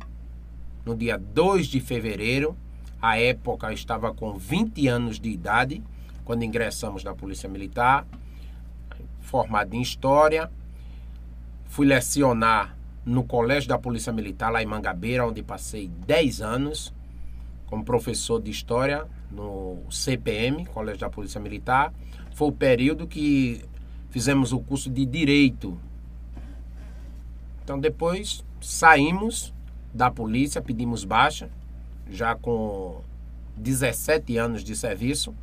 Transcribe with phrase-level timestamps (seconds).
[0.86, 2.58] no dia 2 de fevereiro.
[3.02, 5.84] A época estava com 20 anos de idade
[6.26, 8.06] quando ingressamos na Polícia Militar,
[9.22, 10.52] formado em História.
[11.66, 16.94] Fui lecionar no Colégio da Polícia Militar, lá em Mangabeira, onde passei 10 anos
[17.68, 21.94] como professor de História no CPM, Colégio da Polícia Militar.
[22.34, 23.64] Foi o período que
[24.10, 25.80] fizemos o curso de Direito.
[27.64, 29.54] Então, depois saímos
[29.94, 31.50] da polícia, pedimos baixa,
[32.10, 33.02] já com
[33.58, 35.36] 17 anos de serviço,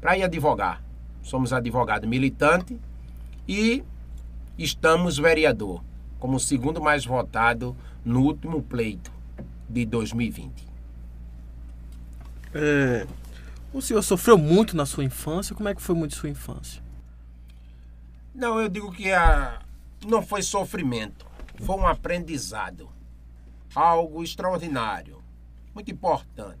[0.00, 0.82] para ir advogar.
[1.22, 2.78] Somos advogado militante
[3.46, 3.84] e
[4.58, 5.82] estamos vereador,
[6.18, 9.12] como o segundo mais votado no último pleito
[9.68, 10.68] de 2020.
[12.54, 13.06] É,
[13.72, 15.54] o senhor sofreu muito na sua infância?
[15.54, 16.82] Como é que foi muito sua infância?
[18.34, 19.60] Não, eu digo que a,
[20.06, 21.26] não foi sofrimento,
[21.60, 22.88] foi um aprendizado.
[23.72, 25.19] Algo extraordinário,
[25.74, 26.58] muito importante.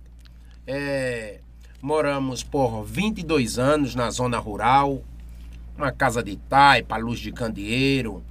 [0.66, 1.40] É,
[1.80, 5.02] moramos por 22 anos na zona rural,
[5.76, 8.22] uma casa de taipa, luz de candeeiro,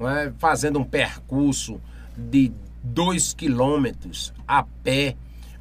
[0.00, 0.32] é?
[0.38, 1.80] fazendo um percurso
[2.16, 5.16] de 2 quilômetros a pé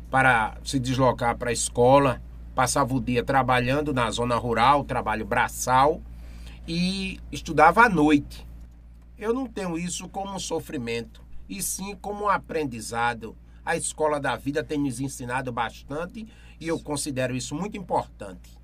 [0.09, 2.21] para se deslocar para a escola.
[2.53, 6.01] Passava o dia trabalhando na zona rural, trabalho braçal,
[6.67, 8.45] e estudava à noite.
[9.17, 13.35] Eu não tenho isso como um sofrimento, e sim como um aprendizado.
[13.65, 16.27] A escola da vida tem nos ensinado bastante
[16.59, 18.57] e eu considero isso muito importante.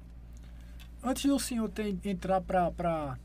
[1.04, 3.16] Antes do senhor ter, entrar para.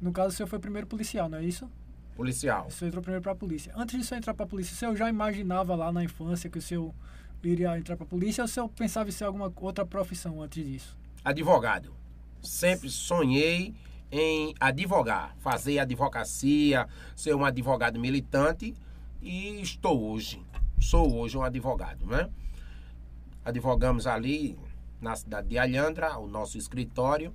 [0.00, 1.70] No caso, o senhor foi primeiro policial, não é isso?
[2.16, 2.66] Policial.
[2.66, 3.72] O senhor entrou primeiro para a polícia.
[3.76, 6.50] Antes de o senhor entrar para a polícia, o senhor já imaginava lá na infância
[6.50, 6.92] que o senhor
[7.42, 10.64] iria entrar para a polícia ou o senhor pensava em ser alguma outra profissão antes
[10.64, 10.98] disso?
[11.24, 11.94] Advogado.
[12.42, 13.74] Sempre sonhei
[14.10, 18.74] em advogar, fazer advocacia, ser um advogado militante
[19.24, 20.44] e estou hoje.
[20.78, 22.28] Sou hoje um advogado, né?
[23.42, 24.58] Advogamos ali
[25.00, 27.34] na cidade de Alhandra, o nosso escritório,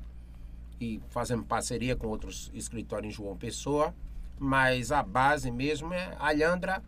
[0.79, 3.93] e fazemos parceria com outros escritórios em João Pessoa,
[4.37, 6.83] mas a base mesmo é Alhandra,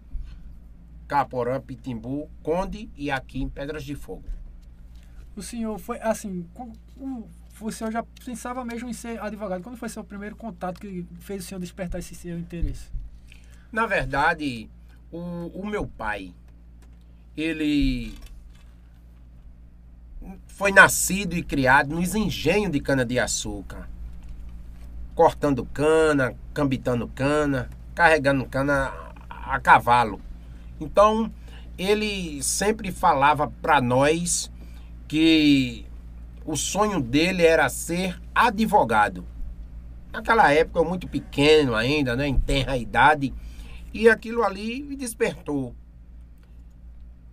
[1.07, 4.23] Caporã, Pitimbu, Conde e aqui em Pedras de Fogo.
[5.35, 6.47] O senhor foi assim,
[7.59, 9.63] o senhor já pensava mesmo em ser advogado?
[9.63, 12.91] Quando foi seu primeiro contato que fez o senhor despertar esse seu interesse?
[13.71, 14.69] Na verdade,
[15.11, 16.33] o, o meu pai,
[17.35, 18.13] ele
[20.47, 23.89] foi nascido e criado nos engenhos de cana-de-açúcar.
[25.15, 28.91] Cortando cana, cambitando cana, carregando cana
[29.29, 30.21] a, cavalo.
[30.79, 31.31] Então,
[31.77, 34.51] ele sempre falava para nós
[35.07, 35.85] que
[36.45, 39.25] o sonho dele era ser advogado.
[40.11, 43.33] Naquela época, eu muito pequeno ainda, né, em tenra idade,
[43.93, 45.75] e aquilo ali me despertou.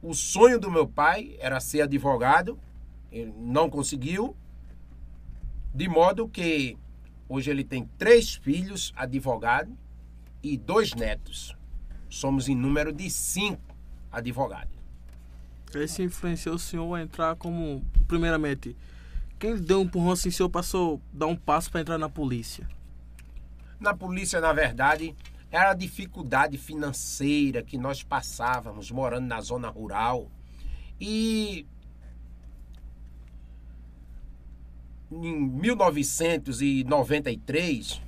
[0.03, 2.59] O sonho do meu pai era ser advogado,
[3.11, 4.37] ele não conseguiu,
[5.75, 6.77] de modo que
[7.29, 9.75] hoje ele tem três filhos advogados
[10.43, 11.57] e dois netos.
[12.09, 13.77] Somos em número de cinco
[14.11, 14.77] advogados.
[15.75, 18.75] Esse influenciou o senhor a entrar como, primeiramente,
[19.39, 22.09] quem deu um empurrão assim, o senhor passou a dar um passo para entrar na
[22.09, 22.67] polícia?
[23.79, 25.15] Na polícia, na verdade,
[25.51, 30.31] era a dificuldade financeira que nós passávamos morando na zona rural.
[31.01, 31.65] E
[35.11, 38.03] em 1993,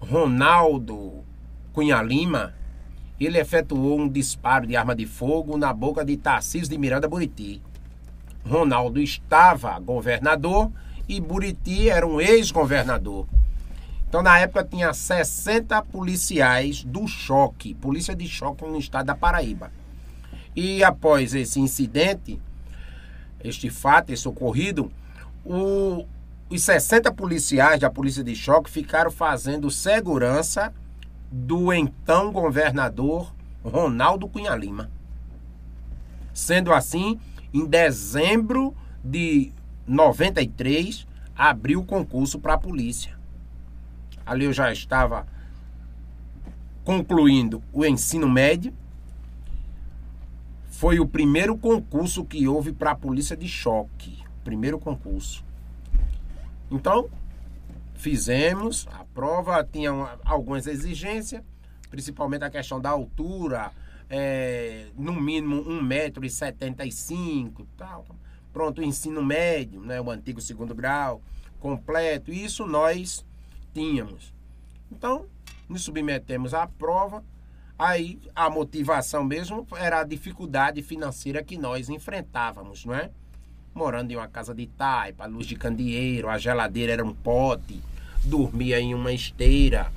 [0.00, 1.22] Ronaldo
[1.74, 2.54] Cunha Lima,
[3.18, 7.60] ele efetuou um disparo de arma de fogo na boca de Tarcísio de Miranda Buriti.
[8.46, 10.72] Ronaldo estava governador
[11.06, 13.28] e Buriti era um ex-governador.
[14.10, 19.70] Então, na época, tinha 60 policiais do choque, polícia de choque no estado da Paraíba.
[20.56, 22.40] E após esse incidente,
[23.38, 24.90] este fato, esse ocorrido,
[25.44, 26.04] o,
[26.50, 30.74] os 60 policiais da polícia de choque ficaram fazendo segurança
[31.30, 33.32] do então governador
[33.62, 34.90] Ronaldo Cunha Lima.
[36.34, 37.20] Sendo assim,
[37.54, 38.74] em dezembro
[39.04, 39.52] de
[39.86, 41.06] 93,
[41.36, 43.19] abriu o concurso para a polícia.
[44.30, 45.26] Ali eu já estava
[46.84, 48.72] concluindo o ensino médio.
[50.68, 54.22] Foi o primeiro concurso que houve para a polícia de choque.
[54.44, 55.44] Primeiro concurso.
[56.70, 57.10] Então,
[57.94, 59.90] fizemos a prova, tinha
[60.24, 61.42] algumas exigências,
[61.90, 63.72] principalmente a questão da altura,
[64.08, 68.06] é, no mínimo 1,75m tal.
[68.52, 71.20] Pronto, o ensino médio, né, o antigo segundo grau,
[71.58, 72.30] completo.
[72.30, 73.28] Isso nós
[73.72, 74.32] tínhamos.
[74.90, 75.26] Então,
[75.68, 77.24] nos submetemos à prova.
[77.78, 83.10] Aí a motivação mesmo era a dificuldade financeira que nós enfrentávamos, não é?
[83.74, 87.80] Morando em uma casa de taipa, luz de candeeiro, a geladeira era um pote,
[88.24, 89.90] dormia em uma esteira,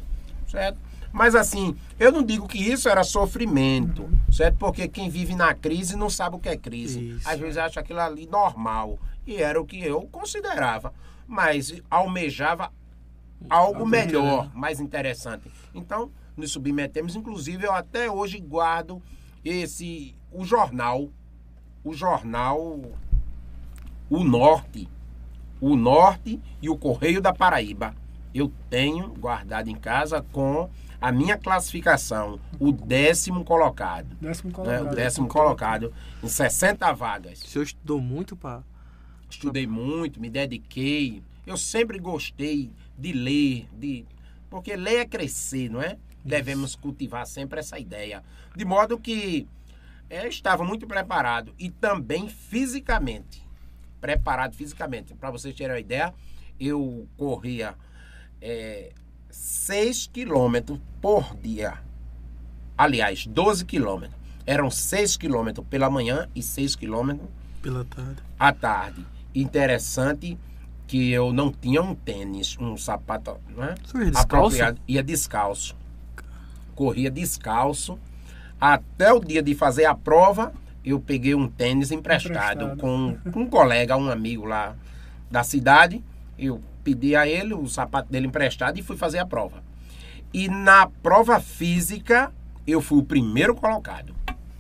[0.48, 0.78] certo?
[1.12, 4.19] Mas assim, eu não digo que isso era sofrimento, uhum.
[4.31, 4.58] certo?
[4.58, 7.12] Porque quem vive na crise não sabe o que é crise.
[7.12, 7.30] Isso.
[7.30, 8.98] Às vezes acha aquilo ali normal.
[9.26, 10.92] E era o que eu considerava.
[11.28, 12.72] Mas almejava
[13.50, 15.50] algo melhor, mais interessante.
[15.74, 19.01] Então, nos submetemos, inclusive eu até hoje guardo
[19.44, 21.10] esse o jornal,
[21.84, 22.81] o jornal
[24.10, 24.90] O Norte,
[25.60, 27.95] o Norte e o Correio da Paraíba.
[28.34, 30.69] Eu tenho guardado em casa com
[31.00, 34.16] a minha classificação, o décimo colocado.
[34.22, 34.84] Décimo colocado.
[34.84, 34.92] Né?
[34.92, 35.94] O décimo colocado
[36.24, 37.42] em 60 vagas.
[37.42, 38.63] O senhor estudou muito para.
[39.30, 41.22] Estudei muito, me dediquei.
[41.45, 44.06] Eu sempre gostei de ler, de
[44.50, 45.94] porque ler é crescer, não é?
[45.94, 45.98] Isso.
[46.24, 48.24] Devemos cultivar sempre essa ideia.
[48.56, 49.48] De modo que
[50.10, 53.42] eu estava muito preparado e também fisicamente.
[54.00, 55.16] Preparado fisicamente.
[55.16, 56.13] Para vocês terem uma ideia,
[56.60, 57.75] eu corria
[58.40, 58.92] é,
[59.31, 61.80] 6 quilômetros por dia.
[62.78, 64.22] Aliás, 12 quilômetros.
[64.45, 67.28] Eram 6 quilômetros pela manhã e 6 quilômetros
[67.62, 68.22] pela tarde.
[68.38, 69.06] À tarde.
[69.34, 70.38] Interessante
[70.94, 73.74] que eu não tinha um tênis, um sapato né?
[74.13, 74.80] apropriado.
[74.88, 75.75] Ia descalço.
[76.75, 77.98] Corria descalço.
[78.62, 80.54] Até o dia de fazer a prova,
[80.86, 82.80] eu peguei um tênis emprestado, emprestado.
[82.80, 84.75] Com, com um colega, um amigo lá
[85.31, 86.00] da cidade.
[86.38, 89.63] Eu pedi a ele o sapato dele emprestado e fui fazer a prova.
[90.31, 92.31] E na prova física,
[92.68, 94.13] eu fui o primeiro colocado.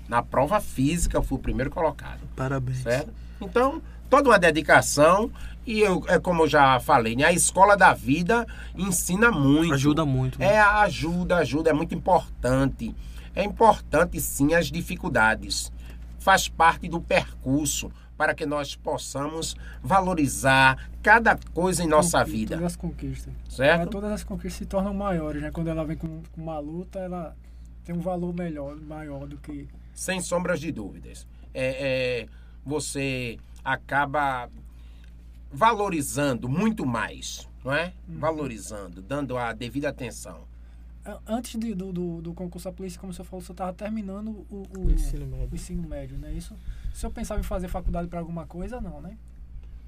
[0.09, 2.21] Na prova física, eu fui o primeiro colocado.
[2.35, 2.79] Parabéns.
[2.79, 3.13] Certo?
[3.39, 5.31] Então, toda uma dedicação.
[5.65, 7.23] E eu, é como eu já falei, né?
[7.23, 8.45] a escola da vida
[8.75, 9.73] ensina muito.
[9.73, 10.39] Ajuda muito.
[10.39, 10.53] Né?
[10.53, 12.93] É, ajuda, ajuda, é muito importante.
[13.35, 15.71] É importante sim as dificuldades.
[16.19, 22.55] Faz parte do percurso para que nós possamos valorizar cada coisa em nossa vida.
[22.55, 23.33] Todas as conquistas.
[23.49, 23.89] Certo?
[23.89, 25.51] Todas as conquistas se tornam maiores, né?
[25.51, 27.35] Quando ela vem com uma luta, ela
[27.83, 29.67] tem um valor melhor, maior do que.
[29.93, 31.27] Sem sombras de dúvidas.
[31.53, 32.27] É, é
[32.65, 34.49] você acaba
[35.53, 37.93] valorizando muito mais, não é?
[38.07, 38.19] Uhum.
[38.19, 40.41] Valorizando, dando a devida atenção.
[41.27, 44.65] Antes de, do, do, do, concurso da polícia, como você falou, você estava terminando o,
[44.77, 45.49] o, o, ensino médio.
[45.51, 46.31] o ensino médio, né?
[46.31, 46.55] Isso,
[46.93, 49.17] se eu pensava em fazer faculdade para alguma coisa, não, né?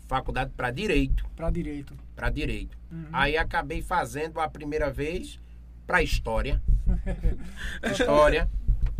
[0.07, 1.25] Faculdade para direito.
[1.35, 1.95] Para direito.
[2.15, 2.77] Para direito.
[2.91, 3.05] Uhum.
[3.13, 5.39] Aí acabei fazendo a primeira vez
[5.87, 6.61] para história.
[7.89, 8.49] história.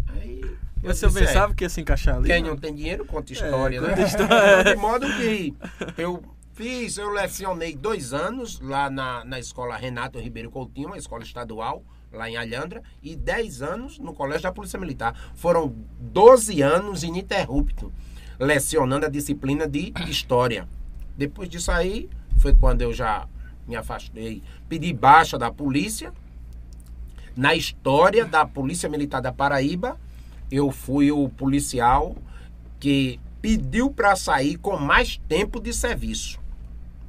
[0.08, 0.42] Aí
[0.82, 2.28] você pensava é, que ia se encaixar ali?
[2.28, 4.04] Quem não, não tem dinheiro conta é, história, é, né?
[4.04, 4.64] História.
[4.74, 5.54] De modo que
[5.98, 6.24] eu
[6.56, 11.84] fiz, eu lecionei dois anos lá na, na escola Renato Ribeiro Coutinho, uma escola estadual,
[12.14, 15.14] lá em Alhandra, e dez anos no Colégio da Polícia Militar.
[15.36, 17.92] Foram 12 anos ininterruptos
[18.40, 20.68] lecionando a disciplina de História.
[21.18, 23.28] Depois disso aí, foi quando eu já
[23.68, 26.14] me afastei, pedi baixa da polícia,
[27.36, 30.00] na história da Polícia Militar da Paraíba,
[30.50, 32.16] eu fui o policial
[32.80, 36.45] que pediu para sair com mais tempo de serviço.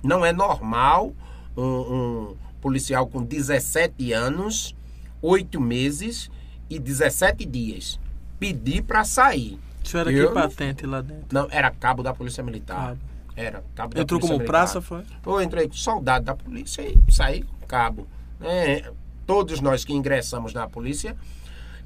[0.03, 1.13] Não é normal
[1.57, 4.75] um, um policial com 17 anos,
[5.23, 6.31] 8 meses
[6.69, 7.99] e 17 dias
[8.39, 9.59] pedir para sair.
[9.83, 11.27] Isso era eu, que patente lá dentro?
[11.33, 12.89] Não, era cabo da Polícia Militar.
[12.89, 13.01] Cabo.
[13.37, 14.47] Era, cabo da Entrou Polícia como Militar.
[14.47, 15.03] praça, foi?
[15.25, 18.07] Eu entrei soldado da polícia e saí com cabo.
[18.41, 18.83] né?
[19.27, 21.17] todos nós que ingressamos na polícia,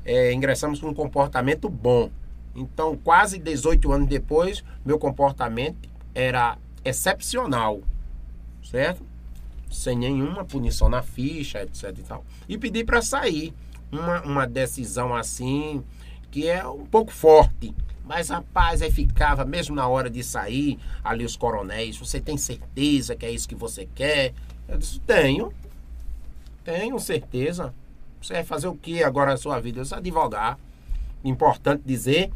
[0.04, 2.10] é, ingressamos com um comportamento bom.
[2.54, 7.80] Então, quase 18 anos depois, meu comportamento era excepcional,
[8.62, 9.02] certo?
[9.70, 12.24] Sem nenhuma punição na ficha, etc e tal.
[12.48, 13.54] E pedi para sair.
[13.92, 15.82] Uma, uma decisão assim,
[16.30, 17.74] que é um pouco forte.
[18.04, 23.14] Mas, rapaz, aí ficava, mesmo na hora de sair, ali os coronéis, você tem certeza
[23.14, 24.32] que é isso que você quer?
[24.68, 25.52] Eu disse, tenho.
[26.64, 27.74] Tenho certeza.
[28.20, 29.80] Você vai fazer o que agora na sua vida?
[29.80, 30.58] Eu sou advogar.
[31.24, 32.30] Importante dizer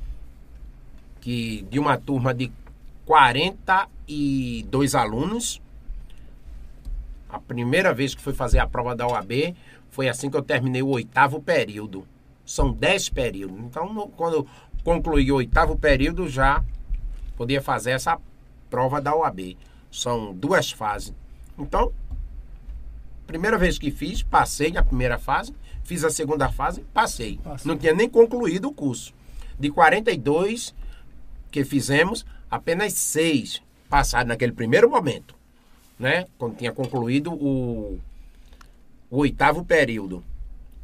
[1.21, 2.52] que de uma turma de
[3.04, 5.61] 42 alunos,
[7.35, 9.55] a primeira vez que fui fazer a prova da OAB
[9.91, 12.07] foi assim que eu terminei o oitavo período.
[12.47, 13.59] São 10 períodos.
[13.59, 14.47] Então, no- quando eu
[14.85, 16.62] concluí o oitavo período, já
[17.37, 18.19] podia fazer essa
[18.71, 19.57] prova da OAB.
[19.91, 21.12] São duas fases.
[21.59, 21.93] Então,
[23.26, 25.55] primeira vez que fiz, passei na primeira fase.
[25.83, 27.38] Fiz a segunda fase, passei.
[27.43, 27.69] Passou.
[27.69, 29.12] Não tinha nem concluído o curso.
[29.59, 30.75] De 42
[31.50, 35.35] que fizemos, apenas seis passaram naquele primeiro momento.
[35.98, 36.26] Né?
[36.38, 37.98] Quando tinha concluído o,
[39.10, 40.24] o oitavo período.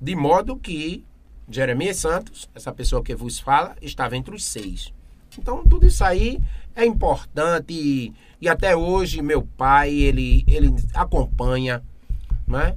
[0.00, 1.04] De modo que
[1.48, 4.92] Jeremias Santos, essa pessoa que vos fala, estava entre os seis.
[5.38, 6.40] Então, tudo isso aí
[6.74, 11.82] é importante e, e até hoje meu pai, ele, ele acompanha,
[12.46, 12.76] né?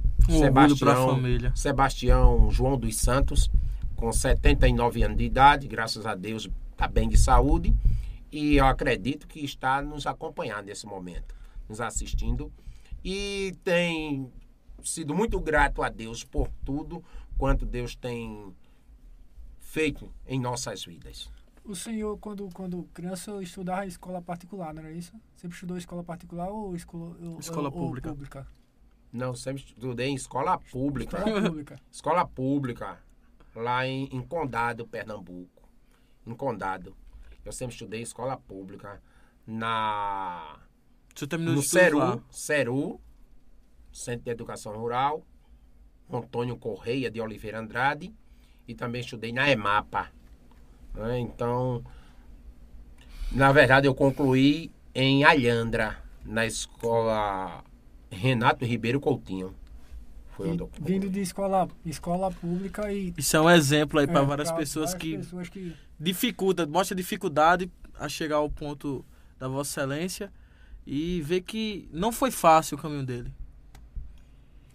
[1.06, 1.52] Pra família.
[1.54, 3.50] Sebastião João dos Santos,
[3.94, 7.74] com 79 anos de idade, graças a Deus está bem de saúde
[8.30, 11.34] e eu acredito que está nos acompanhando nesse momento,
[11.68, 12.52] nos assistindo
[13.02, 14.30] e tem
[14.82, 17.02] sido muito grato a Deus por tudo
[17.38, 18.54] quanto Deus tem
[19.60, 21.30] feito em nossas vidas.
[21.64, 25.14] O senhor, quando, quando criança, estudava em escola particular, não era isso?
[25.34, 28.10] Sempre estudou em escola particular ou escola, ou- Escola ou- ou pública.
[28.10, 28.46] pública?
[29.10, 31.16] Não, sempre estudei em escola pública.
[31.18, 31.80] Escola pública.
[31.90, 33.02] Escola pública,
[33.54, 35.66] lá em, em Condado, Pernambuco.
[36.26, 36.94] Em Condado.
[37.44, 39.00] Eu sempre estudei em escola pública.
[39.46, 40.58] Na,
[41.14, 42.12] Você terminou no estudos lá.
[42.12, 43.00] Ceru, Ceru,
[43.92, 45.24] Centro de Educação Rural.
[46.10, 48.14] Antônio Correia de Oliveira Andrade.
[48.66, 50.10] E também estudei na EMAPA.
[50.94, 51.18] né?
[51.18, 51.84] Então,
[53.30, 57.64] na verdade, eu concluí em Alhandra, na escola
[58.10, 59.54] Renato Ribeiro Coutinho.
[60.30, 63.14] Foi onde eu E vindo de escola, escola pública e.
[63.16, 66.66] Isso é um exemplo aí para é, várias pra pessoas várias que pessoas que dificulta,
[66.66, 69.04] mostra dificuldade a chegar ao ponto
[69.38, 70.32] da Vossa Excelência
[70.86, 73.32] e ver que não foi fácil o caminho dele.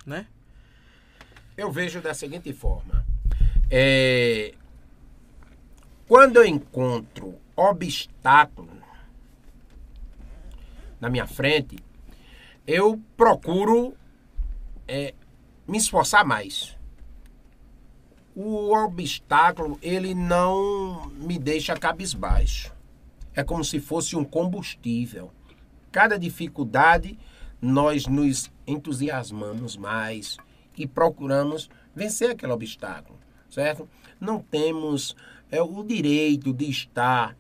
[0.06, 0.26] Né?
[1.56, 3.06] Eu vejo da seguinte forma.
[3.70, 4.54] É,
[6.08, 8.80] quando eu encontro obstáculo
[11.00, 11.78] na minha frente,
[12.66, 13.96] eu procuro
[14.88, 15.14] é,
[15.68, 16.76] me esforçar mais.
[18.36, 22.74] O obstáculo, ele não me deixa cabisbaixo.
[23.34, 25.32] É como se fosse um combustível.
[25.92, 27.18] Cada dificuldade,
[27.62, 30.38] nós nos entusiasmamos mais
[30.78, 33.20] e procuramos vencer aquele obstáculo,
[33.50, 33.90] certo?
[34.20, 35.16] Não temos
[35.52, 37.36] é, o direito de estar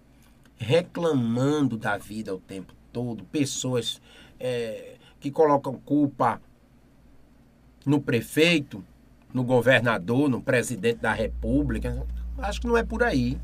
[0.57, 3.23] reclamando da vida o tempo todo.
[3.25, 4.01] Pessoas
[4.39, 6.41] é, que colocam culpa
[7.85, 8.83] no prefeito,
[9.33, 12.05] no governador, no presidente da república.
[12.37, 13.39] Acho que não é por aí.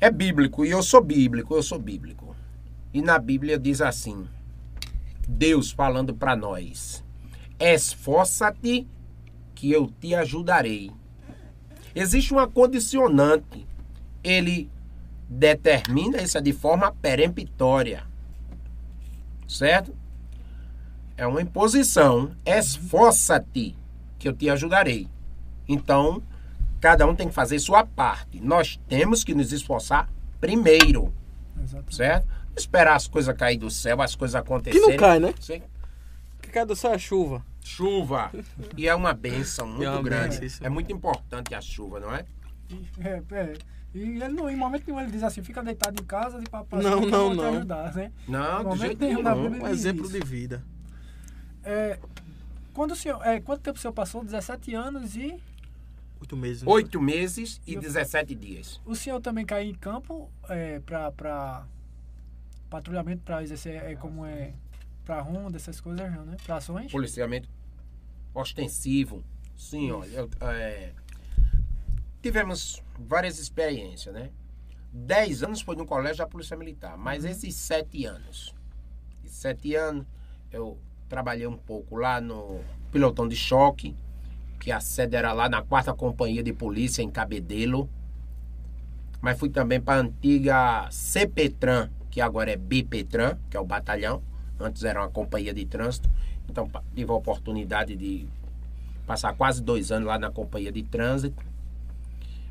[0.00, 2.27] É bíblico, e eu sou bíblico, eu sou bíblico.
[2.92, 4.26] E na Bíblia diz assim:
[5.28, 7.04] Deus falando para nós:
[7.58, 8.86] Esforça-te,
[9.54, 10.90] que eu te ajudarei.
[11.94, 13.66] Existe uma condicionante.
[14.22, 14.70] Ele
[15.28, 18.04] determina isso de forma peremptória.
[19.46, 19.94] Certo?
[21.16, 22.30] É uma imposição.
[22.44, 23.76] Esforça-te,
[24.18, 25.08] que eu te ajudarei.
[25.68, 26.22] Então,
[26.80, 28.40] cada um tem que fazer sua parte.
[28.40, 30.08] Nós temos que nos esforçar
[30.40, 31.12] primeiro,
[31.60, 31.96] Exatamente.
[31.96, 32.37] certo?
[32.58, 34.88] Esperar as coisas cair do céu, as coisas Que acontecerem.
[34.90, 35.34] não cai, né?
[35.40, 35.62] Sim.
[36.42, 37.44] Que cai do céu é chuva.
[37.64, 38.30] Chuva.
[38.76, 40.38] E é uma benção muito É uma grande.
[40.40, 40.66] benção.
[40.66, 42.24] É muito importante a chuva, não é?
[42.70, 43.52] E- É, é.
[43.94, 46.82] E ele não, em momento nenhum ele diz assim, fica deitado em casa de papai
[46.82, 47.54] Não, não, te não.
[47.56, 48.12] ajudar, né?
[48.28, 49.22] Não, Momento jeito nenhum.
[49.24, 49.62] Bíblia.
[49.62, 50.12] Um exemplo Isso.
[50.12, 50.62] de vida.
[51.64, 51.98] É,
[52.74, 54.22] quando o senhor, é, quanto tempo o senhor passou?
[54.22, 55.40] 17 anos e
[56.20, 56.62] Oito meses.
[56.62, 56.70] né?
[56.70, 58.80] Oito meses e Eu- 17 dias.
[58.84, 61.64] o senhor também caiu em campo é, para
[62.68, 64.52] patrulhamento, para exercer é, como é
[65.04, 66.36] para ronda, essas coisas, não, né?
[66.44, 66.92] Para ações?
[66.92, 67.48] Policiamento
[68.34, 69.24] ostensivo.
[69.56, 70.08] Sim, olha.
[70.08, 70.92] eu, é,
[72.20, 74.30] tivemos várias experiências, né?
[74.92, 76.96] 10 anos foi no colégio da Polícia Militar.
[76.96, 78.54] Mas esses sete anos,
[79.24, 80.06] esses sete anos,
[80.50, 82.60] eu trabalhei um pouco lá no
[82.90, 83.96] pilotão de choque,
[84.58, 87.88] que a sede era lá na quarta companhia de polícia em Cabedelo.
[89.20, 94.20] Mas fui também para a antiga CPTran, que agora é BPTran, que é o batalhão.
[94.58, 96.10] Antes era uma companhia de trânsito.
[96.50, 98.26] Então tive a oportunidade de
[99.06, 101.40] passar quase dois anos lá na companhia de trânsito.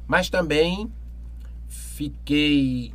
[0.07, 0.89] Mas também
[1.67, 2.93] fiquei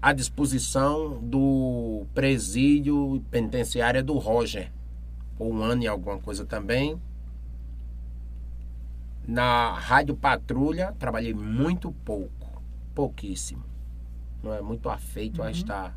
[0.00, 4.72] à disposição do presídio penitenciária do Roger.
[5.36, 6.98] Por um ano e alguma coisa também.
[9.28, 12.62] Na Rádio Patrulha, trabalhei muito pouco.
[12.94, 13.69] Pouquíssimo.
[14.42, 15.96] Não é muito afeito a estar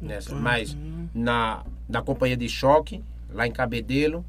[0.00, 0.34] nessa.
[0.34, 0.76] Mas
[1.14, 4.24] na, na companhia de choque, lá em Cabedelo,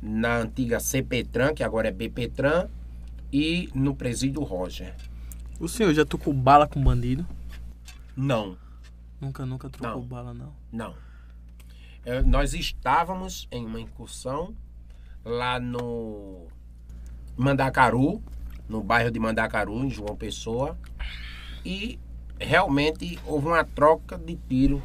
[0.00, 2.68] na antiga CPTran, que agora é BPTran,
[3.32, 4.94] e no presídio Roger.
[5.60, 7.26] O senhor já tocou bala com bandido?
[8.16, 8.58] Não,
[9.22, 10.02] Nunca, nunca trocou Não.
[10.02, 10.52] bala, não.
[10.72, 10.94] não.
[12.04, 14.52] É, nós estávamos em uma incursão
[15.24, 16.48] lá no
[17.36, 18.20] Mandacaru,
[18.68, 20.76] no bairro de Mandacaru, em João Pessoa,
[21.64, 22.00] e
[22.44, 24.82] realmente houve uma troca de tiro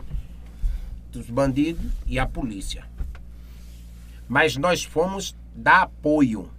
[1.11, 2.85] dos bandidos e a polícia.
[4.27, 6.49] Mas nós fomos dar apoio.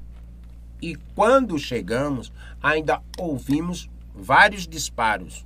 [0.80, 5.44] E quando chegamos, ainda ouvimos vários disparos.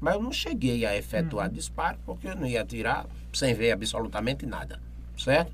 [0.00, 4.44] Mas eu não cheguei a efetuar disparo, porque eu não ia atirar sem ver absolutamente
[4.44, 4.80] nada.
[5.16, 5.52] Certo?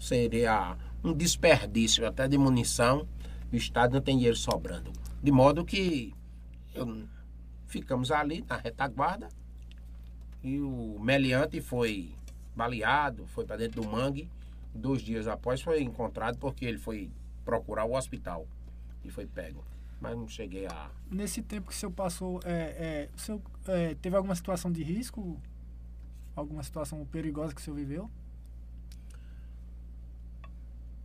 [0.00, 3.06] Seria um desperdício até de munição.
[3.52, 4.90] O Estado não tem dinheiro sobrando.
[5.22, 6.14] De modo que
[6.74, 7.04] eu-
[7.74, 9.28] ficamos ali na retaguarda
[10.44, 12.14] e o meliante foi
[12.54, 14.30] baleado, foi para dentro do mangue.
[14.72, 17.10] Dois dias após foi encontrado porque ele foi
[17.44, 18.46] procurar o hospital
[19.04, 19.64] e foi pego.
[20.00, 20.88] Mas não cheguei a.
[21.10, 24.84] Nesse tempo que o senhor passou, é, é, o senhor é, teve alguma situação de
[24.84, 25.40] risco?
[26.36, 28.08] Alguma situação perigosa que o senhor viveu?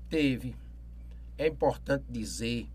[0.07, 0.55] Teve.
[1.35, 2.67] É importante dizer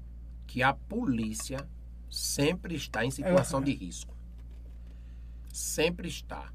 [0.48, 1.68] que a polícia
[2.14, 4.14] sempre está em situação de risco.
[5.52, 6.52] Sempre está.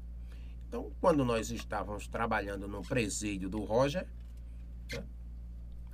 [0.68, 4.06] Então, quando nós estávamos trabalhando no presídio do Roger,
[4.92, 5.02] né,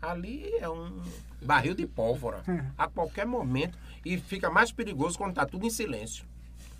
[0.00, 1.00] ali é um
[1.42, 2.42] barril de pólvora.
[2.78, 3.76] A qualquer momento.
[4.04, 6.24] E fica mais perigoso quando está tudo em silêncio.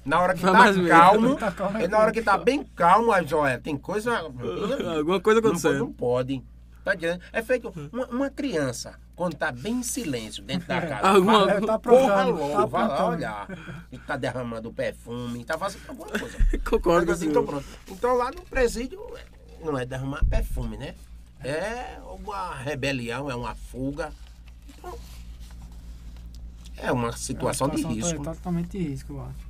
[0.04, 0.88] Na hora que mais medo.
[0.88, 4.16] calmo, Tá calmo, é na hora que está bem calmo, aí, olha, tem coisa.
[4.96, 5.78] Alguma coisa Não, acontecendo.
[5.80, 6.40] não pode.
[6.86, 6.92] Tá?
[7.32, 11.08] É feito uma, uma criança, quando tá bem em silêncio dentro da casa.
[11.08, 13.48] Alguma- vai- Tá logo, tá vai lá olhar.
[13.90, 16.38] E tá derramando perfume, tá fazendo alguma coisa.
[16.64, 17.66] Concordo Mas assim, então, pronto.
[17.88, 19.00] Então lá no presídio
[19.64, 20.94] não é derramar perfume, né?
[21.42, 24.12] É uma rebelião, é uma fuga.
[24.78, 24.96] Então,
[26.76, 28.24] é uma situação de É uma situação risco.
[28.36, 29.46] Totalmente de risco, eu acho.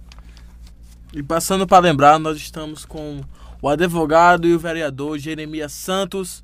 [1.12, 3.20] E passando para lembrar, nós estamos com
[3.61, 6.42] o advogado e o vereador Jeremias Santos,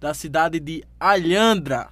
[0.00, 1.88] da cidade de Alhandra.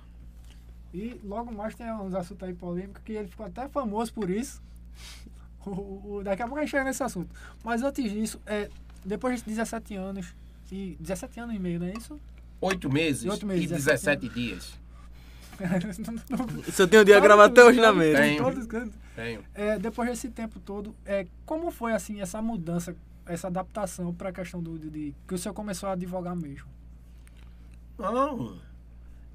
[0.95, 4.63] E logo mais tem uns assuntos aí polêmicos que ele ficou até famoso por isso.
[5.69, 7.29] O- o- daqui a pouco a gente chega nesse assunto.
[7.65, 8.71] Mas antes disso, é,
[9.05, 10.33] depois de 17 anos,
[10.71, 12.21] e 17 anos e meio, não é isso?
[12.61, 14.79] Oito meses Oito meses, e 17 17 dias.
[16.65, 18.17] Você tem um diagrama até hoje na mente.
[18.17, 18.45] Tenho.
[18.45, 18.95] Todos os cantos.
[19.17, 19.43] Tenho.
[19.55, 22.95] É, depois desse tempo todo, é, como foi assim essa mudança,
[23.27, 26.69] essa adaptação para a questão do, de, de- que o senhor começou a advogar mesmo?
[27.99, 28.59] Não.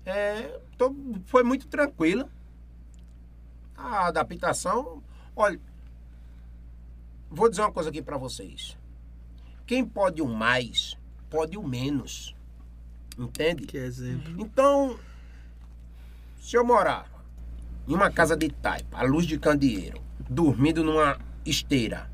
[0.06, 0.95] É, tô-
[1.26, 2.30] foi muito tranquila.
[3.76, 5.02] A adaptação.
[5.36, 5.60] Olha,
[7.30, 8.78] vou dizer uma coisa aqui para vocês.
[9.65, 10.97] Quem pode o mais,
[11.30, 12.36] pode o menos.
[13.17, 13.65] Entende?
[13.65, 14.34] Que exemplo.
[14.38, 15.00] Então,
[16.39, 17.10] se eu morar
[17.88, 22.10] em uma casa de taipa, à luz de candeeiro, dormindo numa esteira,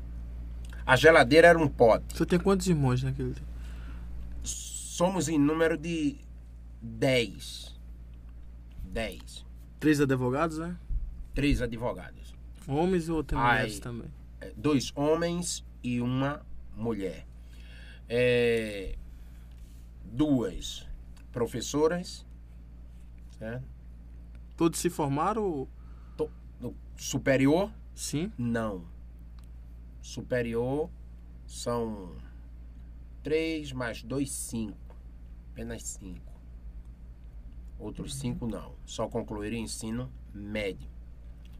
[0.86, 2.16] a geladeira era um pote.
[2.16, 3.46] Você tem quantos irmãos naquele tempo?
[4.42, 6.16] Somos em número de
[6.82, 7.76] 10.
[8.84, 9.44] 10.
[9.80, 10.76] Três advogados, né?
[11.34, 12.34] Três advogados.
[12.66, 13.52] Homens ou tem Ai.
[13.58, 14.10] mulheres também?
[14.40, 16.44] É, Dois homens e uma
[16.76, 17.26] mulher.
[18.08, 18.96] É,
[20.04, 20.86] duas
[21.32, 22.26] professoras.
[23.38, 23.64] certo?
[24.56, 25.68] Todos se formaram?
[26.16, 28.32] To- no superior, Sim.
[28.36, 28.84] não.
[30.02, 30.90] Superior
[31.46, 32.16] são
[33.22, 34.96] três mais dois, cinco.
[35.52, 36.32] Apenas cinco.
[37.78, 38.72] Outros cinco não.
[38.84, 40.88] Só concluíram ensino médio.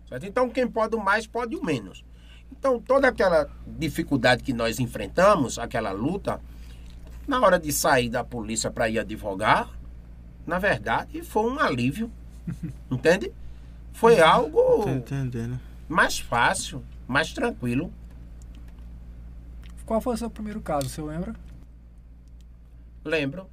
[0.09, 0.26] Certo?
[0.26, 2.04] Então, quem pode o mais, pode o menos.
[2.50, 6.40] Então, toda aquela dificuldade que nós enfrentamos, aquela luta,
[7.26, 9.70] na hora de sair da polícia para ir advogar,
[10.46, 12.11] na verdade, foi um alívio.
[12.90, 13.33] Entende?
[13.92, 14.85] Foi algo
[15.88, 17.92] mais fácil, mais tranquilo.
[19.85, 21.35] Qual foi o seu primeiro caso, você lembra?
[23.04, 23.48] Lembro.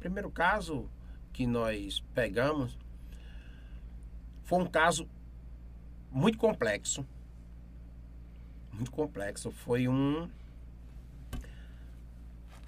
[0.00, 0.88] Primeiro caso
[1.34, 2.78] que nós pegamos
[4.44, 5.08] foi um caso
[6.10, 7.04] muito complexo.
[8.72, 9.50] Muito complexo.
[9.50, 10.30] Foi um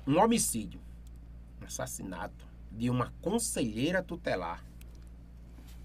[0.07, 0.81] um homicídio,
[1.61, 4.63] um assassinato de uma conselheira tutelar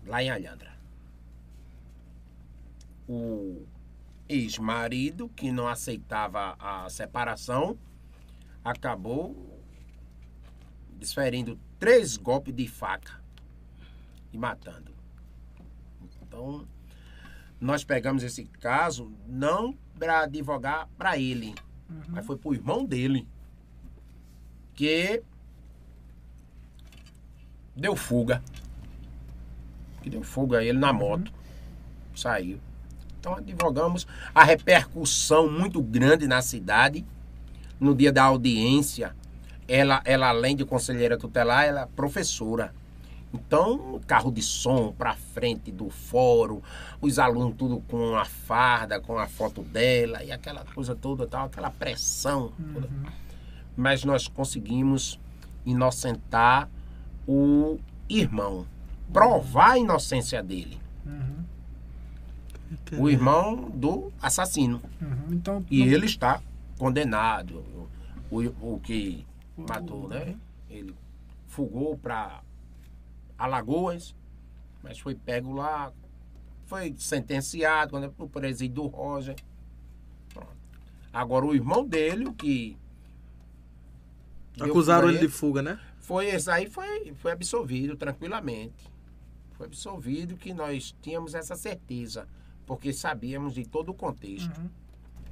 [0.06, 0.72] lá em Alhandra.
[3.08, 3.66] O
[4.30, 7.78] ex-marido, que não aceitava a separação,
[8.64, 9.60] acabou
[10.98, 13.20] desferindo três golpes de faca
[14.32, 14.92] e matando.
[16.22, 16.68] Então,
[17.60, 21.56] nós pegamos esse caso não para advogar para ele,
[22.08, 23.28] mas foi para o irmão dele,
[24.76, 25.24] que
[27.76, 28.44] deu fuga.
[30.04, 31.34] Que deu fuga a ele na moto.
[32.16, 32.60] Saiu.
[33.20, 37.04] Então advogamos a repercussão muito grande na cidade.
[37.80, 39.16] No dia da audiência,
[39.74, 42.74] ela, ela além de conselheira tutelar, ela é professora.
[43.34, 46.62] Então, carro de som para frente do fórum,
[47.00, 51.46] os alunos tudo com a farda, com a foto dela e aquela coisa toda, tal,
[51.46, 52.52] aquela pressão.
[52.74, 52.90] toda.
[53.78, 55.18] Mas nós conseguimos
[55.66, 56.68] inocentar
[57.26, 57.80] o
[58.10, 58.66] irmão,
[59.14, 63.02] provar a inocência dele, Uhum.
[63.04, 64.82] o irmão do assassino.
[65.02, 65.34] Uhum.
[65.34, 66.42] Então, E ele está
[66.78, 67.64] condenado.
[68.30, 68.40] O,
[68.76, 69.26] o que
[69.62, 70.38] matou, né?
[70.70, 70.96] Ele
[71.48, 72.42] fugou para
[73.38, 74.16] Alagoas,
[74.84, 75.92] mas foi pego lá,
[76.66, 79.36] foi sentenciado quando é o presídio do Roger.
[80.34, 80.56] Pronto.
[81.12, 82.78] Agora o irmão dele, o que
[84.60, 85.80] Acusaram ele de fuga, né?
[86.12, 88.92] foi esse aí foi, foi absolvido tranquilamente.
[89.54, 92.28] Foi absolvido que nós tínhamos essa certeza,
[92.66, 94.60] porque sabíamos de todo o contexto.
[94.60, 94.70] Uhum.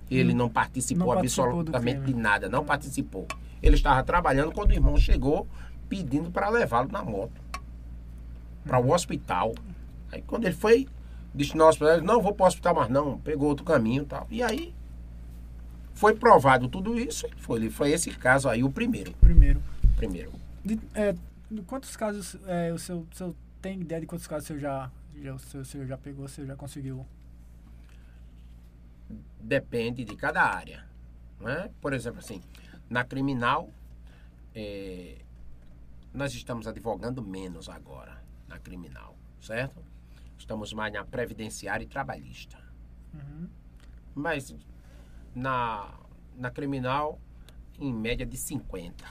[0.09, 3.27] Ele não participou, Não participou absolutamente de nada, não participou.
[3.61, 5.47] Ele estava trabalhando quando o irmão chegou
[5.87, 7.49] pedindo para levá-lo na moto
[8.65, 9.53] para o hospital.
[10.11, 10.87] Aí quando ele foi,
[11.33, 14.05] disse no hospital, ele, não vou para o hospital mais não, pegou outro caminho e
[14.05, 14.27] tal.
[14.29, 14.73] E aí
[15.93, 19.61] foi provado tudo isso, foi, foi esse caso aí o primeiro, Primeiro.
[19.97, 20.31] primeiro.
[20.63, 21.15] De, é,
[21.49, 24.89] de quantos casos é, o seu, o seu tem ideia de quantos casos você já,
[25.21, 27.05] já, o seu, o seu já pegou, você já conseguiu?
[29.39, 30.85] Depende de cada área.
[31.39, 31.69] Né?
[31.81, 32.41] Por exemplo, assim,
[32.89, 33.69] na criminal,
[34.53, 35.17] é,
[36.13, 39.83] nós estamos advogando menos agora na criminal, certo?
[40.37, 42.57] Estamos mais na previdenciária e trabalhista.
[43.13, 43.47] Uhum.
[44.15, 44.55] Mas
[45.35, 45.93] na,
[46.35, 47.19] na criminal,
[47.79, 49.05] em média de 50.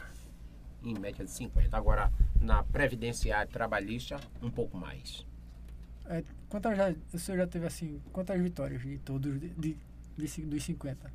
[0.83, 1.77] Em média de 50.
[1.77, 5.27] Agora, na previdenciária e trabalhista, um pouco mais.
[6.07, 9.77] É, quantas já, o senhor já teve assim, quantas vitórias de todos de, de,
[10.19, 11.11] de dos 50?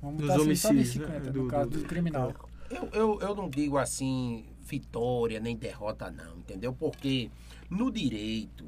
[0.00, 1.14] Vamos Dos botar assim, só de homicídios, né?
[1.14, 2.34] 50, Do- no caso do- do, criminal.
[2.70, 6.72] Eu, eu, eu não digo assim vitória nem derrota, não, entendeu?
[6.72, 7.30] Porque
[7.70, 8.66] no direito,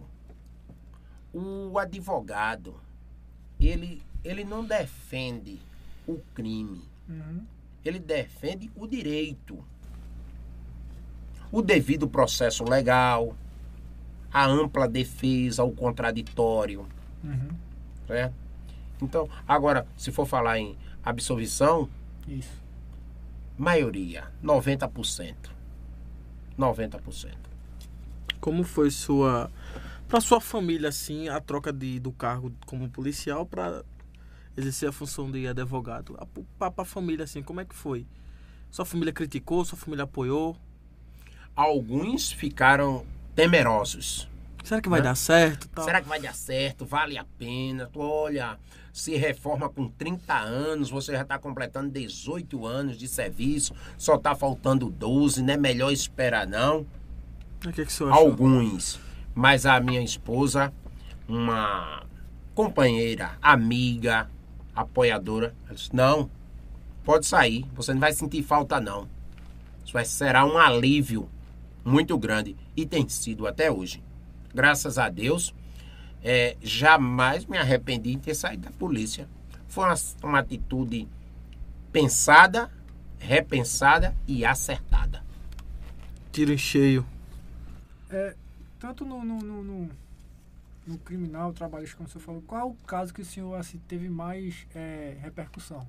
[1.33, 2.75] o advogado,
[3.61, 5.59] ele, ele não defende
[6.07, 7.43] o crime, Uhum.
[7.85, 9.63] ele defende o direito.
[11.51, 13.37] O devido processo legal,
[14.33, 16.87] a ampla defesa, o contraditório,
[17.23, 17.49] Uhum.
[18.07, 18.35] certo?
[19.03, 21.89] Então, agora, se for falar em absolvição,
[22.27, 22.63] Isso.
[23.59, 25.35] maioria, 90%.
[26.59, 27.35] 90%.
[28.41, 29.51] Como foi sua.
[30.09, 33.83] Pra sua família, assim, a troca de, do cargo como policial pra
[34.57, 36.17] exercer a função de advogado?
[36.19, 36.27] A,
[36.59, 38.07] pra, pra família, assim, como é que foi?
[38.71, 40.57] Sua família criticou, sua família apoiou?
[41.57, 44.29] Alguns ficaram temerosos.
[44.65, 45.05] Será que vai Né?
[45.05, 45.69] dar certo?
[45.69, 45.85] Tal?
[45.85, 46.87] Será que vai dar certo?
[46.87, 47.87] Vale a pena?
[47.93, 48.59] Tu olha,
[48.93, 54.35] se reforma com 30 anos, você já está completando 18 anos de serviço, só está
[54.35, 56.87] faltando 12, não é melhor esperar não?
[57.67, 58.27] O que, é que senhor achou?
[58.27, 59.01] Alguns.
[59.35, 60.73] Mas a minha esposa,
[61.27, 62.05] uma
[62.55, 64.31] companheira, amiga,
[64.77, 66.31] apoiadora, ela disse, não,
[67.03, 69.09] pode sair, você não vai sentir falta não.
[69.85, 71.29] Isso vai, será um alívio
[71.85, 74.04] muito grande e tem sido até hoje.
[74.55, 75.53] Graças a Deus,
[76.23, 79.29] é, jamais me arrependi de ter saído da polícia.
[79.67, 81.09] Foi uma, uma atitude
[81.93, 82.71] pensada,
[83.19, 85.25] repensada e acertada.
[86.31, 87.05] Tiro em cheio.
[88.09, 88.37] É,
[88.79, 89.91] tanto no, no, no, no,
[90.87, 94.67] no criminal, trabalhista, como você falou, qual o caso que o senhor assim, teve mais
[94.75, 95.87] é, repercussão?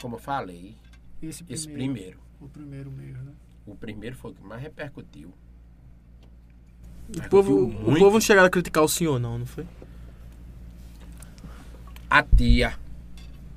[0.00, 0.76] Como eu falei,
[1.22, 1.54] Esse primeiro.
[1.54, 2.18] esse primeiro.
[2.40, 3.32] O primeiro mesmo, né?
[3.66, 5.32] O primeiro foi o que mais repercutiu.
[7.08, 9.66] O povo, o povo não chegaram a criticar o senhor, não, não foi?
[12.08, 12.78] A tia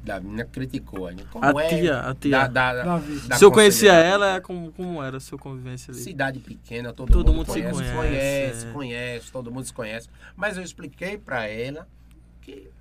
[0.08, 1.12] da menina criticou.
[1.12, 1.24] Né?
[1.30, 2.48] Como A é tia, a tia.
[2.48, 6.02] Da, da, da Se eu conhecia ela, como, como era a sua convivência ali?
[6.02, 8.72] Cidade pequena, todo, Todo mundo, mundo se conhece, conhece, conhece, é.
[8.72, 10.10] conhece, todo mundo se conhece.
[10.36, 11.88] Mas eu expliquei para ela
[12.41, 12.72] que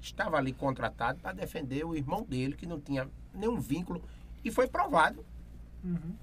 [0.00, 4.00] estava ali contratado para defender o irmão dele, que não tinha nenhum vínculo,
[4.44, 5.24] e foi provado.
[5.84, 6.14] Uhum.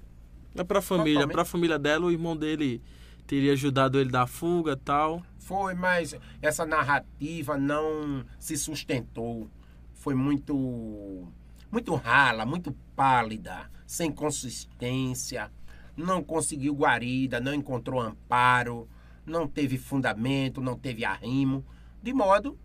[0.62, 1.34] É pra família, Totalmente.
[1.34, 2.82] pra família dela, o irmão dele
[3.26, 5.22] teria ajudado ele da fuga e tal.
[5.38, 9.48] Foi, mas essa narrativa não se sustentou.
[9.94, 11.26] Foi muito,
[11.70, 15.50] muito rala, muito pálida, sem consistência.
[15.96, 18.88] Não conseguiu guarida, não encontrou amparo,
[19.24, 21.64] não teve fundamento, não teve arrimo.
[22.02, 22.58] De modo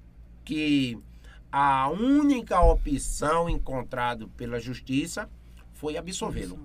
[0.44, 0.98] que
[1.52, 5.30] a única opção encontrada pela justiça
[5.74, 6.60] foi absolvê-lo.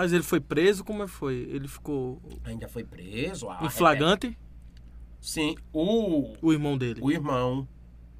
[0.00, 1.34] Mas ele foi preso, como é que foi?
[1.50, 3.50] Ele ficou Ainda foi preso.
[3.50, 4.34] a- em flagrante?
[5.20, 7.02] Sim, o, O irmão dele.
[7.02, 7.68] o irmão.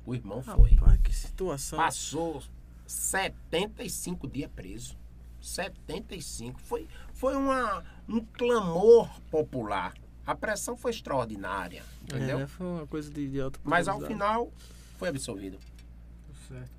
[0.04, 0.74] O irmão foi.
[0.74, 1.78] Rapaz, que situação.
[1.78, 2.42] Passou
[2.86, 4.94] 75 dias preso.
[5.40, 6.60] 75.
[6.60, 9.94] Foi, foi uma, um clamor popular.
[10.26, 12.40] A pressão foi extraordinária, entendeu?
[12.40, 14.52] É, foi uma coisa de, de alta Mas ao final
[14.98, 15.58] foi absolvido.
[16.46, 16.70] Certo.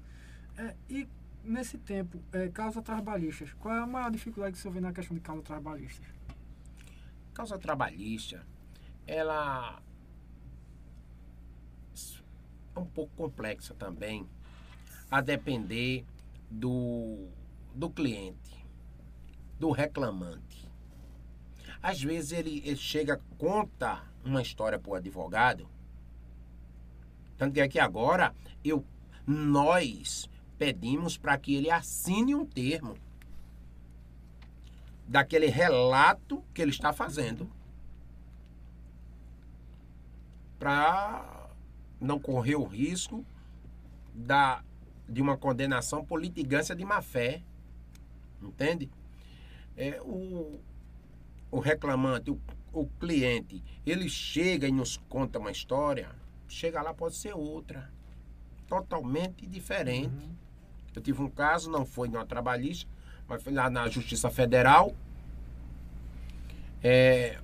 [0.59, 1.07] É, e
[1.43, 5.15] nesse tempo, é, causas trabalhistas, qual é a maior dificuldade que você vê na questão
[5.15, 6.05] de causas trabalhistas?
[7.33, 8.45] Causa trabalhista,
[9.07, 9.81] ela
[12.75, 14.27] é um pouco complexa também,
[15.09, 16.05] a depender
[16.49, 17.27] do,
[17.73, 18.65] do cliente,
[19.59, 20.69] do reclamante.
[21.81, 25.67] Às vezes ele, ele chega, conta uma história para o advogado,
[27.37, 28.85] tanto que aqui agora eu,
[29.25, 30.29] nós
[30.61, 32.95] pedimos para que ele assine um termo
[35.07, 37.49] daquele relato que ele está fazendo.
[40.59, 41.49] Para
[41.99, 43.25] não correr o risco
[44.13, 44.63] da,
[45.09, 47.41] de uma condenação por litigância de má fé.
[48.39, 48.87] Entende?
[49.75, 50.59] É, o,
[51.49, 52.39] o reclamante, o,
[52.71, 56.15] o cliente, ele chega e nos conta uma história,
[56.47, 57.91] chega lá pode ser outra.
[58.67, 60.39] Totalmente diferente.
[60.95, 62.89] Eu tive um caso, não foi numa trabalhista,
[63.27, 64.93] mas foi lá na Justiça Federal.
[66.83, 67.39] É,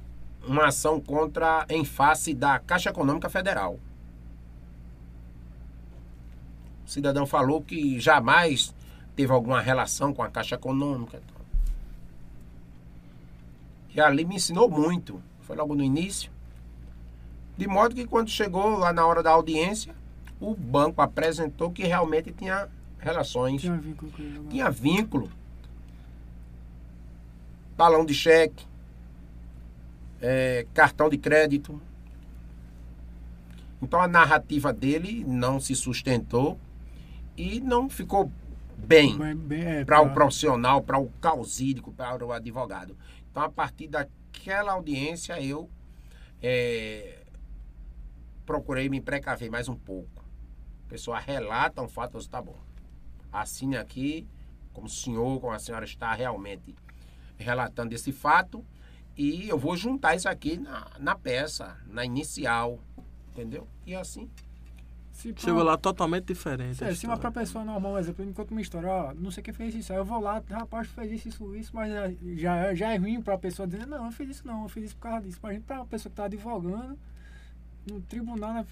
[0.45, 3.79] uma ação contra em face da Caixa Econômica Federal.
[6.85, 8.73] O cidadão falou que jamais
[9.15, 11.21] teve alguma relação com a Caixa Econômica.
[13.93, 15.21] E ali me ensinou muito.
[15.41, 16.31] Foi logo no início.
[17.57, 19.95] De modo que quando chegou lá na hora da audiência,
[20.39, 24.47] o banco apresentou que realmente tinha relações Tinha vínculo com ele.
[24.49, 25.31] tinha vínculo.
[27.75, 28.65] Talão de cheque,
[30.21, 31.79] é, cartão de crédito.
[33.81, 36.59] Então a narrativa dele não se sustentou
[37.37, 38.31] e não ficou
[38.75, 42.97] bem Bem, bem, é, para o profissional, para o causídico, para o advogado.
[43.29, 45.69] Então a partir daquela audiência eu
[46.41, 47.23] é,
[48.45, 50.23] procurei me precaver mais um pouco.
[50.87, 52.66] A pessoa relata um fato, eu disse, tá bom.
[53.41, 54.27] Assine aqui,
[54.73, 56.75] como o senhor, como a senhora está realmente
[57.37, 58.63] relatando esse fato,
[59.15, 62.79] e eu vou juntar isso aqui na, na peça, na inicial,
[63.31, 63.67] entendeu?
[63.85, 64.29] E assim,
[65.11, 66.83] Se pra- Chegou lá totalmente diferente.
[66.83, 69.31] É, se uma pra pessoa normal, um exemplo, eu me conta uma história, ó, não
[69.31, 69.91] sei quem fez isso.
[69.91, 72.97] Aí eu vou lá, rapaz, fez isso, isso, isso, mas já- já, é- já é
[72.97, 75.39] ruim pra pessoa dizer, não, eu fiz isso não, eu fiz isso por causa disso.
[75.41, 76.97] Mas pra uma pessoa que tá advogando,
[77.89, 78.65] no tribunal né,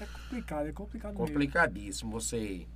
[0.00, 1.26] é complicado, é complicado mesmo.
[1.26, 2.10] complicadíssimo.
[2.12, 2.66] Você,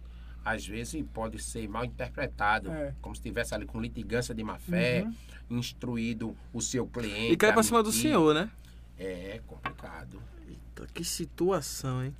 [0.44, 2.94] às vezes, pode ser mal interpretado, É.
[3.00, 5.02] como se estivesse ali com litigância de má fé,
[5.50, 5.58] Uhum.
[5.58, 7.32] instruído o seu cliente.
[7.32, 8.50] E cai pra cima do senhor, né?
[8.98, 10.22] É complicado.
[10.48, 12.14] Eita, que situação, hein?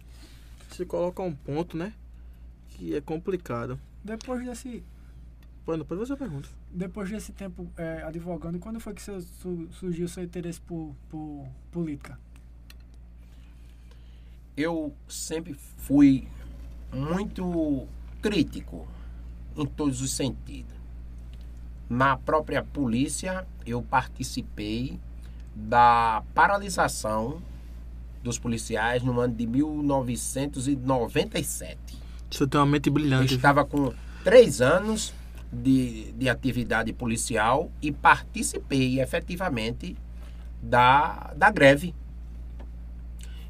[0.70, 1.92] Você coloca um ponto, né?
[2.70, 3.78] Que é complicado.
[4.02, 4.82] Depois desse,
[5.64, 6.48] Pô, depois você pergunta.
[6.70, 10.94] depois desse tempo é, advogando, quando foi que seu, su- surgiu o seu interesse por,
[11.08, 12.18] por política?
[14.56, 16.28] Eu sempre fui
[16.92, 17.88] muito
[18.24, 18.88] crítico
[19.54, 20.72] em todos os sentidos.
[21.90, 24.98] Na própria polícia, eu participei
[25.54, 27.42] da paralisação
[28.22, 31.78] dos policiais no ano de 1997.
[32.30, 33.34] Você tem uma mente Eu brilhante.
[33.34, 33.92] estava com
[34.24, 35.12] três anos
[35.52, 39.98] de, de atividade policial e participei efetivamente
[40.62, 41.94] da, da greve.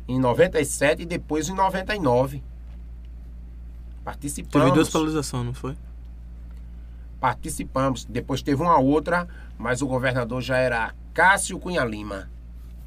[0.08, 2.42] Em 97 e depois em 99.
[4.04, 4.64] Participamos.
[4.64, 5.74] Teve duas paralisações, não foi?
[7.20, 8.04] Participamos.
[8.04, 9.26] Depois teve uma outra,
[9.58, 12.28] mas o governador já era Cássio Cunha Lima.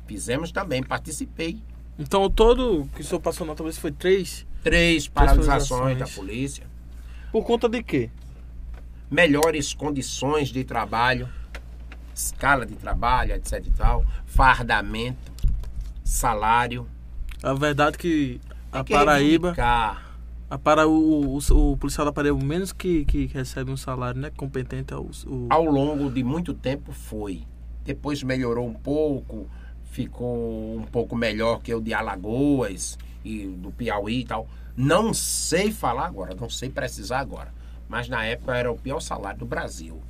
[0.05, 1.59] Fizemos também, participei.
[1.97, 6.65] Então, todo que o senhor passou na talvez foi três Três paralisações da polícia.
[7.31, 8.09] Por conta de quê?
[9.09, 11.29] melhores condições de trabalho,
[12.13, 15.31] escala de trabalho, etc e tal, fardamento,
[16.03, 16.87] salário.
[17.41, 20.06] A verdade é que a Tem que Paraíba, reivindicar.
[20.55, 24.93] Para o, o, o policial da Paraíba, menos que, que recebe um salário, né, competente
[24.93, 27.43] ao o, Ao longo de muito tempo foi.
[27.83, 29.49] Depois melhorou um pouco,
[29.85, 34.47] ficou um pouco melhor que o de Alagoas e do Piauí e tal.
[34.75, 37.53] Não sei falar agora, não sei precisar agora.
[37.89, 40.01] Mas na época era o pior salário do Brasil.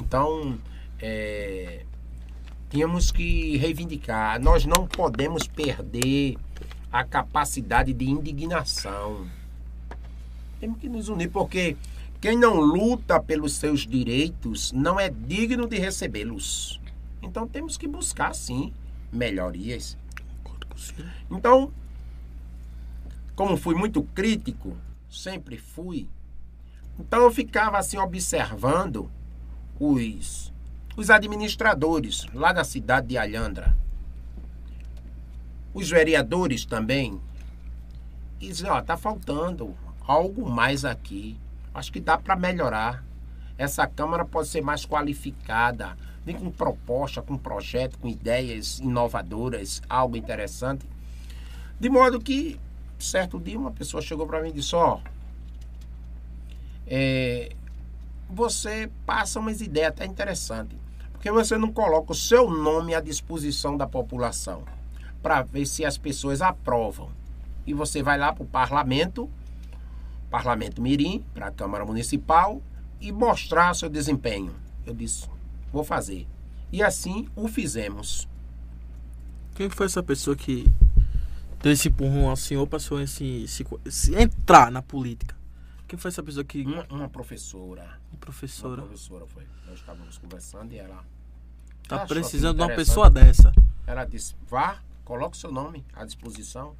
[0.00, 0.58] Então,
[1.00, 1.84] é,
[2.70, 4.40] tínhamos que reivindicar.
[4.40, 6.36] Nós não podemos perder
[6.90, 9.26] a capacidade de indignação.
[10.60, 11.76] Temos que nos unir, porque
[12.20, 16.80] quem não luta pelos seus direitos não é digno de recebê-los.
[17.22, 18.72] Então temos que buscar, sim,
[19.12, 19.96] melhorias.
[21.30, 21.72] Então,
[23.34, 24.76] como fui muito crítico,
[25.10, 26.08] sempre fui,
[26.98, 29.10] então eu ficava assim observando
[29.78, 30.52] os,
[30.96, 33.76] os administradores lá da cidade de Alhandra,
[35.72, 37.20] os vereadores também,
[38.40, 41.38] e dizia, ó, tá faltando algo mais aqui.
[41.74, 43.04] Acho que dá para melhorar.
[43.56, 50.16] Essa Câmara pode ser mais qualificada, vem com proposta, com projeto, com ideias inovadoras, algo
[50.16, 50.86] interessante.
[51.78, 52.58] De modo que,
[52.98, 54.98] certo dia, uma pessoa chegou para mim e disse: Ó,
[56.86, 57.50] é,
[58.28, 60.78] você passa umas ideias até interessantes,
[61.12, 64.64] porque você não coloca o seu nome à disposição da população
[65.22, 67.10] para ver se as pessoas aprovam.
[67.66, 69.30] E você vai lá para o parlamento,
[70.34, 72.60] parlamento Mirim, para a Câmara Municipal
[73.00, 74.52] e mostrar seu desempenho.
[74.84, 75.28] Eu disse:
[75.72, 76.26] vou fazer.
[76.72, 78.28] E assim o fizemos.
[79.54, 80.66] Quem foi essa pessoa que
[81.62, 85.36] deu esse empurrão ao senhor para o senhor se, se, se entrar na política?
[85.86, 86.62] Quem foi essa pessoa que.
[86.62, 88.00] Uma, uma professora.
[88.10, 88.82] Uma Professora.
[88.82, 89.44] professora foi.
[89.68, 91.04] Nós estávamos conversando e ela.
[91.86, 93.52] Tá precisando de uma pessoa dessa.
[93.86, 96.74] Ela disse: vá, coloque seu nome à disposição.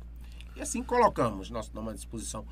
[0.57, 2.45] E assim colocamos nosso nome à disposição.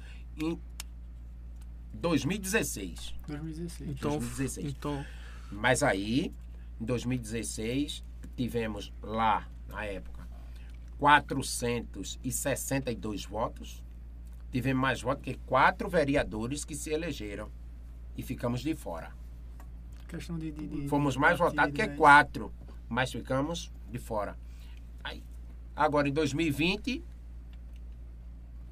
[1.95, 3.15] 2016.
[3.29, 3.91] 2016.
[3.91, 4.67] Então, 2016.
[4.67, 5.05] então
[5.51, 6.33] Mas aí,
[6.81, 8.05] em 2016,
[8.37, 10.27] tivemos lá, na época,
[10.99, 13.83] 462 votos.
[14.51, 17.51] Tivemos mais votos que quatro vereadores que se elegeram.
[18.17, 19.13] E ficamos de fora.
[20.07, 20.53] Questão de.
[20.53, 21.97] de, de Fomos mais votados que né?
[21.97, 22.53] quatro,
[22.89, 24.37] mas ficamos de fora.
[25.03, 25.25] Aí,
[25.75, 27.03] agora, em 2020,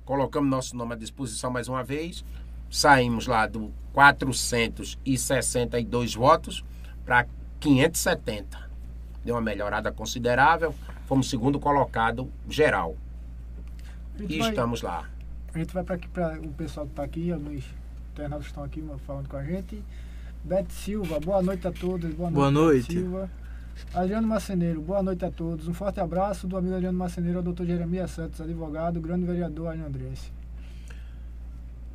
[0.05, 2.23] colocamos nosso nome à disposição mais uma vez.
[2.71, 6.65] Saímos lá do 462 votos
[7.05, 7.27] para
[7.59, 8.71] 570.
[9.25, 10.75] Deu uma melhorada considerável.
[11.07, 12.97] Fomos segundo colocado geral.
[14.19, 15.09] E vai- estamos lá.
[15.53, 17.65] A gente vai para aqui para o pessoal que está aqui, alguns
[18.13, 19.83] internautas estão aqui falando com a gente.
[20.45, 22.15] Bete Silva, boa noite a todos.
[22.15, 22.35] Boa noite.
[22.35, 22.93] Boa noite.
[22.93, 23.29] Silva.
[23.95, 25.67] Adriano Marceneiro, boa noite a todos.
[25.67, 30.31] Um forte abraço do amigo Adriano Marceneiro ao doutor Jeremias Santos, advogado, grande vereador Alhandrense.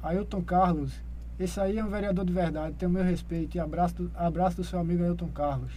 [0.05, 0.93] Ailton Carlos,
[1.39, 4.57] esse aí é um vereador de verdade, tem o meu respeito e abraço do, abraço
[4.57, 5.73] do seu amigo Ailton Carlos.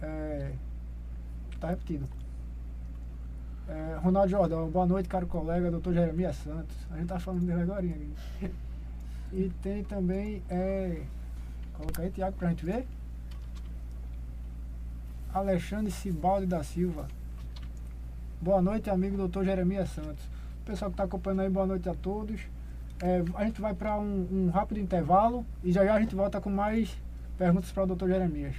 [0.00, 0.52] É,
[1.58, 2.06] tá repetido.
[3.68, 6.76] É, Ronaldo Jordão, boa noite, caro colega, doutor Jeremias Santos.
[6.90, 7.84] A gente tá falando dele agora.
[9.32, 11.02] E tem também, é,
[11.72, 12.86] coloca aí, Tiago, pra gente ver.
[15.32, 17.08] Alexandre Cibaldi da Silva.
[18.40, 20.33] Boa noite, amigo doutor Jeremias Santos.
[20.64, 22.40] Pessoal que está acompanhando aí, boa noite a todos.
[23.02, 26.40] É, a gente vai para um, um rápido intervalo e já já a gente volta
[26.40, 26.96] com mais
[27.36, 28.56] perguntas para o doutor Jeremias.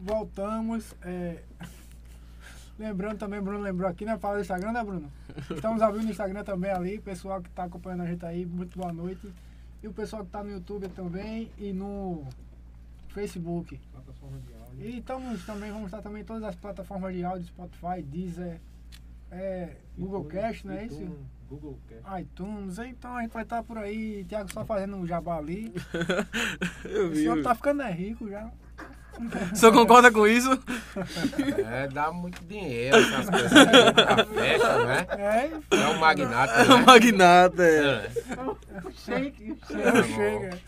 [0.00, 0.94] Voltamos.
[1.02, 1.42] é,
[2.78, 4.18] Lembrando também, Bruno lembrou aqui, né?
[4.18, 5.12] Fala do Instagram, né, Bruno?
[5.54, 6.98] Estamos ao vivo no Instagram também ali.
[6.98, 9.30] Pessoal que está acompanhando a gente aí, muito boa noite.
[9.82, 12.24] E o pessoal que está no YouTube também e no
[13.08, 13.78] Facebook.
[14.78, 18.58] E estamos também, vamos estar também em todas as plataformas de áudio, Spotify, Deezer,
[19.34, 21.06] é, Google Cast, não é isso?
[21.48, 22.22] Google Cast.
[22.22, 25.72] iTunes, então a gente vai estar por aí, Thiago só fazendo um jabá ali.
[26.84, 27.16] eu O vi.
[27.18, 28.50] senhor tá ficando é rico já.
[29.52, 30.50] O senhor concorda com isso?
[31.70, 35.06] É, dá muito dinheiro essas coisas aí pra festa, né?
[35.10, 36.84] É, É um magnata, É um né?
[36.84, 38.10] magnata, é.
[38.10, 40.02] É, shake, Tá bom.
[40.02, 40.58] chega.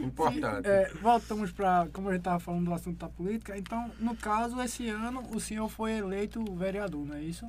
[0.00, 0.66] importante.
[0.68, 4.60] É, voltamos para, como a gente estava falando do assunto da política, então, no caso,
[4.62, 7.46] esse ano o senhor foi eleito vereador, não é isso?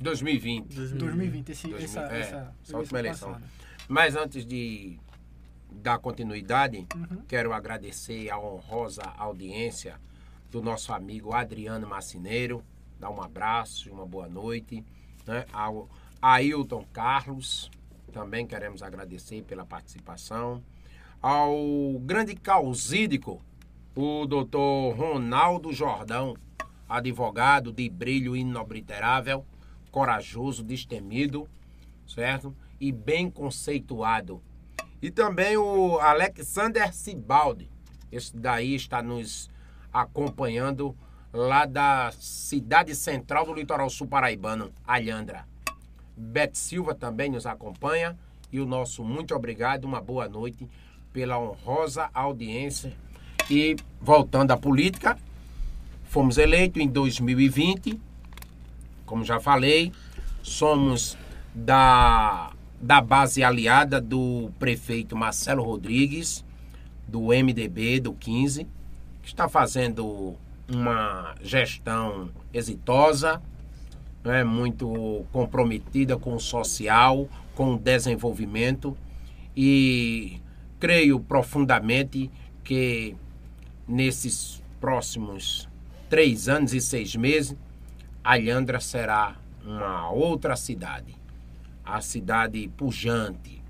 [0.00, 0.74] 2020.
[0.74, 3.32] 2020, esse, 2000, essa, é, essa, essa última eleição.
[3.32, 3.50] passada.
[3.88, 4.98] Mas antes de
[5.70, 7.22] dar continuidade, Uhum.
[7.26, 10.00] quero agradecer a honrosa audiência
[10.50, 12.62] do nosso amigo Adriano Marcineiro,
[12.98, 14.84] dar um abraço, uma boa noite,
[15.26, 15.44] né?
[15.52, 15.88] ao
[16.22, 17.70] Ailton Carlos,
[18.12, 20.62] também queremos agradecer pela participação.
[21.20, 21.54] Ao
[22.00, 23.42] grande causídico,
[23.94, 26.34] o doutor Ronaldo Jordão,
[26.88, 29.44] advogado de brilho inobliterável,
[29.90, 31.48] corajoso, destemido,
[32.06, 32.54] certo?
[32.80, 34.42] E bem conceituado.
[35.00, 37.70] E também o Alexander Sibaldi,
[38.10, 39.50] esse daí está nos
[39.92, 40.96] acompanhando
[41.32, 45.46] lá da cidade central do litoral sul paraibano, Alhandra.
[46.16, 48.18] Beth Silva também nos acompanha
[48.50, 50.68] e o nosso muito obrigado, uma boa noite
[51.12, 52.92] pela honrosa audiência.
[53.50, 55.16] E voltando à política,
[56.04, 58.00] fomos eleitos em 2020,
[59.08, 59.90] como já falei,
[60.42, 61.16] somos
[61.54, 66.44] da, da base aliada do prefeito Marcelo Rodrigues,
[67.08, 68.66] do MDB, do 15,
[69.22, 70.36] que está fazendo
[70.70, 73.42] uma gestão exitosa,
[74.22, 78.96] né, muito comprometida com o social, com o desenvolvimento.
[79.56, 80.40] E
[80.78, 82.30] creio profundamente
[82.62, 83.16] que
[83.88, 85.66] nesses próximos
[86.10, 87.56] três anos e seis meses,
[88.28, 91.16] Alhandra será uma outra cidade,
[91.82, 93.62] a cidade pujante,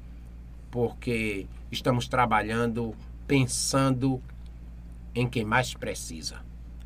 [0.69, 2.93] porque estamos trabalhando
[3.25, 4.21] pensando
[5.15, 6.41] em quem mais precisa.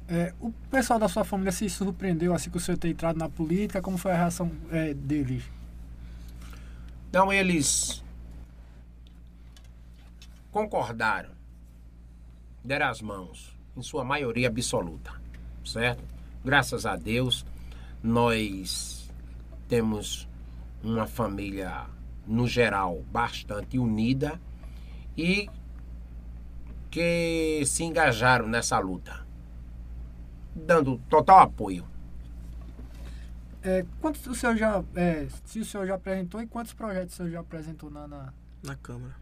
[0.06, 3.30] É, o pessoal da sua família se surpreendeu assim que o senhor ter entrado na
[3.30, 3.80] política?
[3.80, 5.42] Como foi a reação é, deles?
[7.10, 8.04] Não, eles
[10.50, 11.30] concordaram,
[12.62, 15.10] deram as mãos, em sua maioria absoluta,
[15.64, 16.04] certo?
[16.44, 17.46] Graças a Deus,
[18.02, 19.08] nós
[19.68, 20.28] temos
[20.82, 21.86] uma família,
[22.26, 24.40] no geral, bastante unida
[25.16, 25.48] e
[26.90, 29.26] que se engajaram nessa luta,
[30.54, 31.86] dando total apoio.
[33.62, 37.16] É, quantos o senhor já, é, se o senhor já apresentou e quantos projetos o
[37.18, 38.32] senhor já apresentou na, na...
[38.62, 39.14] na Câmara?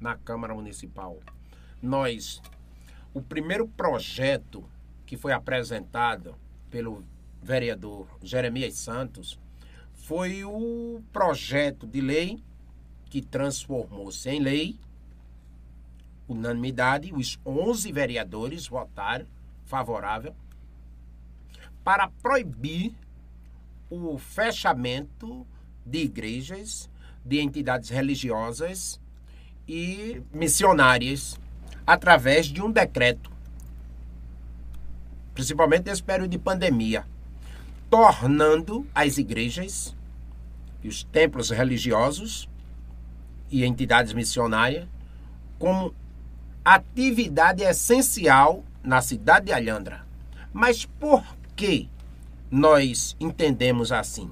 [0.00, 1.20] Na Câmara Municipal.
[1.80, 2.42] Nós,
[3.14, 4.64] o primeiro projeto
[5.06, 6.34] que foi apresentado
[6.68, 7.04] pelo
[7.44, 9.38] vereador Jeremias Santos
[9.92, 12.42] foi o projeto de lei
[13.10, 14.78] que transformou-se em lei
[16.28, 19.26] unanimidade, os 11 vereadores votaram
[19.64, 20.34] favorável
[21.82, 22.94] para proibir
[23.90, 25.46] o fechamento
[25.84, 26.88] de igrejas,
[27.24, 29.00] de entidades religiosas
[29.68, 31.38] e missionárias
[31.86, 33.30] através de um decreto,
[35.34, 37.06] principalmente nesse período de pandemia,
[37.94, 39.94] tornando as igrejas
[40.82, 42.48] e os templos religiosos
[43.48, 44.88] e entidades missionárias
[45.60, 45.94] como
[46.64, 50.04] atividade essencial na cidade de Alhandra.
[50.52, 51.22] Mas por
[51.54, 51.88] que
[52.50, 54.28] nós entendemos assim?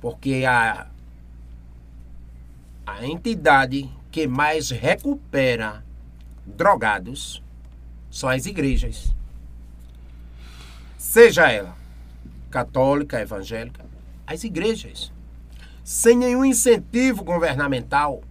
[0.00, 0.88] Porque a,
[2.84, 5.84] a entidade que mais recupera
[6.44, 7.40] drogados
[8.10, 9.14] são as igrejas.
[11.12, 11.76] Seja ela
[12.50, 13.84] católica, evangélica,
[14.26, 15.12] as igrejas.
[15.84, 18.22] Sem nenhum incentivo governamental,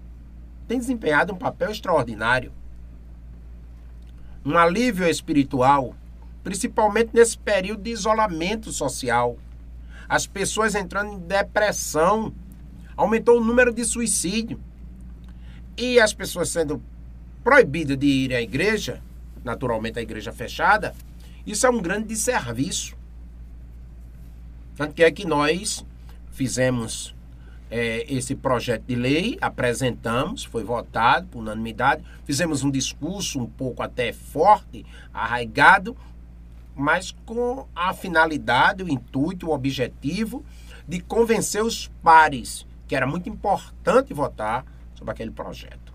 [0.68, 2.52] tem desempenhado um papel extraordinário.
[4.44, 5.96] Um alívio espiritual,
[6.44, 9.38] principalmente nesse período de isolamento social.
[10.10, 12.34] As pessoas entrando em depressão,
[12.98, 14.60] aumentou o número de suicídio.
[15.78, 16.82] E as pessoas sendo
[17.44, 19.04] proibidas de ir à igreja,
[19.44, 20.96] naturalmente a igreja fechada,
[21.46, 22.96] isso é um grande desserviço.
[24.76, 25.86] Tanto que é que nós
[26.32, 27.16] fizemos
[27.70, 33.82] é, esse projeto de lei, apresentamos, foi votado por unanimidade, fizemos um discurso um pouco
[33.82, 35.96] até forte, arraigado,
[36.76, 40.44] mas com a finalidade, o intuito, o objetivo
[40.88, 45.94] de convencer os pares que era muito importante votar sobre aquele projeto.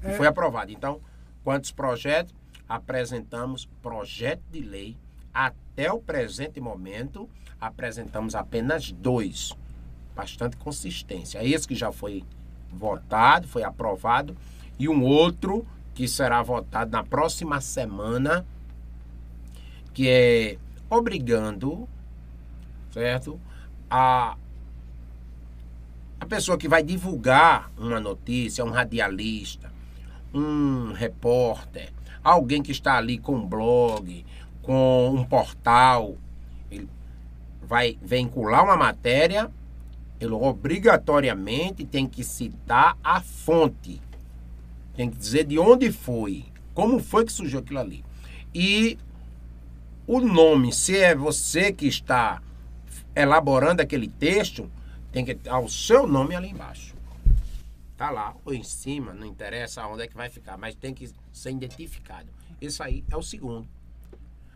[0.00, 0.12] É.
[0.12, 0.70] E foi aprovado.
[0.70, 1.00] Então,
[1.42, 2.32] quantos projetos?
[2.70, 4.96] Apresentamos projeto de lei.
[5.34, 7.28] Até o presente momento,
[7.60, 9.52] apresentamos apenas dois
[10.14, 11.40] bastante consistência.
[11.40, 12.24] É esse que já foi
[12.72, 14.36] votado, foi aprovado,
[14.78, 18.46] e um outro que será votado na próxima semana,
[19.92, 20.58] que é
[20.88, 21.88] obrigando,
[22.92, 23.40] certo,
[23.90, 24.36] a
[26.20, 29.72] a pessoa que vai divulgar uma notícia, um radialista,
[30.34, 31.90] um repórter,
[32.22, 34.24] alguém que está ali com um blog,
[34.62, 36.16] com um portal,
[36.70, 36.88] ele
[37.62, 39.50] vai vincular uma matéria
[40.20, 44.00] ele obrigatoriamente tem que citar a fonte.
[44.94, 46.44] Tem que dizer de onde foi,
[46.74, 48.04] como foi que surgiu aquilo ali.
[48.54, 48.98] E
[50.06, 52.42] o nome, se é você que está
[53.16, 54.70] elaborando aquele texto,
[55.10, 56.89] tem que estar o seu nome ali embaixo.
[58.00, 61.12] Tá lá, ou em cima, não interessa onde é que vai ficar, mas tem que
[61.30, 62.30] ser identificado.
[62.58, 63.68] Esse aí é o segundo.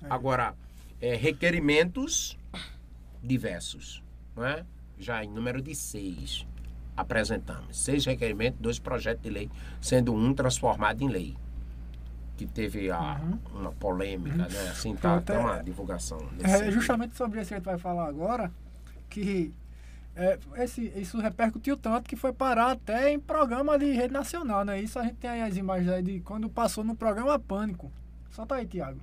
[0.08, 0.54] Agora,
[0.98, 2.38] é, requerimentos
[3.22, 4.02] diversos,
[4.34, 4.64] não é?
[4.98, 6.46] Já em número de seis
[6.96, 7.76] apresentamos.
[7.76, 11.36] Seis requerimentos, dois projetos de lei, sendo um transformado em lei.
[12.38, 13.20] Que teve a,
[13.52, 14.70] uma polêmica, né?
[14.70, 16.30] Assim, tá, Pronto, tem é- uma divulgação.
[16.42, 18.50] É justamente sobre isso que a gente vai falar agora,
[19.10, 19.52] que
[20.16, 24.80] é, esse, isso repercutiu tanto que foi parar até em programa de rede nacional, né?
[24.80, 27.90] Isso a gente tem aí as imagens aí de quando passou no programa Pânico.
[28.30, 28.98] Solta aí, Tiago.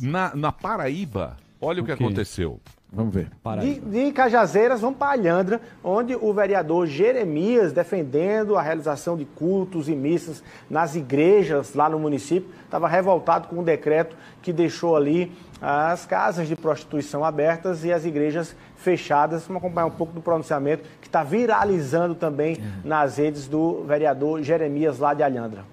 [0.00, 2.02] Na, na Paraíba, olha o que O quê?
[2.04, 2.60] aconteceu.
[2.92, 3.30] Vamos ver.
[3.60, 9.88] De, de Cajazeiras, vamos para Alhandra, onde o vereador Jeremias, defendendo a realização de cultos
[9.88, 15.32] e missas nas igrejas lá no município, estava revoltado com um decreto que deixou ali
[15.62, 19.46] as casas de prostituição abertas e as igrejas fechadas.
[19.46, 24.98] Vamos acompanhar um pouco do pronunciamento que está viralizando também nas redes do vereador Jeremias
[24.98, 25.64] lá de Alhandra.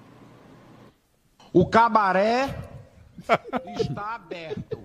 [1.52, 2.56] O cabaré
[3.80, 4.80] está aberto.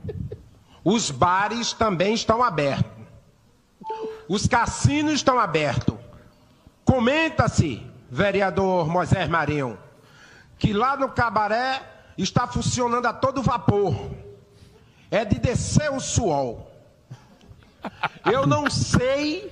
[0.85, 2.91] Os bares também estão abertos.
[4.29, 5.97] Os cassinos estão abertos.
[6.85, 9.79] Comenta-se, vereador Moisés Marinho,
[10.59, 11.83] que lá no cabaré
[12.17, 13.95] está funcionando a todo vapor.
[15.11, 16.72] É de descer o suor.
[18.31, 19.51] Eu não sei,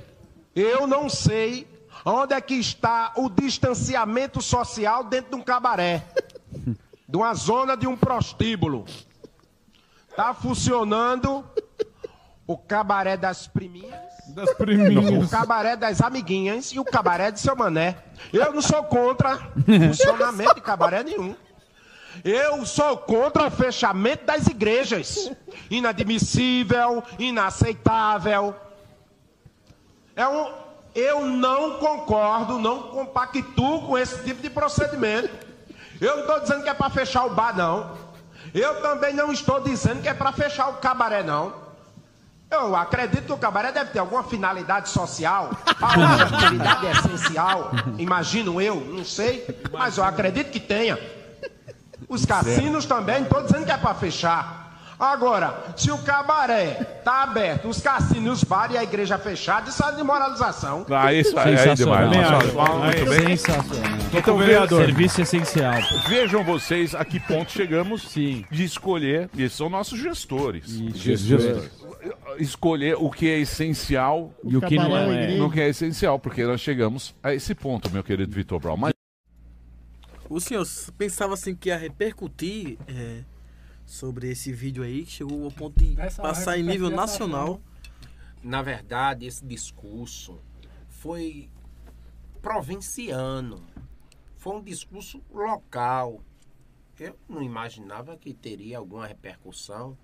[0.54, 1.66] eu não sei
[2.04, 6.04] onde é que está o distanciamento social dentro de um cabaré
[7.08, 8.84] de uma zona de um prostíbulo.
[10.14, 11.44] Tá funcionando
[12.46, 15.30] o cabaré das priminhas, Das o priminhas.
[15.30, 17.96] cabaré das amiguinhas e o cabaré de seu mané.
[18.32, 21.34] Eu não sou contra funcionamento de cabaré nenhum.
[22.24, 25.30] Eu sou contra o fechamento das igrejas.
[25.70, 28.54] Inadmissível, inaceitável.
[30.16, 30.52] É um,
[30.94, 35.30] eu não concordo, não compactuo com esse tipo de procedimento.
[36.00, 37.96] Eu não estou dizendo que é para fechar o bar, não.
[38.52, 41.54] Eu também não estou dizendo que é para fechar o cabaré, não.
[42.50, 45.50] Eu acredito que o cabaré deve ter alguma finalidade social,
[45.80, 47.70] alguma atividade essencial.
[47.96, 50.98] Imagino eu, não sei, mas eu acredito que tenha.
[52.10, 54.60] Os cassinos também, não estou dizendo que é para fechar.
[54.98, 59.82] Agora, se o cabaré está aberto, os cassinos, os bares e a igreja fechada, isso
[59.82, 60.84] é desmoralização.
[60.90, 62.10] Ah, isso aí é Sensacional.
[62.10, 62.52] demais.
[62.52, 63.34] Muito bem.
[63.34, 63.98] Sensacional.
[64.12, 64.84] Então, vereador.
[64.84, 65.80] Serviço essencial.
[66.06, 68.44] Vejam vocês a que ponto chegamos Sim.
[68.50, 70.68] de escolher, e são nossos gestores.
[70.68, 71.70] Jesus.
[72.38, 75.36] Escolher o que é essencial E o que não é.
[75.36, 78.76] no que é essencial, porque nós chegamos a esse ponto, meu querido Vitor Brown.
[78.76, 78.92] Mas
[80.30, 80.64] O senhor
[80.96, 83.24] pensava assim que ia repercutir é,
[83.84, 87.60] sobre esse vídeo aí, que chegou ao ponto de Essa passar em nível nacional.
[88.40, 90.40] Na verdade, esse discurso
[90.88, 91.50] foi
[92.40, 93.66] provinciano.
[94.36, 96.22] Foi um discurso local.
[96.96, 99.98] Eu não imaginava que teria alguma repercussão,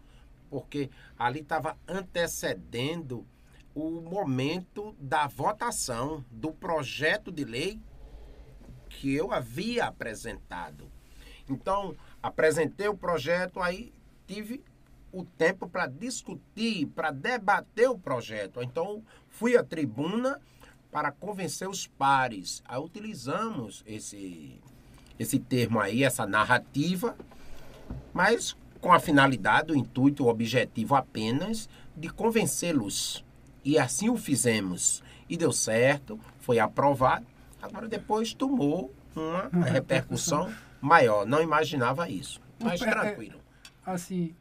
[0.51, 3.25] porque ali estava antecedendo
[3.73, 7.81] o momento da votação do projeto de lei
[8.97, 10.91] que eu havia apresentado.
[11.49, 13.93] Então, apresentei o projeto, aí
[14.27, 14.63] tive
[15.13, 18.63] o tempo para discutir, para debater o projeto.
[18.63, 20.41] Então, fui à tribuna
[20.91, 22.63] para convencer os pares.
[22.67, 24.59] Aí utilizamos esse,
[25.19, 27.17] esse termo aí, essa narrativa,
[28.13, 33.25] mas com a finalidade, o intuito, o objetivo apenas de convencê-los.
[33.65, 35.03] E assim o fizemos.
[35.29, 37.27] E deu certo, foi aprovado.
[37.67, 41.27] Agora depois tomou uma repercussão maior.
[41.27, 42.41] Não imaginava isso.
[42.61, 43.41] Mas É, é, tranquilo.
[43.85, 44.35] Assim,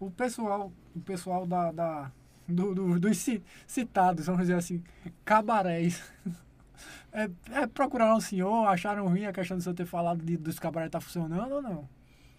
[0.00, 2.10] o pessoal, o pessoal da, da-
[2.48, 4.82] do- do- dos ci- citados, vamos dizer assim,
[5.24, 6.02] cabarés,
[7.12, 10.58] é, é, procuraram o senhor, acharam ruim a questão de você ter falado de, dos
[10.58, 11.88] cabarés estar funcionando ou não?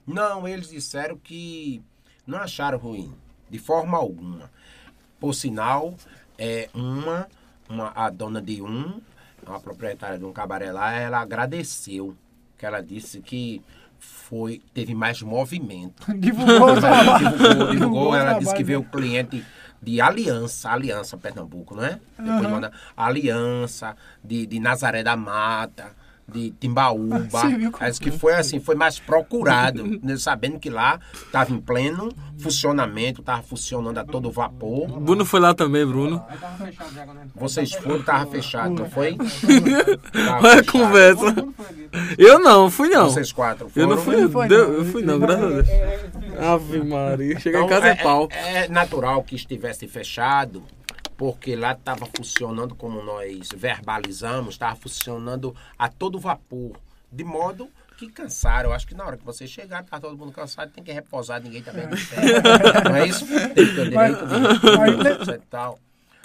[0.05, 1.81] Não, eles disseram que
[2.25, 3.13] não acharam ruim,
[3.49, 4.49] de forma alguma.
[5.19, 5.95] Por sinal,
[6.37, 7.27] é uma,
[7.69, 9.01] uma a dona de um,
[9.53, 12.15] a proprietária de um cabaré lá, ela agradeceu,
[12.57, 13.61] que ela disse que
[13.99, 16.11] foi teve mais movimento.
[16.17, 19.43] Divulgou divulgou, divulgou, ela disse que veio cliente
[19.81, 21.99] de Aliança, Aliança Pernambuco, não é?
[22.17, 22.49] Depois Aham.
[22.49, 25.95] manda Aliança, de, de Nazaré da Mata,
[26.31, 27.21] de Timbaúba.
[27.87, 33.21] Disse que foi assim, foi mais procurado, né, sabendo que lá estava em pleno funcionamento,
[33.21, 34.87] estava funcionando a todo vapor.
[34.99, 36.23] Bruno foi lá também, Bruno.
[37.35, 39.15] Vocês foram, estava fechado, não foi?
[40.13, 41.35] Tava Olha a conversa.
[42.17, 43.09] Eu não, fui não.
[43.09, 43.87] Vocês quatro Eu foram.
[43.95, 44.15] não fui,
[44.47, 44.57] não.
[44.73, 46.39] eu fui não, graças a Deus.
[46.39, 47.39] Ave Maria.
[47.39, 48.27] Chegar em Então, casa é, é, pau.
[48.31, 50.61] é- é natural que estivesse fechado,
[51.17, 56.79] porque lá estava funcionando como nós verbalizamos, estava funcionando a todo vapor,
[57.11, 58.69] de modo que cansaram.
[58.69, 61.41] Eu acho que na hora que você chegar, tá todo mundo cansado, tem que repousar,
[61.41, 62.83] ninguém também não tem.
[62.83, 63.25] Não é isso?
[63.25, 65.79] Tem que ter direito de tal.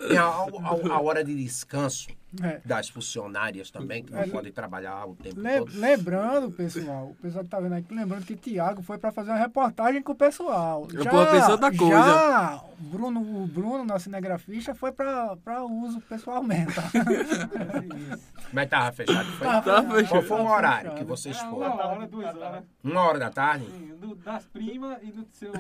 [0.09, 2.09] Tem a, a- a hora de descanso
[2.43, 2.61] É.
[2.65, 5.73] das funcionárias também, que não É, podem trabalhar o tempo Le- todo.
[5.79, 9.39] Lembrando, pessoal, o pessoal que tá vendo aqui, lembrando que Tiago foi para fazer uma
[9.39, 10.89] reportagem com o pessoal.
[10.93, 11.95] Eu vou pensar outra coisa.
[11.95, 16.73] Já o Bruno, o Bruno, nosso cinegrafista, foi para uso pessoal mesmo.
[16.75, 16.83] Tá?
[18.53, 19.47] Mas tava fechado, foi?
[19.47, 20.99] Tava Tá fechado, Qual foi o tava horário fechado.
[20.99, 21.73] que vocês Era foram?
[21.75, 22.65] uma hora, duas horas.
[22.83, 23.67] Uma hora da tarde?
[23.67, 25.53] Sim, do- das primas e do seu,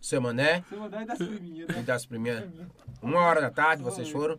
[0.00, 0.62] Seu mané?
[0.68, 1.82] seu andar e das priminhas, E né?
[1.82, 2.50] das primeiras?
[3.02, 4.38] Uma hora da tarde vocês foram?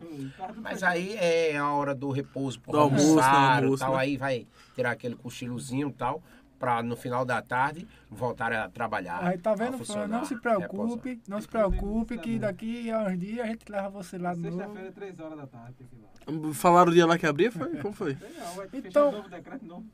[0.57, 3.99] Mas aí é a hora do repouso, por Do almoço, do almoçar, almoço, tal, né?
[3.99, 6.23] aí vai tirar aquele cochilozinho e tal,
[6.57, 9.23] pra no final da tarde voltar a trabalhar.
[9.23, 10.07] Aí tá vendo, Fran?
[10.07, 10.67] Não se repousar.
[10.69, 14.41] preocupe, não se preocupe que daqui a uns dias a gente leva você lá de
[14.41, 14.57] novo.
[14.57, 15.99] Sexta-feira, três horas da tarde, tem que ir
[16.47, 16.53] lá.
[16.53, 17.51] Falaram o dia lá que abria?
[17.51, 17.75] Foi?
[17.77, 18.17] Como foi?
[18.37, 19.85] Não, vai Então- fechar novo decreto novo.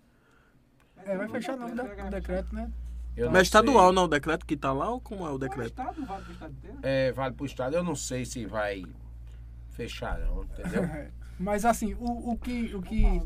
[1.05, 2.71] É, vai fechar não, o decreto, né?
[3.15, 3.95] Eu não Mas estadual, sei.
[3.95, 4.03] não?
[4.03, 5.67] O decreto que tá lá ou como é o O decreto?
[5.69, 6.77] estado, vale pro estado inteiro.
[6.83, 7.75] É, vale pro estado.
[7.75, 8.85] Eu não sei se vai
[9.71, 10.83] fechar, não, entendeu?
[11.39, 13.21] Mas assim, o, o que, o que, aí.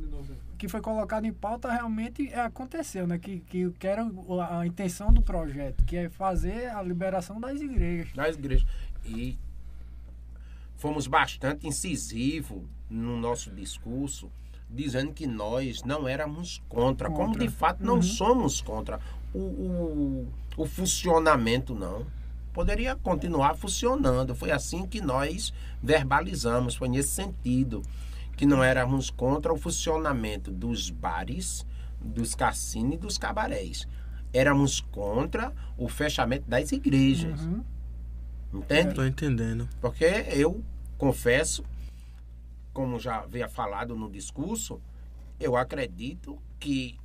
[0.58, 3.20] que foi colocado em pauta realmente é, aconteceu, né?
[3.20, 7.62] Que, que, que era o- a intenção do projeto, que é fazer a liberação das
[7.62, 8.12] igrejas.
[8.14, 8.68] das igrejas.
[9.06, 9.38] E
[10.76, 14.32] fomos bastante incisivos no nosso discurso,
[14.70, 17.46] dizendo que nós não éramos contra, como Contra.
[17.46, 18.02] de fato não Uhum.
[18.02, 19.00] somos contra
[19.34, 20.28] o, o,
[20.58, 22.06] o funcionamento, não.
[22.54, 24.36] Poderia continuar funcionando.
[24.36, 27.82] Foi assim que nós verbalizamos, foi nesse sentido,
[28.36, 31.66] que não éramos contra o funcionamento dos bares,
[32.02, 33.88] dos cassinos e dos cabarés.
[34.34, 37.42] Éramos contra o fechamento das igrejas.
[37.42, 37.64] Uhum.
[38.54, 38.96] Entende?
[38.96, 39.68] Tô entendendo.
[39.80, 40.64] Porque eu
[40.98, 41.64] confesso,
[42.74, 44.82] como já havia falado no discurso,
[45.40, 46.98] eu acredito que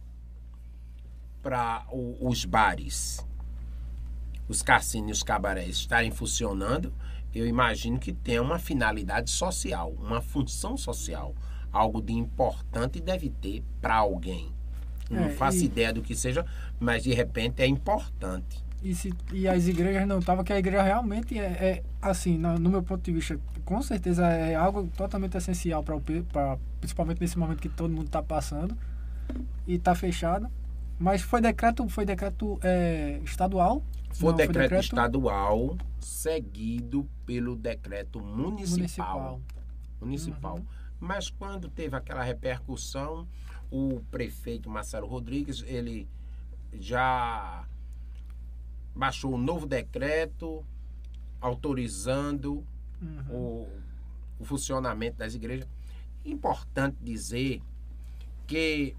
[1.45, 3.25] para os bares,
[4.49, 6.93] os cassinos e os cabarés estarem funcionando,
[7.35, 11.35] eu imagino que tem uma finalidade social, uma função social.
[11.73, 14.53] Algo de importante deve ter para alguém.
[15.11, 16.47] Não É, faço e- ideia do que seja,
[16.81, 18.65] mas de repente é importante.
[18.83, 22.59] E, se, e as igrejas não estavam, que a igreja realmente é, é, assim, no,
[22.59, 27.21] no meu ponto de vista, com certeza é algo totalmente essencial para o pra- principalmente
[27.21, 28.77] nesse momento que todo mundo está passando
[29.67, 30.49] e está fechado.
[30.99, 33.83] Mas foi decreto, foi decreto é, estadual?
[34.11, 38.79] Foi Não, decreto, estadual seguido pelo decreto municipal.
[38.79, 39.41] municipal.
[40.01, 40.57] Municipal.
[40.57, 40.65] Uhum.
[41.01, 43.27] Mas quando teve aquela repercussão,
[43.71, 46.09] o prefeito Marcelo Rodrigues, ele
[46.73, 47.67] já
[48.95, 50.65] baixou um novo decreto
[51.41, 52.65] autorizando
[53.03, 53.35] Uhum.
[53.37, 53.69] o,
[54.39, 55.69] o funcionamento das igrejas.
[56.25, 57.61] Importante dizer
[58.47, 58.97] que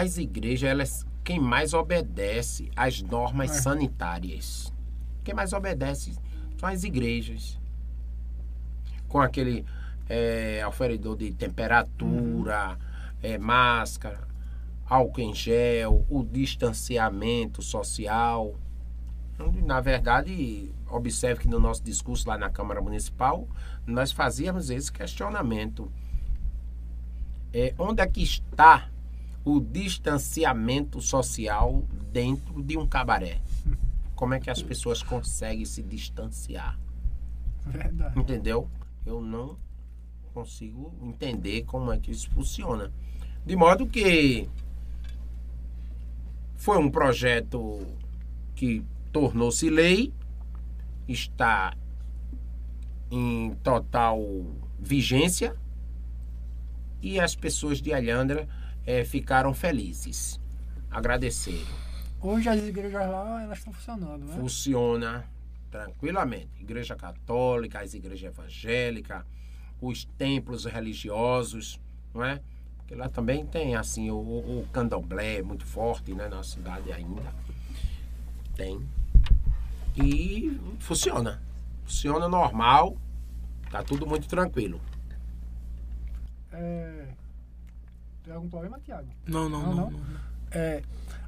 [0.00, 3.54] as igrejas, elas quem mais obedece às normas É.
[3.54, 4.72] sanitárias.
[5.22, 6.14] Quem mais obedece
[6.58, 7.58] são as igrejas.
[9.08, 9.64] Com aquele
[10.08, 12.76] é, oferecedor de temperatura,
[13.22, 14.26] é, máscara,
[14.84, 18.54] álcool em gel, o distanciamento social.
[19.64, 23.48] Na verdade, observe que no nosso discurso lá na Câmara Municipal,
[23.86, 25.90] nós fazíamos esse questionamento.
[27.52, 28.88] É, onde é que está
[29.44, 33.40] o distanciamento social dentro de um cabaré?
[34.14, 36.78] Como é que as pessoas conseguem se distanciar?
[37.66, 38.18] Verdade.
[38.18, 38.68] Entendeu?
[39.04, 39.58] Eu não
[40.32, 42.92] consigo entender como é que isso funciona.
[43.46, 44.48] De modo que
[46.56, 47.86] foi um projeto
[48.54, 50.12] que tornou-se lei,
[51.06, 51.76] está
[53.10, 54.18] em total
[54.78, 55.56] vigência
[57.00, 58.48] e as pessoas de Alhandra
[58.86, 60.40] eh, ficaram felizes.
[60.90, 61.84] Agradeceram.
[62.20, 64.34] Hoje as igrejas lá, elas estão funcionando, né?
[64.34, 65.24] Funciona
[65.70, 66.48] tranquilamente.
[66.60, 69.24] Igreja católica, as igrejas evangélicas,
[69.80, 71.80] os templos religiosos,
[72.14, 72.40] não é?
[72.78, 77.22] Porque lá também tem assim o, o candomblé muito forte, né, na cidade ainda.
[78.54, 78.80] Tem.
[79.96, 81.42] E funciona.
[81.84, 82.96] Funciona normal.
[83.70, 84.80] Tá tudo muito tranquilo.
[86.52, 87.03] É...
[88.24, 89.08] Tem algum problema, Tiago?
[89.26, 89.90] Não, não, Não, não.
[89.90, 89.98] não.
[90.00, 90.20] não.
[90.50, 90.82] É,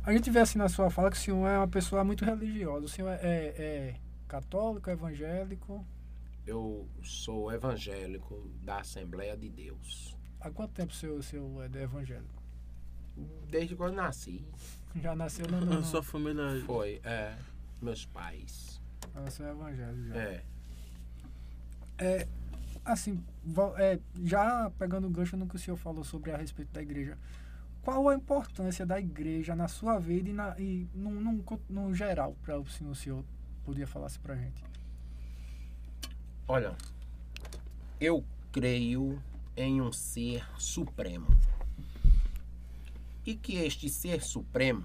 [0.05, 2.86] a gente vê assim na sua fala que o senhor é uma pessoa muito religiosa.
[2.86, 3.94] O senhor é, é- é
[4.26, 5.84] católico, evangélico.
[6.47, 10.16] Eu sou evangélico da Assembleia de Deus.
[10.40, 12.42] Há quanto tempo o senhor, o senhor é evangélico?
[13.49, 14.47] Desde quando eu nasci.
[14.94, 15.61] Já nasceu no.
[15.61, 16.62] no, A no sua família.
[16.64, 17.34] Foi, é,
[17.82, 18.80] meus pais.
[19.14, 20.16] Ah, senhor é evangélico já.
[20.16, 20.44] É.
[21.99, 22.28] É,
[22.87, 23.22] assim,
[23.76, 27.18] é, já pegando o gancho no que o senhor falou sobre a respeito da igreja,
[27.82, 30.89] qual a importância da igreja na sua vida e, na, e
[31.93, 33.24] geral, para o senhor, o senhor
[33.64, 34.64] podia falar assim pra gente?
[36.49, 36.76] Olha,
[38.01, 39.20] eu creio
[39.57, 41.26] em um ser supremo.
[43.24, 44.84] E que este ser supremo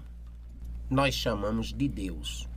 [0.90, 2.48] nós chamamos de Deus.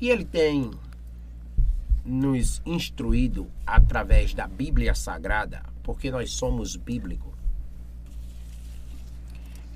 [0.00, 0.70] E ele tem
[2.04, 7.32] nos instruído através da Bíblia Sagrada, porque nós somos bíblicos,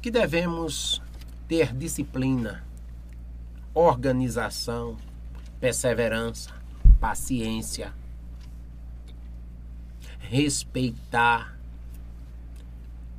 [0.00, 1.02] que devemos
[1.48, 2.64] ter disciplina,
[3.72, 4.96] organização,
[5.60, 6.50] perseverança,
[7.00, 7.92] paciência,
[10.18, 11.58] respeitar.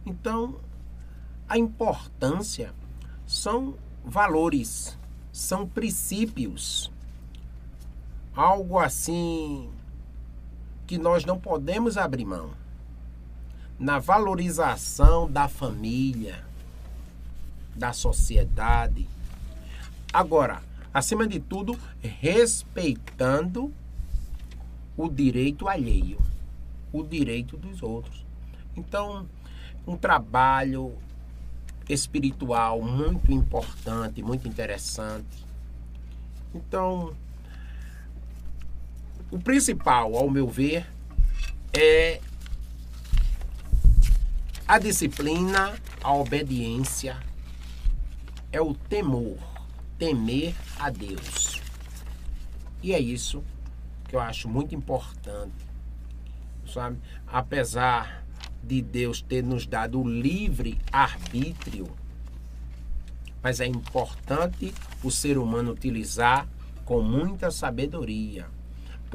[0.06, 0.60] Então,
[1.48, 2.74] a importância
[3.26, 4.98] são valores,
[5.32, 6.92] são princípios.
[8.36, 9.70] Algo assim
[10.86, 12.52] que nós não podemos abrir mão.
[13.80, 16.44] Na valorização da família,
[17.76, 19.08] da sociedade.
[20.12, 20.62] Agora,
[20.94, 23.74] acima de tudo, respeitando
[24.98, 26.18] o direito alheio,
[26.92, 28.26] o direito dos outros.
[28.76, 29.28] Então,
[29.86, 30.94] um trabalho
[31.88, 35.46] espiritual muito importante, muito interessante.
[36.54, 37.14] Então,
[39.36, 40.88] o principal, ao meu ver,
[41.74, 42.22] é
[44.66, 47.20] a disciplina, a obediência,
[48.50, 49.38] é o temor,
[50.00, 51.62] temer a Deus.
[52.82, 53.44] E é isso
[54.08, 55.68] que eu acho muito importante,
[56.66, 56.98] sabe?
[57.28, 58.24] Apesar
[58.64, 61.94] de Deus ter nos dado o livre arbítrio,
[63.44, 64.74] mas é importante
[65.04, 66.48] o ser humano utilizar
[66.86, 68.55] com muita sabedoria,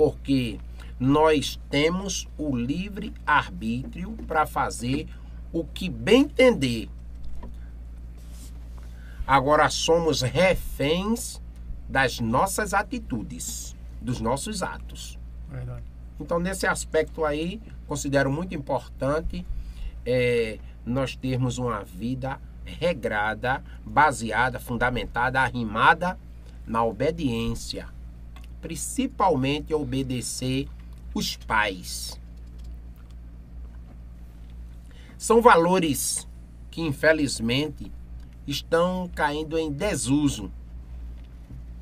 [0.01, 0.59] porque
[0.99, 5.07] nós temos o livre arbítrio para fazer
[5.53, 6.89] o que bem entender.
[9.27, 11.39] Agora somos reféns
[11.87, 15.19] das nossas atitudes, dos nossos atos.
[15.51, 15.85] Verdade.
[16.19, 19.47] Então, nesse aspecto aí, considero muito importante
[20.07, 26.19] é, nós termos uma vida regrada, baseada, fundamentada, arrimada
[26.67, 28.00] na obediência.
[28.61, 30.69] Principalmente obedecer
[31.15, 32.21] os pais.
[35.17, 36.27] São valores
[36.71, 37.91] que, infelizmente,
[38.47, 40.51] estão caindo em desuso.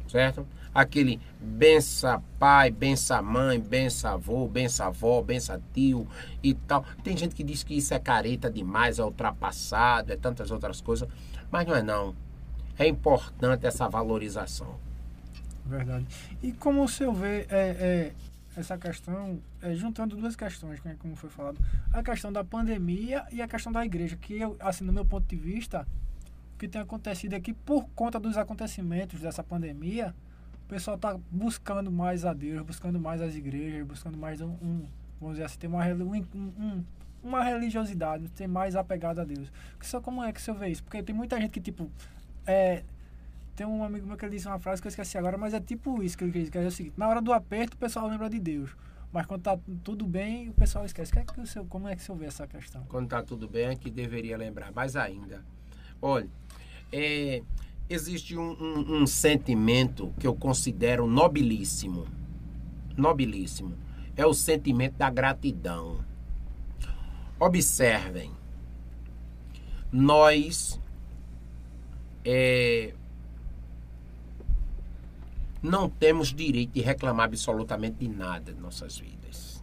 [0.09, 0.47] Certo?
[0.79, 6.07] aquele bença pai, bença mãe, bença avô, bença avó, bença tio
[6.43, 6.85] e tal.
[7.03, 11.09] Tem gente que diz que isso é careta demais, é ultrapassado, é tantas outras coisas,
[11.51, 12.15] mas não é não.
[12.79, 14.77] É importante essa valorização.
[15.69, 16.07] Verdade.
[16.43, 18.13] E como o senhor vê é, é,
[18.57, 21.59] essa questão, é, juntando duas questões, né, como foi falado,
[21.93, 25.27] a questão da pandemia e a questão da igreja, que eu, assim, no meu ponto
[25.27, 25.87] de vista,
[26.55, 30.15] o que tem acontecido aqui por conta dos acontecimentos dessa pandemia,
[30.65, 34.87] o pessoal está buscando mais a Deus, buscando mais as igrejas, buscando mais um, um
[35.21, 36.85] vamos dizer assim, ter uma, um, um,
[37.23, 39.53] uma religiosidade, ter mais apegado a Deus.
[39.81, 40.83] Só como é que o senhor vê isso?
[40.83, 41.91] Porque tem muita gente que, tipo,
[42.47, 42.83] é,
[43.59, 45.59] tem um amigo meu que ele disse uma frase que eu esqueci agora, mas é
[45.61, 48.07] tipo isso que ele diz, que é o seguinte, na hora do aperto o pessoal
[48.07, 48.71] lembra de Deus.
[49.13, 51.11] Mas quando tá tudo bem, o pessoal esquece.
[51.11, 52.85] Que é que o seu, como é que o senhor vê essa questão?
[52.89, 54.71] Quando está tudo bem, é que deveria lembrar.
[54.73, 55.43] Mais ainda,
[56.01, 56.29] olha,
[56.93, 57.43] é,
[57.89, 62.07] existe um, um- um sentimento que eu considero nobilíssimo.
[62.97, 63.75] Nobilíssimo.
[64.15, 66.05] É o sentimento da gratidão.
[67.41, 68.31] Observem.
[69.91, 70.79] Nós
[72.25, 72.93] é,
[75.63, 79.63] não temos direito de reclamar absolutamente de nada em nossas vidas.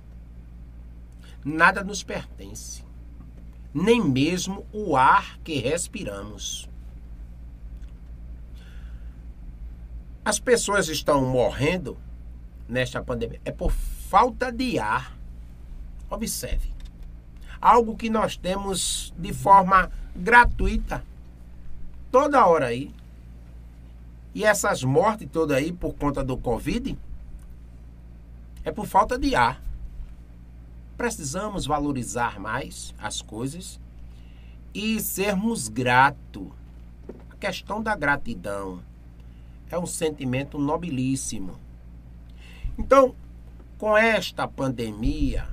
[1.44, 2.84] Nada nos pertence.
[3.74, 6.70] Nem mesmo o ar que respiramos.
[10.24, 11.98] As pessoas estão morrendo
[12.68, 15.16] nesta pandemia é por falta de ar.
[16.10, 16.74] Observe.
[17.62, 21.04] Algo que nós temos de forma gratuita
[22.12, 22.94] toda hora aí.
[24.36, 26.98] E essas mortes todas aí por conta do Covid
[28.66, 29.64] é por falta de ar.
[30.98, 33.80] Precisamos valorizar mais as coisas
[34.74, 36.50] e sermos gratos.
[37.30, 38.84] A questão da gratidão
[39.70, 41.58] é um sentimento nobilíssimo.
[42.78, 43.16] Então,
[43.78, 45.48] com esta pandemia,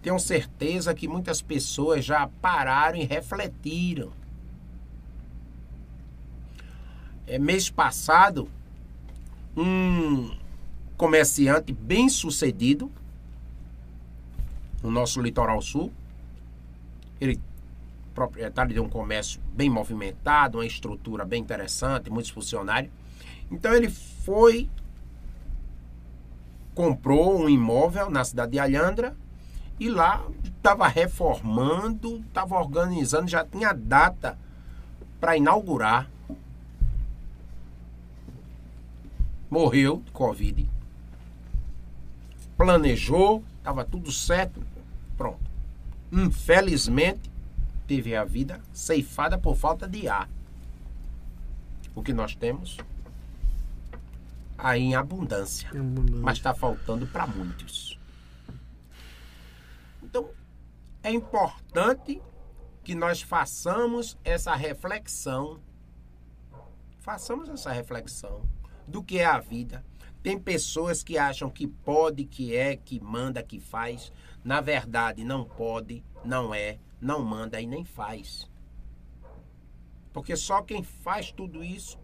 [0.00, 4.12] tenho certeza que muitas pessoas já pararam e refletiram.
[7.28, 8.48] É, mês passado,
[9.56, 10.34] um
[10.96, 12.90] comerciante bem sucedido
[14.82, 15.92] no nosso litoral sul.
[17.20, 17.38] Ele
[18.14, 22.92] proprietário de um comércio bem movimentado, uma estrutura bem interessante, muitos funcionários.
[23.48, 24.68] Então ele foi,
[26.74, 29.14] comprou um imóvel na cidade de Alhandra
[29.78, 34.36] e lá estava reformando, estava organizando, já tinha data
[35.20, 36.10] para inaugurar.
[39.50, 40.68] Morreu de Covid.
[42.56, 44.62] Planejou, estava tudo certo.
[45.16, 45.50] Pronto.
[46.12, 47.30] Infelizmente,
[47.86, 50.28] teve a vida ceifada por falta de ar.
[51.94, 52.76] O que nós temos
[54.58, 55.70] aí em abundância,
[56.20, 57.98] mas está faltando para muitos.
[60.02, 60.28] Então,
[61.02, 62.20] é importante
[62.84, 65.60] que nós façamos essa reflexão.
[67.00, 68.42] Façamos essa reflexão
[68.88, 69.84] do que é a vida.
[70.22, 74.12] Tem pessoas que acham que pode, que é, que manda, que faz.
[74.42, 78.50] Na verdade, não pode, não é, não manda e nem faz.
[80.12, 81.98] Porque só quem faz tudo isso,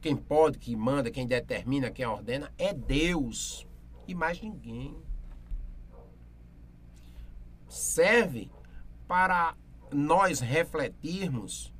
[0.00, 3.66] quem pode, quem manda, quem determina, quem ordena, é Deus
[4.08, 4.96] e mais ninguém.
[7.68, 8.50] Serve
[9.06, 9.54] para
[9.92, 11.72] nós refletirmos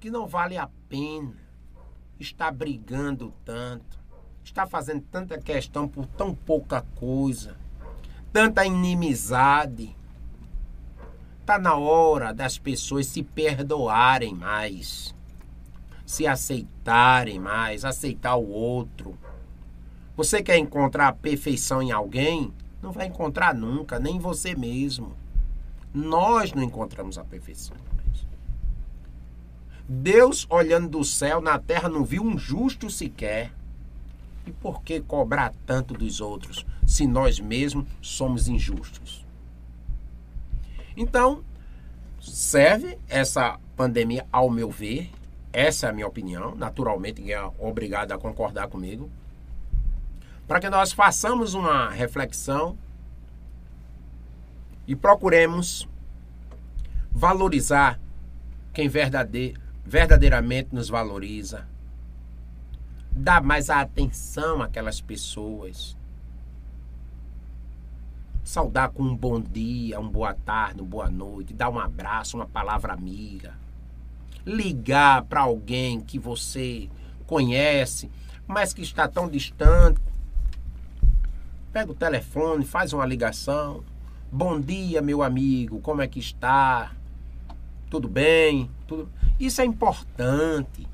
[0.00, 1.45] que não vale a pena
[2.18, 3.98] estar brigando tanto,
[4.42, 7.56] estar fazendo tanta questão por tão pouca coisa,
[8.32, 9.96] tanta inimizade.
[11.40, 15.14] Está na hora das pessoas se perdoarem mais,
[16.04, 19.16] se aceitarem mais, aceitar o outro.
[20.16, 22.52] Você quer encontrar a perfeição em alguém?
[22.82, 25.14] Não vai encontrar nunca, nem em você mesmo.
[25.92, 27.76] Nós não encontramos a perfeição.
[29.88, 33.52] Deus, olhando do céu, na terra, não viu um justo sequer.
[34.46, 39.24] E por que cobrar tanto dos outros, se nós mesmos somos injustos?
[40.96, 41.42] Então,
[42.20, 45.10] serve essa pandemia, ao meu ver,
[45.52, 49.10] essa é a minha opinião, naturalmente, ninguém é obrigado a concordar comigo,
[50.46, 52.76] para que nós façamos uma reflexão
[54.86, 55.88] e procuremos
[57.10, 57.98] valorizar
[58.72, 59.54] quem verdade-
[59.86, 61.66] verdadeiramente nos valoriza,
[63.12, 65.96] dar mais atenção àquelas pessoas,
[68.42, 72.46] saudar com um bom dia, um boa tarde, uma boa noite, dar um abraço, uma
[72.46, 73.54] palavra amiga,
[74.44, 76.90] ligar para alguém que você
[77.24, 78.10] conhece,
[78.46, 80.00] mas que está tão distante.
[81.72, 83.84] Pega o telefone, faz uma ligação.
[84.32, 86.92] Bom dia, meu amigo, como é que está?
[87.88, 88.70] Tudo bem?
[88.86, 89.10] Tudo...
[89.38, 90.86] Isso é importante.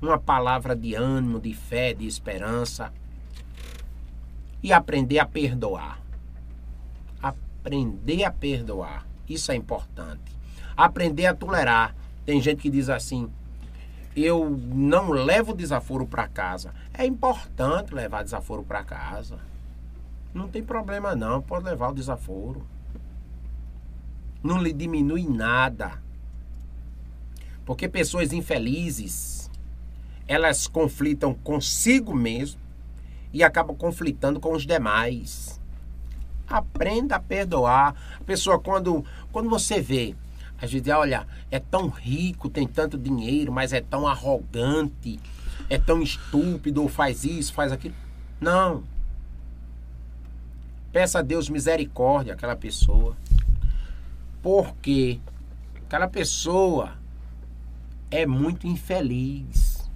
[0.00, 2.92] Uma palavra de ânimo, de fé, de esperança.
[4.62, 6.06] E aprender a perdoar
[7.66, 9.04] aprender a perdoar.
[9.28, 10.36] Isso é importante.
[10.76, 11.96] Aprender a tolerar.
[12.24, 13.28] Tem gente que diz assim:
[14.14, 16.72] eu não levo desaforo para casa.
[16.94, 19.38] É importante levar desaforo para casa.
[20.32, 22.64] Não tem problema não, pode levar o desaforo.
[24.42, 26.00] Não lhe diminui nada.
[27.66, 29.50] Porque pessoas infelizes,
[30.28, 32.60] elas conflitam consigo mesmo
[33.32, 35.60] e acabam conflitando com os demais.
[36.46, 37.96] Aprenda a perdoar.
[38.20, 40.14] A pessoa, quando, quando você vê,
[40.58, 45.18] a gente diz, olha, é tão rico, tem tanto dinheiro, mas é tão arrogante,
[45.68, 47.96] é tão estúpido, ou faz isso, faz aquilo.
[48.40, 48.84] Não.
[50.92, 53.16] Peça a Deus misericórdia àquela pessoa.
[54.40, 55.18] Porque
[55.84, 56.92] aquela pessoa
[58.10, 59.88] é muito infeliz.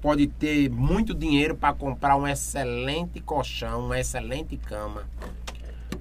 [0.00, 5.04] Pode ter muito dinheiro para comprar um excelente colchão, uma excelente cama.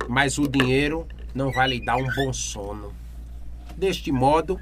[0.09, 2.93] Mas o dinheiro não vai lhe dar um bom sono.
[3.77, 4.59] Deste modo,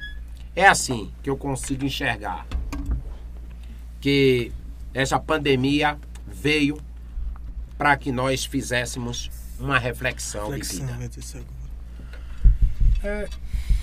[0.56, 2.46] é assim que eu consigo enxergar
[4.02, 4.52] que
[4.94, 5.98] essa pandemia
[6.28, 6.80] veio
[7.78, 11.46] para que nós fizéssemos uma reflexão, Reflexão, de vida.
[13.04, 13.28] É,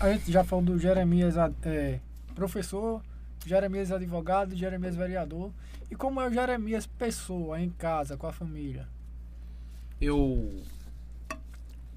[0.00, 2.00] a gente já falou do Jeremias é,
[2.36, 3.02] professor,
[3.44, 5.50] Jeremias advogado, Jeremias vereador.
[5.90, 8.86] E como é o Jeremias pessoa, em casa, com a família?
[10.00, 10.62] eu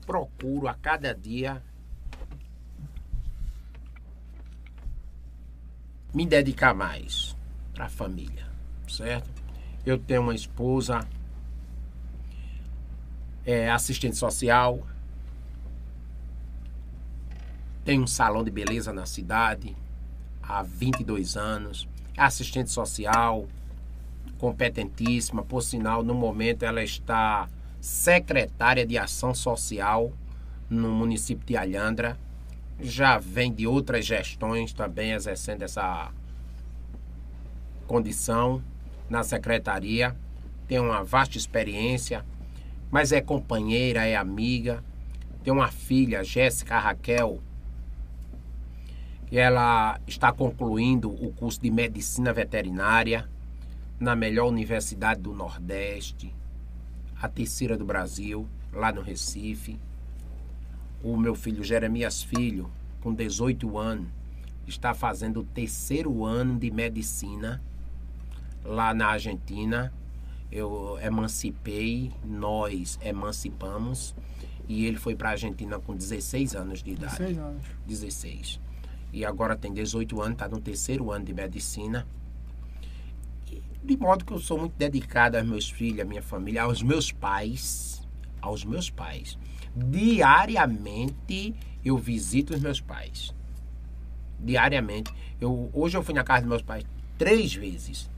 [0.05, 1.61] procuro a cada dia
[6.13, 7.35] me dedicar mais
[7.73, 8.47] para a família,
[8.87, 9.29] certo?
[9.85, 11.01] Eu tenho uma esposa,
[13.45, 14.85] é assistente social,
[17.85, 19.75] tenho um salão de beleza na cidade
[20.49, 21.87] há 22 anos,
[22.17, 23.47] assistente social,
[24.39, 27.47] competentíssima, por sinal, no momento ela está
[27.79, 30.11] secretária de Ação Social
[30.67, 32.17] no município de Alhandra.
[32.81, 36.11] Já vem de outras gestões também exercendo essa
[37.85, 38.63] condição
[39.09, 40.15] na secretaria.
[40.67, 42.25] Tem uma vasta experiência,
[42.89, 44.83] mas é companheira, é amiga.
[45.43, 47.48] Tem uma filha, Jéssica Raquel, que
[49.37, 53.29] ela está concluindo o curso de medicina veterinária
[53.99, 56.33] na melhor universidade do Nordeste,
[57.21, 59.79] a terceira do Brasil, lá no Recife.
[61.03, 62.71] O meu filho Jeremias Filho,
[63.01, 64.07] com 18 anos,
[64.67, 67.61] está fazendo o terceiro ano de medicina
[68.63, 69.93] lá na Argentina.
[70.51, 74.15] Eu emancipei, nós emancipamos,
[74.67, 77.17] e ele foi para a Argentina com 16 anos de idade.
[77.17, 77.63] 16 anos.
[77.85, 78.68] 16.
[79.11, 82.07] E agora tem 18 anos, está no terceiro ano de medicina.
[83.51, 86.81] E, De modo que eu sou muito dedicado aos meus filhos, à minha família, aos
[86.81, 88.07] meus pais.
[88.41, 89.37] Aos meus pais.
[89.75, 93.33] Diariamente eu visito os meus pais.
[94.39, 95.11] Diariamente.
[95.39, 96.85] Eu, hoje eu fui na casa dos meus pais
[97.17, 98.09] três vezes.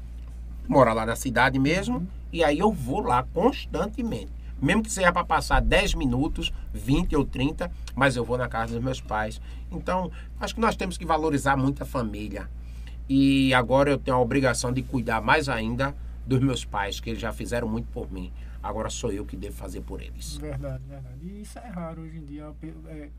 [0.68, 2.08] Mora lá na cidade mesmo.
[2.32, 4.32] E aí eu vou lá constantemente.
[4.62, 8.76] Mesmo que seja para passar 10 minutos, 20 ou 30, mas eu vou na casa
[8.76, 9.42] dos meus pais.
[9.72, 12.50] Então, acho que nós temos que valorizar muito a família.
[13.10, 15.96] E agora eu tenho a obrigação de cuidar mais ainda
[16.26, 18.32] dos meus pais, que eles já fizeram muito por mim.
[18.62, 20.38] Agora sou eu que devo fazer por eles.
[20.38, 21.18] Verdade, verdade.
[21.22, 22.54] E isso é raro hoje em dia.
[22.88, 23.10] é,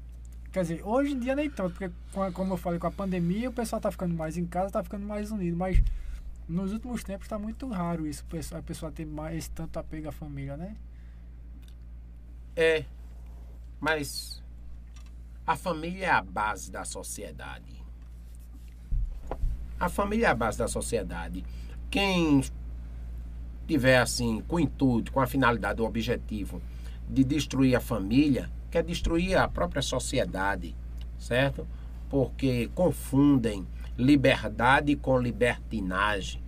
[0.53, 1.93] quer dizer, hoje em dia nem tanto, porque
[2.33, 5.05] como eu falei, com a pandemia o pessoal tá ficando mais em casa, tá ficando
[5.05, 5.83] mais unido, mas
[6.49, 8.25] nos últimos tempos tá muito raro isso,
[8.57, 10.77] a pessoa ter mais esse tanto apego à família, né?
[12.55, 12.85] É,
[13.81, 14.43] mas
[15.47, 17.83] a família é a base da sociedade.
[19.81, 21.45] A família é a base da sociedade.
[21.91, 22.43] Quem
[23.67, 26.61] tiver assim, com o intuito, com a finalidade, o objetivo
[27.09, 30.77] de destruir a família, quer destruir a própria sociedade,
[31.19, 31.67] certo?
[32.09, 33.67] Porque confundem
[33.99, 36.43] liberdade com libertinagem.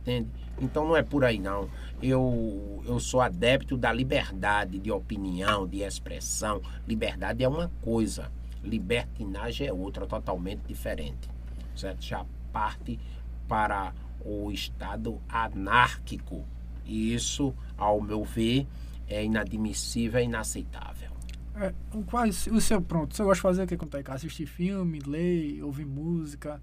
[0.00, 0.28] Entende?
[0.60, 1.68] Então não é por aí não.
[2.02, 6.60] Eu, eu sou adepto da liberdade de opinião, de expressão.
[6.86, 8.30] Liberdade é uma coisa,
[8.62, 11.30] libertinagem é outra, totalmente diferente.
[11.76, 12.02] Certo?
[12.02, 12.98] Já parte
[13.46, 13.94] para
[14.24, 16.44] o estado anárquico.
[16.84, 18.66] E isso, ao meu ver,
[19.06, 21.12] é inadmissível e inaceitável.
[21.54, 24.14] É, o, qual, o seu pronto, você gosta de fazer o que quando tá?
[24.14, 26.60] Assistir filme, ler, ouvir música?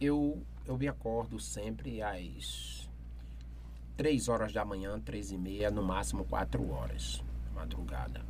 [0.00, 2.75] Eu, eu me acordo sempre às
[3.96, 7.22] três horas da manhã, três e meia, no máximo quatro horas,
[7.54, 8.20] madrugada.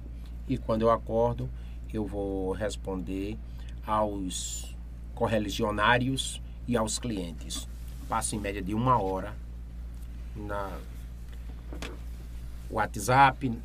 [0.48, 1.50] E quando eu acordo,
[1.92, 3.36] eu vou responder
[3.84, 4.76] aos
[5.14, 7.68] correligionários e aos clientes.
[8.08, 9.34] Passo em média de uma hora
[10.36, 10.78] na
[12.70, 13.58] WhatsApp,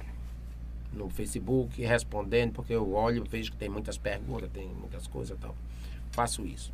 [0.93, 5.39] no Facebook, respondendo, porque eu olho, vejo que tem muitas perguntas, tem muitas coisas e
[5.39, 5.55] tal.
[6.11, 6.73] Faço isso.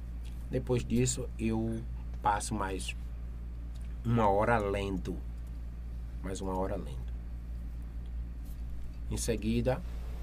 [0.49, 1.81] Depois disso, eu
[2.21, 2.95] passo mais
[4.07, 5.17] uma hora lendo.
[6.23, 7.11] Mais uma hora lendo.
[9.11, 9.81] Em seguida,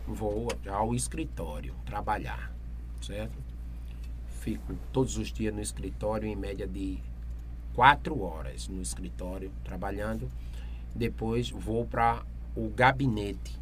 [0.08, 2.50] vou ao escritório trabalhar,
[3.02, 3.36] certo?
[4.40, 6.98] Fico todos os dias no escritório, em média de
[7.74, 10.30] quatro horas no escritório trabalhando.
[10.94, 12.22] Depois vou para
[12.56, 13.58] o gabinete.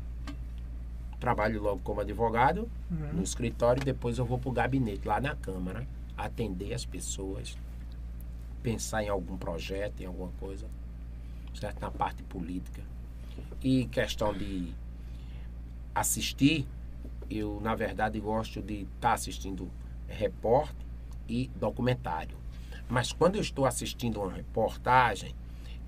[1.19, 2.69] Trabalho logo como advogado
[3.13, 7.57] no escritório, depois eu vou para o gabinete, lá na Câmara, atender as pessoas,
[8.63, 10.67] pensar em algum projeto, em alguma coisa,
[11.55, 11.81] certo?
[11.81, 12.83] Na parte política.
[13.63, 14.73] E questão de
[15.95, 16.67] assistir,
[17.31, 19.71] eu na verdade gosto de estar assistindo
[20.09, 20.87] repórter
[21.29, 22.37] e documentário.
[22.89, 25.35] Mas quando eu estou assistindo uma reportagem,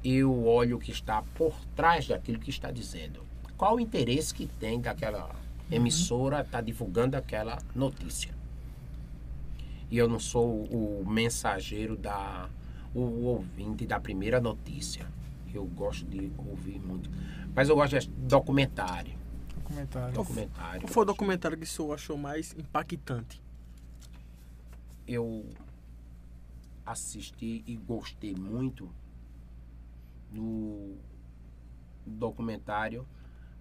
[0.03, 3.25] eu olho o que está por trás daquilo que está dizendo.
[3.57, 5.35] Qual o interesse que tem daquela
[5.71, 8.35] emissora estar divulgando aquela notícia?
[9.91, 12.49] E eu não sou o mensageiro da
[12.95, 15.07] o ouvinte da primeira notícia.
[15.53, 17.11] Eu gosto de ouvir muito.
[17.55, 19.15] Mas eu gosto de documentário.
[19.63, 20.15] Comentário.
[20.15, 20.81] Documentário.
[20.83, 23.45] Qual foi o documentário que o senhor achou mais impactante?
[25.07, 25.49] eu
[26.85, 28.91] assisti e gostei muito
[30.31, 30.97] no
[32.05, 33.07] documentário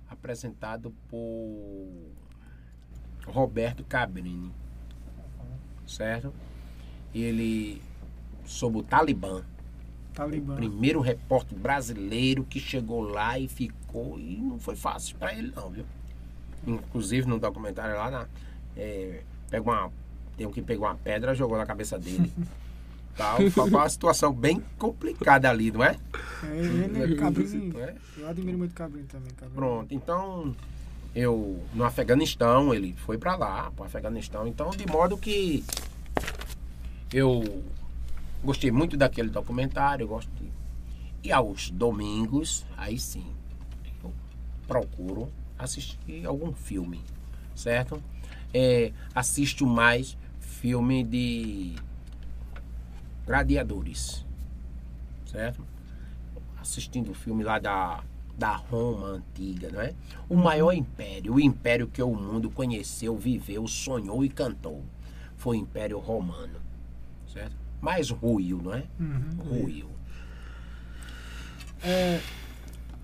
[0.09, 2.11] apresentado por
[3.25, 4.51] Roberto Cabrini,
[5.88, 6.34] certo?
[7.13, 7.81] Ele
[8.45, 9.41] sobre o Talibã,
[10.13, 10.55] Talibã.
[10.55, 15.69] primeiro repórter brasileiro que chegou lá e ficou e não foi fácil para ele não,
[15.69, 15.85] viu?
[16.65, 18.27] Inclusive no documentário lá na,
[18.77, 19.91] é, pega uma
[20.37, 22.31] tem um que pegou uma pedra e jogou na cabeça dele.
[23.15, 25.95] Tal, ficou uma situação bem complicada ali, não é?
[26.43, 27.79] É, ele é Cabrinho.
[27.79, 27.93] É?
[28.17, 29.31] Eu admiro muito Cabrinho também.
[29.33, 29.55] Cabrinho.
[29.55, 30.55] Pronto, então
[31.13, 35.63] eu no Afeganistão, ele foi pra lá, pro Afeganistão, então de modo que
[37.13, 37.63] eu
[38.43, 40.31] gostei muito daquele documentário, gosto.
[41.23, 43.25] E aos domingos, aí sim,
[44.03, 44.13] eu
[44.67, 47.01] procuro assistir algum filme,
[47.55, 48.03] certo?
[48.53, 51.75] É, assisto mais filme de
[53.25, 54.25] gladiadores,
[55.25, 55.65] certo?
[56.59, 58.03] Assistindo o filme lá da,
[58.37, 59.93] da Roma antiga, não é?
[60.27, 64.83] O maior império, o império que o mundo conheceu, viveu, sonhou e cantou,
[65.37, 66.62] foi o Império Romano,
[67.84, 68.86] Mas ruiu, não é?
[68.97, 69.29] Uhum.
[69.43, 69.89] Ruiu.
[71.84, 72.21] É,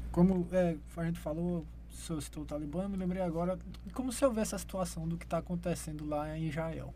[0.10, 3.60] como é, a gente falou, o senhor citou o Talibã, eu me lembrei agora
[3.94, 6.94] como o senhor vê essa situação do que está acontecendo lá em Israel.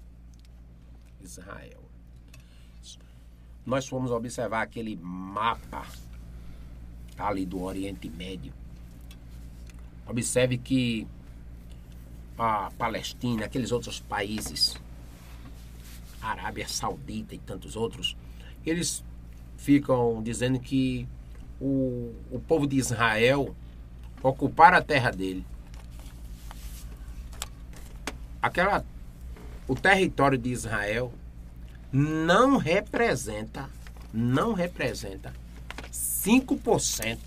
[1.21, 1.84] Israel.
[3.65, 5.86] Nós fomos observar aquele mapa
[7.17, 8.53] ali do Oriente Médio.
[10.07, 11.05] Observe que
[12.38, 14.81] a Palestina, aqueles outros países,
[16.24, 18.15] Arábia Saudita e tantos outros,
[18.65, 19.03] eles
[19.57, 21.07] ficam dizendo que
[21.59, 23.55] o, o povo de Israel
[24.21, 25.45] ocupar a terra dele.
[28.41, 28.86] Aquela
[29.67, 31.13] o território de Israel
[31.91, 33.69] não representa,
[34.13, 35.34] não representa
[35.91, 37.17] 5%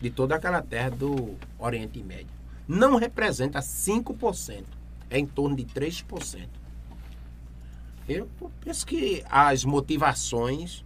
[0.00, 2.28] de toda aquela terra do Oriente Médio.
[2.66, 4.64] Não representa 5%.
[5.10, 6.48] É em torno de 3%.
[8.08, 8.28] Eu
[8.60, 10.82] penso que as motivações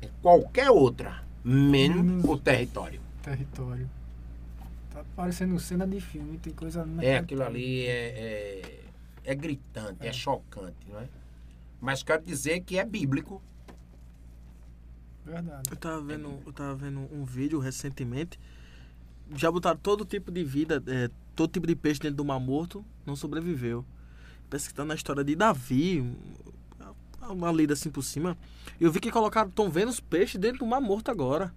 [0.00, 3.00] é qualquer outra, menos o território.
[3.22, 3.90] Território.
[4.90, 6.86] Tá parecendo cena de filme, tem coisa.
[7.00, 8.84] É, aquilo ali é, é,
[9.24, 10.12] é gritante, é.
[10.12, 11.08] chocante, não é?
[11.80, 13.42] Mas quero dizer que é bíblico.
[15.24, 15.68] Verdade.
[15.70, 18.38] Eu tava vendo, eu tava vendo um vídeo recentemente.
[19.34, 22.84] Já botaram todo tipo de vida, é, todo tipo de peixe dentro do mar morto,
[23.04, 23.84] não sobreviveu.
[24.74, 26.04] Tá na história de Davi,
[27.30, 28.36] uma lida assim por cima.
[28.78, 31.54] Eu vi que colocaram, estão vendo os peixes dentro do mar morto agora.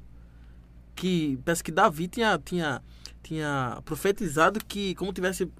[0.96, 2.82] Que parece que Davi tinha, tinha,
[3.22, 5.52] tinha profetizado que, como tivesse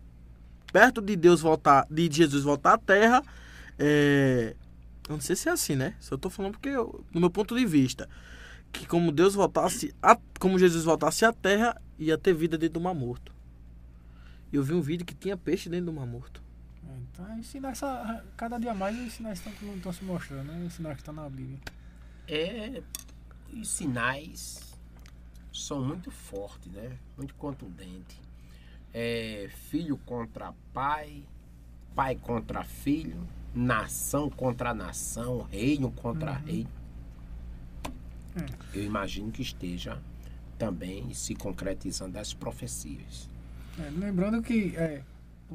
[0.72, 3.22] perto de Deus voltar, de Jesus voltar à terra,
[3.78, 4.56] é,
[5.10, 5.94] eu não sei se é assim, né?
[6.00, 8.08] Só tô falando porque, eu, no meu ponto de vista,
[8.72, 12.82] que como Deus voltasse, a, como Jesus voltasse à terra, ia ter vida dentro do
[12.82, 13.34] mar morto.
[14.54, 16.45] Eu vi um vídeo que tinha peixe dentro do mar morto.
[17.18, 20.66] É, Então, os sinais, tá- cada dia mais os sinais estão estão se mostrando, né?
[20.66, 21.60] Os sinais que estão na Bíblia.
[22.28, 22.82] É,
[23.54, 24.74] os sinais
[25.54, 26.98] são muito fortes, né?
[27.18, 28.18] Muito contundentes.
[28.94, 31.24] É, filho contra pai,
[31.94, 36.70] pai contra filho, nação contra nação, reino contra reino.
[38.74, 40.02] Eu imagino que esteja
[40.58, 43.30] também se concretizando as profecias.
[43.80, 45.02] É, lembrando que é,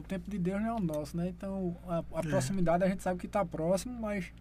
[0.00, 1.28] o tempo de Deus não é o nosso, né?
[1.28, 4.32] Então a, a proximidade a gente sabe que está próximo, mas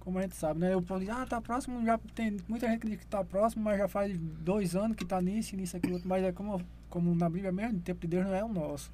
[0.00, 0.72] como a gente sabe, né?
[0.72, 3.64] Eu posso dizer, ah, tá próximo, já tem muita gente que diz que está próximo,
[3.64, 7.12] mas já faz dois anos que está nisso, nisso, aquilo, outro, mas é como, como
[7.14, 8.92] na Bíblia mesmo, o tempo de Deus não é o nosso.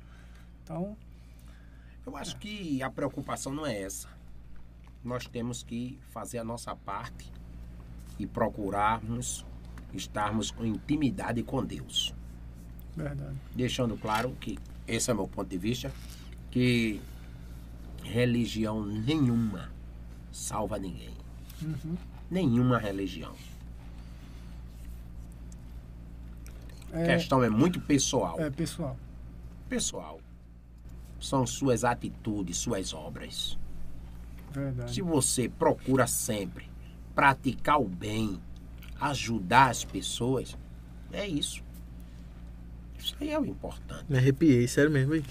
[0.64, 0.96] Então,
[2.06, 4.08] Eu acho que a preocupação não é essa.
[5.04, 7.30] Nós temos que fazer a nossa parte
[8.18, 9.44] e procurarmos
[9.92, 12.14] estarmos com intimidade com Deus.
[12.96, 13.36] verdade.
[13.54, 14.58] Deixando claro que
[14.94, 15.92] esse é o meu ponto de vista,
[16.50, 17.00] que
[18.02, 19.70] religião nenhuma
[20.30, 21.14] salva ninguém.
[21.62, 21.96] Uhum.
[22.30, 23.34] Nenhuma religião.
[26.92, 28.38] A É, questão é muito pessoal.
[28.40, 28.96] é, pessoal.
[29.68, 30.20] Pessoal.
[31.20, 33.58] São suas atitudes, suas obras.
[34.50, 34.92] Verdade.
[34.92, 36.68] Se você procura sempre
[37.14, 38.38] praticar o bem,
[39.00, 40.56] ajudar as pessoas,
[41.12, 41.62] é isso.
[43.02, 44.04] Isso aí é o importante.
[44.08, 45.24] Me arrepiei, sério mesmo, hein?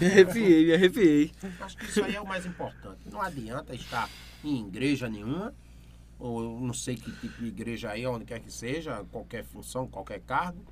[0.00, 1.32] Me arrepiei, me arrepiei.
[1.60, 3.00] Acho que isso aí é o mais importante.
[3.10, 4.08] Não adianta estar
[4.44, 5.52] em igreja nenhuma,
[6.18, 9.88] ou eu não sei que tipo de igreja aí, onde quer que seja, qualquer função,
[9.88, 10.64] qualquer cargo,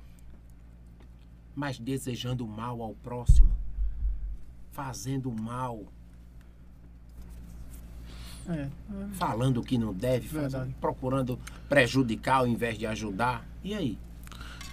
[1.55, 3.51] mas desejando mal ao próximo,
[4.71, 5.83] fazendo mal,
[8.49, 8.69] É, é,
[9.15, 11.37] falando o que não deve, fazendo- procurando
[11.67, 13.45] prejudicar ao invés de ajudar.
[13.61, 13.97] E aí?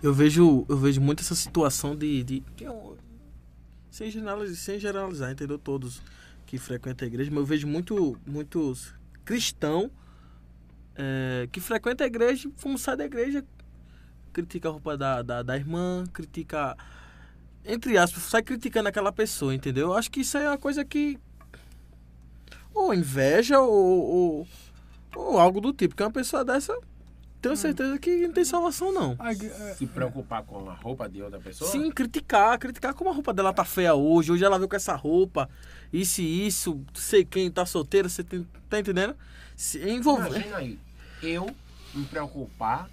[0.05, 2.23] Eu vejo, eu vejo muito essa situação de.
[2.23, 2.99] de que eu-
[3.91, 5.59] sem, generalizar, sem generalizar, entendeu?
[5.59, 6.03] Todos
[6.45, 8.93] que frequentam a igreja, mas eu vejo muito, muitos
[9.25, 9.91] cristãos
[10.95, 13.43] é, que frequentam a igreja, como sai da igreja,
[14.31, 16.77] critica a roupa da, da, da irmã, critica.
[17.65, 19.87] Entre aspas, sai criticando aquela pessoa, entendeu?
[19.89, 21.19] Eu acho que isso é uma coisa que.
[22.75, 23.71] Ou inveja, ou.
[24.43, 24.49] ou
[25.17, 25.95] Ou algo do tipo.
[25.95, 26.77] Porque uma pessoa dessa,
[27.45, 29.13] tenho certeza que não tem salvação, não.
[29.31, 31.71] Igre- é, Se preocupar com a roupa de outra pessoa?
[31.71, 34.95] Sim, criticar, criticar como a roupa dela tá feia hoje, hoje ela veio com essa
[34.95, 35.49] roupa,
[35.93, 39.15] isso e isso, sei quem tá solteiro, você tem, tá entendendo?
[39.57, 40.29] Se envolver.
[40.31, 40.79] Imagina aí,
[41.23, 41.49] eu
[41.95, 42.89] me preocupar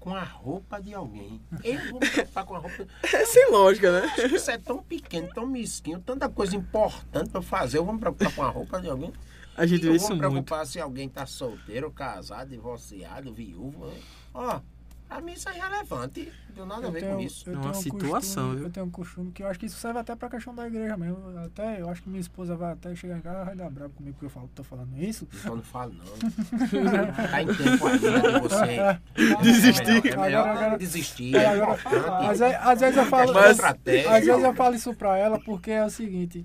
[0.00, 1.40] com a roupa de alguém.
[1.64, 2.86] Eu vou me preocupar com a roupa.
[3.12, 4.06] É sem lógica, né?
[4.06, 7.78] Acho que isso é tão pequeno, tão mesquinho, tanta coisa importante pra fazer.
[7.78, 9.12] Eu vou me preocupar com a roupa de alguém.
[9.56, 10.30] A gente eu vê vou isso me muito.
[10.30, 13.90] preocupar se alguém tá solteiro, casado, divorciado, viúvo.
[14.34, 14.60] Ó,
[15.08, 16.32] pra mim isso é irrelevante.
[16.48, 17.48] Não tem nada a eu ver tenho, com isso.
[17.48, 18.10] eu É uma tenho um situação,
[18.44, 18.64] costume, viu?
[18.66, 20.96] Eu tenho um costume que eu acho que isso serve até pra questão da igreja
[20.96, 21.18] mesmo.
[21.38, 23.92] Até, eu acho que minha esposa vai até chegar em casa e vai dar bravo
[23.94, 25.28] comigo porque eu falo, tô falando isso.
[25.44, 26.04] Eu não falo, não.
[27.30, 29.42] tá em tempo ainda de você.
[29.42, 29.90] Desistir.
[29.90, 31.36] É melhor, é melhor Agora- agora- desistir.
[31.36, 32.28] É, agora-.
[32.30, 33.38] Às, vezes- às vezes eu falo.
[33.46, 34.16] Estratégica.
[34.16, 36.44] Às vezes eu falo isso pra ela porque é o seguinte.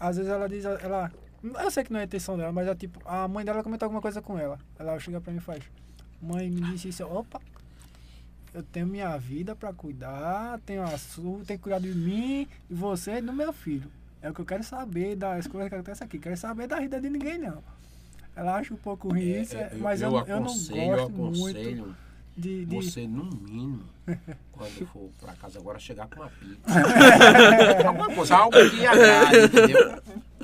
[0.00, 1.10] Às vezes ela diz, ela.
[1.42, 3.86] Eu sei que não é a intenção dela, mas é tipo, a mãe dela comentou
[3.86, 4.58] alguma coisa com ela.
[4.78, 5.62] Ela chega pra mim e faz.
[6.20, 7.40] Mãe me disse isso, opa,
[8.52, 12.74] eu tenho minha vida pra cuidar, tenho a sua, tem que cuidar de mim e
[12.74, 13.90] você e do meu filho.
[14.20, 16.18] É o que eu quero saber das coisas que acontecem aqui.
[16.18, 17.62] Quero saber da vida de ninguém, não.
[18.34, 21.58] Ela acha um pouco ruim isso, É, mas eu, eu não aconselho, gosto eu muito
[21.58, 21.96] aconselho
[22.36, 22.66] de.
[22.66, 22.76] de...
[22.76, 23.84] você, no mínimo,
[24.52, 26.80] quando for pra casa agora, chegar com uma pizza.
[26.80, 27.84] É.
[27.86, 30.02] Alguma coisa, algo que agrade, entendeu?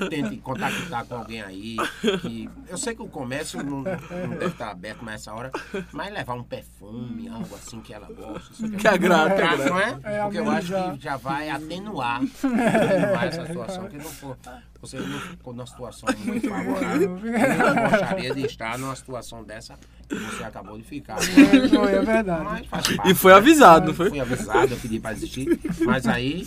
[0.08, 1.76] Tente contactar com alguém aí.
[2.20, 2.48] Que...
[2.68, 5.50] Eu sei que o comércio não, não deve estar aberto nessa hora,
[5.92, 8.52] mas levar um perfume, algo assim que ela gosta.
[8.52, 9.98] isso Que agrada, Agrada, não é?
[10.04, 14.36] É, Porque eu acho que já vai atenuar, atenuar essa situação, que não for.
[14.80, 17.18] Você não ficou numa situação muito favorável.
[17.24, 21.16] Eu não gostaria de estar numa situação dessa que você acabou de ficar.
[21.16, 22.68] É, não, é verdade.
[22.68, 23.38] Parte, E foi né?
[23.38, 24.10] avisado, não foi?
[24.10, 25.58] Fui avisado, eu pedi pra desistir.
[25.86, 26.46] Mas aí,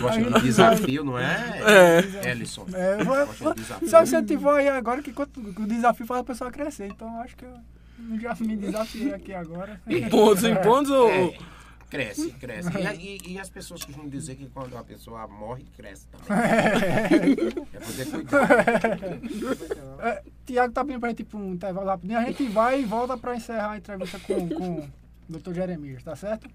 [0.00, 1.62] gosta de desafio, não é,
[2.22, 2.30] É.
[2.30, 2.64] Ellison?
[2.74, 3.26] É, eu.
[3.88, 6.86] Só que você ativar aí agora que o desafio faz a pessoa crescer.
[6.88, 7.54] Então acho que eu
[8.20, 9.80] já me desafiei aqui agora.
[10.10, 11.08] Pontos em pontos ou.
[11.10, 11.38] É,
[11.88, 12.70] cresce, cresce.
[12.76, 17.66] E, e- e as pessoas costumam dizer que quando a pessoa morre, cresce também.
[17.72, 18.48] É poder cuidar.
[20.00, 22.18] É, Tiago tá pedindo pra gente ir pra um intervalo rapidinho.
[22.18, 24.88] A gente vai e volta pra encerrar a entrevista com, com o
[25.28, 25.52] Dr.
[25.54, 26.48] Jeremias, tá certo?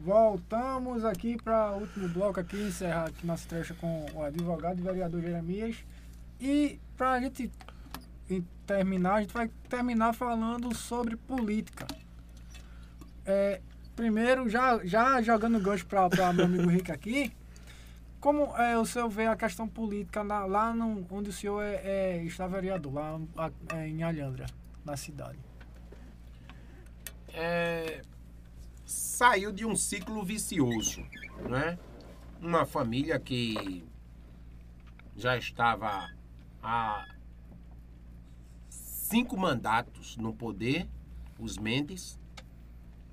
[0.00, 4.82] Voltamos aqui para o último bloco aqui, encerrar aqui nossa entrevista com o advogado e
[4.82, 5.76] vereador Jeremias.
[6.40, 7.50] E para a gente
[8.66, 11.86] terminar, a gente vai terminar falando sobre política.
[13.26, 13.60] É,
[13.94, 17.30] primeiro, já, já jogando gancho para meu amigo Rick aqui,
[18.18, 21.74] como é, o senhor vê a questão política na- lá no, onde o senhor é,
[21.84, 24.46] é, está vereador, lá a- é, em Alhandra,
[24.82, 25.38] na cidade?
[27.32, 28.00] é,
[28.90, 31.00] saiu de um ciclo vicioso,
[31.48, 31.78] né?
[32.40, 33.84] Uma família que
[35.16, 36.10] já estava
[36.60, 37.06] há
[38.68, 40.88] cinco mandatos no poder,
[41.38, 42.18] os Mendes.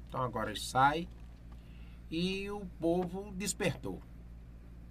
[0.08, 1.08] Então agora sai
[2.10, 4.02] e o povo despertou.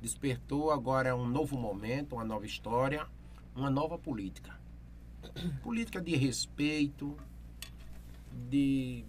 [0.00, 3.06] Despertou agora é um novo momento, uma nova história,
[3.56, 4.56] uma nova política.
[5.64, 7.16] Política de respeito,
[8.48, 9.04] de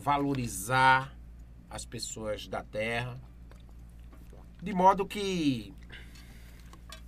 [0.00, 1.14] valorizar
[1.68, 3.20] as pessoas da terra,
[4.62, 5.74] de modo que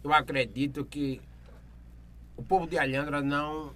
[0.05, 1.21] eu acredito que
[2.37, 3.75] o povo de Alhandra não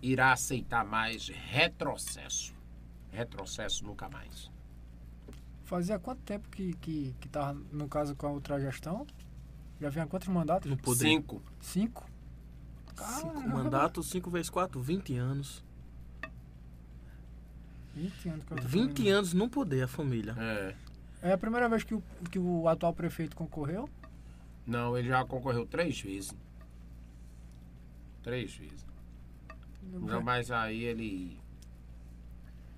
[0.00, 2.54] irá aceitar mais retrocesso.
[3.12, 4.50] Retrocesso nunca mais.
[5.64, 9.06] Fazia quanto tempo que, que, que tava, no caso, com a outra gestão?
[9.80, 10.70] Já vinha quantos mandatos?
[10.70, 11.04] No poder.
[11.04, 11.42] Cinco.
[11.60, 12.08] Cinco?
[12.96, 15.64] Cinco mandatos, 5 vezes 4, 20 anos.
[18.00, 19.14] 20 anos que eu tô 20 falando.
[19.16, 20.34] anos no poder, a família.
[20.38, 20.74] É.
[21.22, 23.88] É a primeira vez que o, que o atual prefeito concorreu?
[24.66, 26.34] Não, ele já concorreu três vezes.
[28.22, 28.86] Três vezes.
[29.82, 31.38] Não, mas aí ele.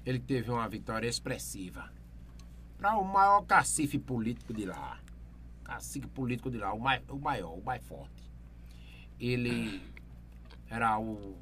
[0.05, 1.93] Ele teve uma vitória expressiva.
[2.78, 4.99] Para o maior cacife político de lá.
[5.62, 8.28] Cacique político de lá, o, mai, o maior, o mais forte.
[9.20, 9.81] Ele
[10.69, 11.36] era o,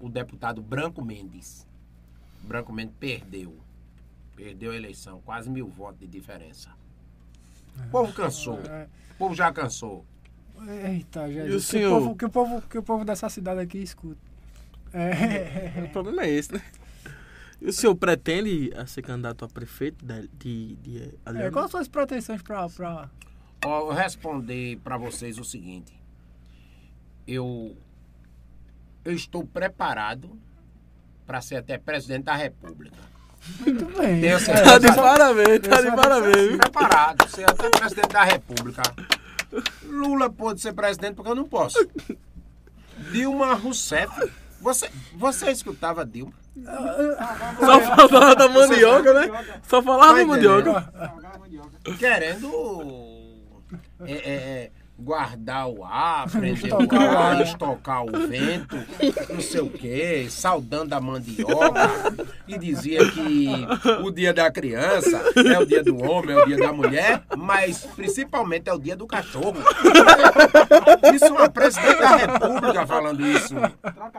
[0.00, 1.66] o deputado Branco Mendes.
[2.42, 3.56] Branco Mendes perdeu.
[4.36, 6.70] Perdeu a eleição, quase mil votos de diferença.
[7.86, 8.60] O povo cansou.
[8.60, 10.04] É, O povo já cansou.
[10.84, 11.28] eita.
[11.28, 11.96] E o que, senhor?
[11.96, 14.20] o povo, que, o povo, que o povo dessa cidade aqui escuta.
[14.92, 16.62] É, O problema é esse, né?
[17.60, 21.88] E o senhor pretende ser candidato a prefeito de, de, de é, quais são as
[21.88, 22.68] pretensões para.
[22.68, 23.10] Pra...
[23.64, 25.92] Eu responder para vocês o seguinte.
[27.26, 27.76] Eu
[29.04, 30.38] eu estou preparado
[31.28, 32.96] para ser até presidente da República.
[33.60, 34.18] Muito bem.
[34.22, 34.64] Tenho certeza.
[34.64, 36.56] Tá de parabéns, tá de parabéns.
[36.56, 38.82] Preparado, ser até presidente da República.
[39.84, 41.86] Lula pode ser presidente porque eu não posso.
[43.12, 44.10] Dilma Rousseff
[44.60, 46.32] Você, você escutava Dilma?
[47.60, 49.60] Só falava da mandioca, né?
[49.68, 50.92] Só falava Tá da mandioca.
[51.14, 51.78] Jogar mandioca.
[51.98, 52.48] Querendo
[54.06, 57.42] é, é, é, guardar o ar, prender Estocar o ar, ar.
[57.42, 58.76] estocar o vento,
[59.32, 61.88] não sei o quê, saudando a mandioca.
[62.46, 63.48] E dizia que
[64.02, 67.86] o dia da criança é o dia do homem, é o dia da mulher, mas
[67.94, 69.56] principalmente é o dia do cachorro.
[71.14, 73.54] Isso é uma presidente da república falando isso.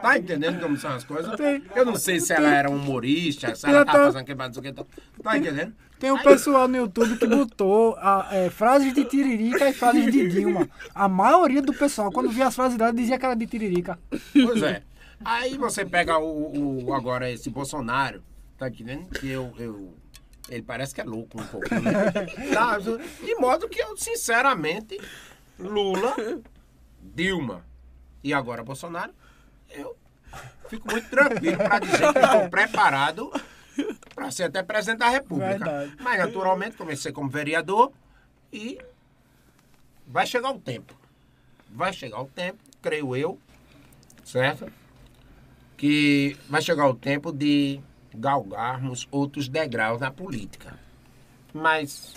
[0.00, 1.32] Tá entendendo como são as coisas?
[1.74, 4.72] Eu não sei se ela era humorista, se ela tá fazendo que que.
[5.22, 5.74] Tá entendendo?
[6.00, 10.28] Tem um pessoal no YouTube que botou a, é, frases de Tiririca e frases de
[10.30, 10.66] Dilma.
[10.94, 13.98] A maioria do pessoal, quando via as frases dela, dizia que era de Tiririca.
[14.32, 14.82] Pois é.
[15.22, 18.22] Aí você pega o, o- agora esse Bolsonaro,
[18.56, 19.10] tá entendendo?
[19.10, 19.94] Que eu, eu-
[20.48, 21.68] Ele parece que é louco um pouco.
[21.74, 21.92] Né?
[22.54, 24.98] Tá, de modo que eu, sinceramente,
[25.58, 26.14] Lula,
[27.02, 27.62] Dilma
[28.24, 29.12] e agora Bolsonaro,
[29.70, 29.94] eu
[30.68, 33.30] fico muito tranquilo para dizer que estou preparado
[34.14, 35.58] para ser até presidente da República.
[35.58, 35.96] Verdade.
[36.00, 37.92] Mas, naturalmente, comecei como vereador
[38.52, 38.78] e
[40.06, 40.94] vai chegar o tempo.
[41.68, 43.38] Vai chegar o tempo, creio eu,
[44.24, 44.70] certo?
[45.76, 47.80] Que vai chegar o tempo de
[48.14, 50.78] galgarmos outros degraus na política.
[51.52, 52.14] Mas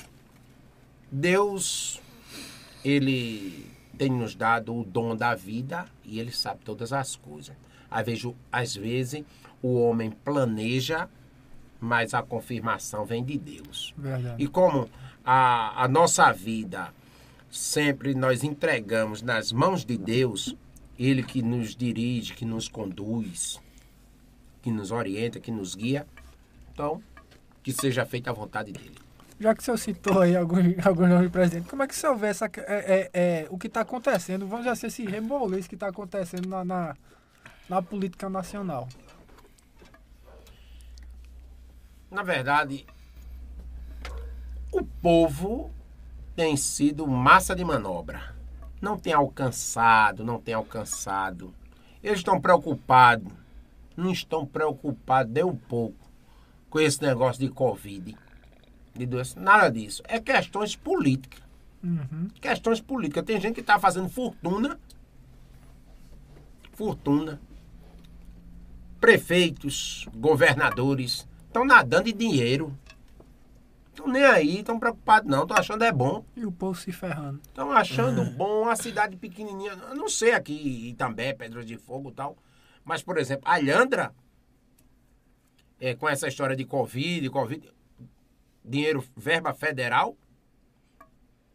[1.12, 2.02] Deus,
[2.84, 7.56] ele tem nos dado o dom da vida e ele sabe todas as coisas.
[7.90, 9.24] Às vezes, às vezes
[9.62, 11.08] o homem planeja,
[11.84, 13.94] mas a confirmação vem de Deus.
[13.98, 14.42] Verdade.
[14.42, 14.90] E como
[15.24, 16.94] a, a nossa vida
[17.52, 20.56] sempre nós entregamos nas mãos de Deus,
[20.98, 23.60] Ele que nos dirige, que nos conduz,
[24.62, 26.08] que nos orienta, que nos guia,
[26.74, 27.04] então,
[27.62, 28.98] que seja feita a vontade dele.
[29.38, 31.98] Já que o senhor citou aí alguns, alguns nomes de presidente, como é que o
[31.98, 34.48] senhor vê essa, é, é, é, o que está acontecendo?
[34.48, 36.96] Vamos já ser esse rebolês que está acontecendo na, na,
[37.68, 38.88] na política nacional.
[42.14, 42.86] Na verdade,
[44.72, 45.72] o povo
[46.36, 48.36] tem sido massa de manobra.
[48.80, 51.52] Não tem alcançado, não tem alcançado.
[52.04, 53.34] Eles estão preocupados,
[53.98, 56.08] não estão preocupados nem um pouco
[56.70, 58.16] com esse negócio de Covid,
[58.94, 59.40] de doença.
[59.40, 60.04] Nada disso.
[60.08, 61.42] É questões políticas.
[61.84, 62.28] Uhum.
[62.40, 63.26] Questões políticas.
[63.26, 64.80] Tem gente que está fazendo fortuna.
[66.74, 67.42] Fortuna.
[69.00, 72.76] Prefeitos, governadores estão nadando em dinheiro.
[73.92, 75.44] Estão nem aí, estão preocupados não.
[75.44, 76.26] Estão achando é bom.
[76.36, 77.40] E o povo se ferrando.
[77.44, 79.74] Estão achando bom a cidade pequenininha.
[79.74, 82.36] Eu não sei aqui, Itambé, Pedras de Fogo e tal.
[82.84, 84.14] Mas, por exemplo, Alhandra,
[85.80, 87.72] é, com essa história de Covid, Covid,
[88.66, 90.18] dinheiro, verba federal,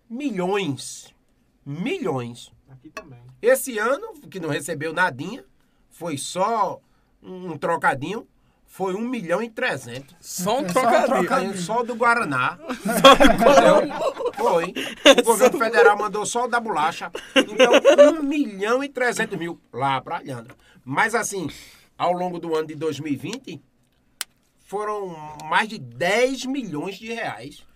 [0.09, 1.13] milhões.
[1.67, 2.53] Milhões.
[2.71, 3.21] Aqui também.
[3.43, 5.45] Esse ano, que não recebeu nadinha,
[5.91, 6.81] foi só
[7.21, 8.27] um trocadinho,
[8.71, 10.15] foi 1 milhão e 300.
[10.21, 11.07] Só um É só um trocadilho.
[11.19, 11.53] trocadilho.
[11.53, 12.59] Aí, Só do Guaraná.
[14.37, 14.75] Foi.
[15.19, 17.11] O governo federal mandou só o da bolacha.
[17.35, 17.73] Então,
[18.21, 20.55] 1 milhão e 300 mil lá para Alhandra.
[20.85, 21.49] Mas assim,
[21.97, 23.61] ao longo do ano de 2020,
[24.65, 25.09] foram
[25.45, 27.67] mais de 10 milhões de reais.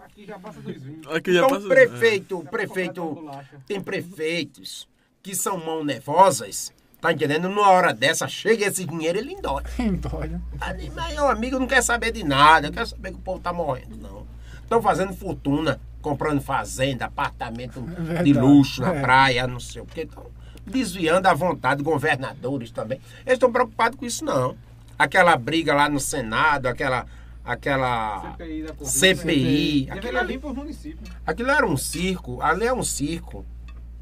[0.00, 1.08] Aqui já passa 2020.
[1.12, 3.60] Aqui já Então, passa- o prefeito, Já prefeito, bolacha.
[3.66, 4.88] tem prefeitos
[5.22, 7.48] que são mão nervosas, tá entendendo?
[7.48, 9.62] Numa hora dessa, chega esse dinheiro, ele endói.
[10.00, 13.40] Dói, Ali, Mas meu amigo não quer saber de nada, quer saber que o povo
[13.40, 14.26] tá morrendo, não.
[14.62, 19.00] Estão fazendo fortuna, comprando fazenda, apartamento de verdade, luxo na é.
[19.00, 20.02] praia, não sei o quê.
[20.02, 20.26] Estão
[20.66, 23.00] desviando a vontade, governadores também.
[23.20, 24.56] Eles estão preocupados com isso, não.
[24.98, 27.06] Aquela briga lá no Senado, aquela.
[27.44, 28.98] aquela CPI da Covid.
[28.98, 29.82] CPI.
[29.84, 31.10] Aquilo Deveria ali, vir para os municípios.
[31.26, 33.44] aquilo era um circo, ali é um circo.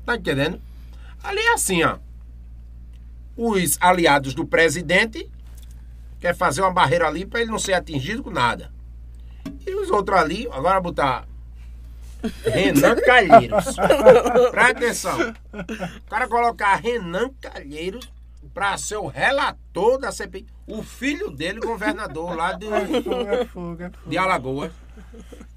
[0.04, 0.60] Tá entendendo?
[1.22, 1.98] Ali é assim, ó.
[3.38, 5.30] Os aliados do presidente
[6.18, 8.72] quer fazer uma barreira ali para ele não ser atingido com nada.
[9.64, 11.24] E os outros ali, agora botar
[12.44, 13.76] Renan Calheiros.
[14.50, 15.34] Presta atenção.
[16.04, 18.10] O cara colocar Renan Calheiros
[18.52, 20.44] para ser o relator da CPI.
[20.66, 24.72] O filho dele, governador lá de, É é é de Alagoas.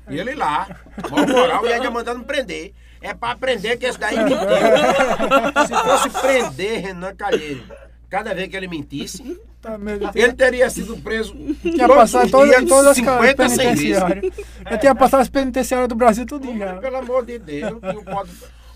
[0.07, 0.67] E ele lá,
[1.09, 2.73] mó moral, e ainda mandando prender.
[3.01, 4.37] É pra prender que esse daí mentiu.
[5.67, 7.63] Se fosse prender Renan Calheiro,
[8.09, 9.77] cada vez que ele mentisse, Tá
[10.15, 13.99] ele teria sido preso tinha passado em todas as 50, 100 vezes.
[13.99, 14.33] penitenciárias.
[14.71, 16.77] Eu tinha passado as penitenciárias do Brasil tudo já.
[16.77, 18.31] Pelo amor de Deus, não pode...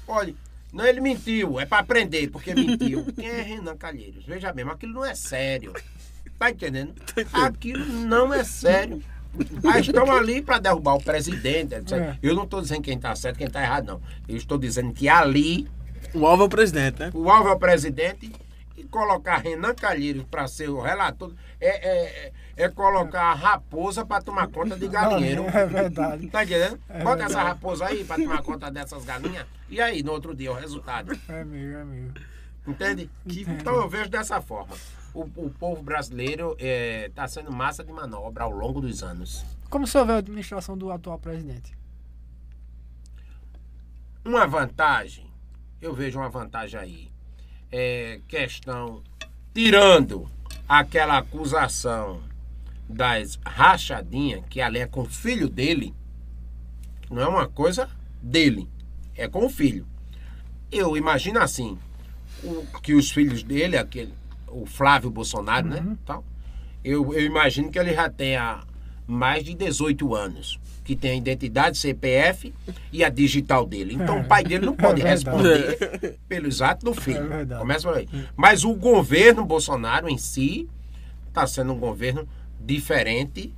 [0.08, 0.36] Olha,
[0.72, 3.06] não, ele mentiu, é pra prender, porque mentiu.
[3.16, 4.26] Quem é Renan Calheiros?
[4.26, 5.74] Veja mesmo, aquilo não é sério.
[6.38, 6.94] Tá entendendo?
[7.34, 9.02] Aquilo não é sério.
[9.64, 11.76] Ah, estão ali para derrubar o presidente.
[11.94, 12.18] É.
[12.22, 14.02] Eu não estou dizendo quem está certo, quem está errado, não.
[14.28, 15.68] Eu estou dizendo que ali
[16.14, 17.12] O alvo é o presidente, né?
[17.14, 18.32] o alvo é o presidente
[18.78, 24.22] E colocar Renan Calheiros para ser o relator é, é, é colocar a raposa para
[24.22, 25.46] tomar conta de galinheiro.
[25.54, 26.28] É verdade.
[26.28, 26.80] Tá entendendo?
[26.90, 27.48] É Bota essa verdade.
[27.48, 29.46] raposa aí para tomar conta dessas galinhas.
[29.70, 31.18] E aí, no outro dia, o resultado.
[31.30, 32.14] É mesmo, é mesmo.
[32.68, 33.10] Entende?
[33.26, 33.52] Entendo.
[33.60, 34.76] Então eu vejo dessa forma.
[35.16, 39.46] O, o povo brasileiro está sendo massa de manobra ao longo dos anos.
[39.70, 41.74] Como o senhor vê a administração do atual presidente?
[44.26, 45.26] Uma vantagem,
[45.82, 47.12] eu vejo uma vantagem aí.
[47.72, 49.02] É questão,
[49.54, 50.30] tirando
[50.68, 52.22] aquela acusação
[52.90, 55.94] das rachadinhas, que ali é com o filho dele,
[57.10, 57.90] não é uma coisa
[58.22, 58.70] dele,
[59.16, 59.88] é com o filho.
[60.72, 61.78] Eu imagino assim,
[62.44, 64.14] o- que os filhos dele, aquele,
[64.48, 65.98] o Flávio Bolsonaro, né?
[66.06, 66.24] Tal,
[66.84, 68.64] eu, eu imagino que ele já tenha
[69.08, 72.54] mais de 18 anos, que tem a identidade CPF
[72.92, 73.94] e a digital dele.
[73.96, 77.28] Então o pai dele não pode É responder pelos atos do É filho.
[77.28, 77.60] verdade.
[77.62, 78.08] Começa por aí.
[78.36, 80.68] Mas o governo Bolsonaro em si
[81.28, 82.28] está sendo um governo
[82.60, 83.54] diferente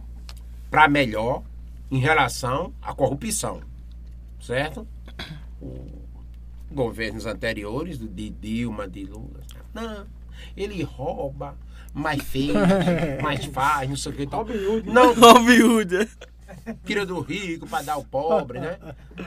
[0.70, 1.44] para melhor
[1.90, 3.62] em relação à corrupção.
[4.42, 4.86] Certo?
[5.62, 6.06] O-
[6.72, 9.40] governos anteriores, do- de Dilma, de Lula.
[9.74, 10.06] Não,
[10.56, 11.58] ele rouba,
[11.94, 12.52] mas fez,
[13.22, 14.28] mas faz, não sei o que.
[14.28, 14.46] Tal.
[14.86, 16.08] Não, Ó, viúva.
[16.86, 18.78] tira do rico para dar ao pobre, né?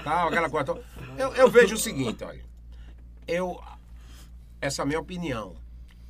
[0.05, 0.81] Tal, aquela coisa.
[1.17, 2.49] Eu, eu vejo o seguinte, olha.
[3.27, 3.61] Eu,
[4.61, 5.55] essa é a minha opinião.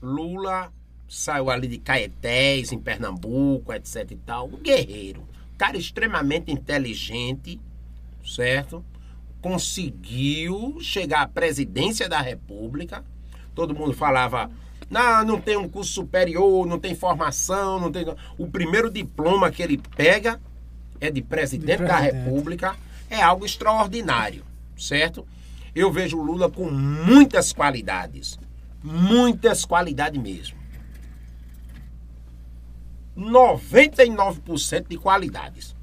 [0.01, 0.73] Lula
[1.11, 4.47] saiu ali de Caetés, em Pernambuco, etc e tal.
[4.47, 5.29] Um guerreiro.
[5.59, 7.61] Cara extremamente inteligente,
[8.25, 8.85] certo?
[9.43, 13.05] Conseguiu chegar à presidência da República.
[13.55, 14.51] Todo mundo falava,
[14.91, 18.05] não, não tem um curso superior, não tem formação, não tem.
[18.37, 20.41] O primeiro diploma que ele pega
[21.01, 22.25] é de presidente, De da presidente.
[22.25, 22.77] República.
[23.09, 24.45] É algo extraordinário,
[24.77, 25.27] certo?
[25.75, 28.39] Eu vejo o Lula com muitas qualidades.
[28.83, 30.59] Muitas qualidades mesmo.
[33.17, 35.77] 99% de qualidades.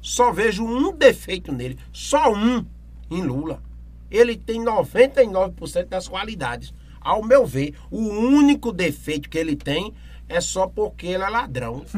[0.00, 2.64] Só vejo um defeito nele, só um
[3.10, 3.62] em Lula.
[4.10, 6.74] Ele tem 99% das qualidades.
[7.04, 9.92] Ao meu ver, o único defeito que ele tem
[10.26, 11.84] é só porque ele é ladrão.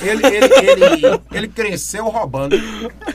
[0.00, 2.56] Ele, ele, ele, ele cresceu roubando.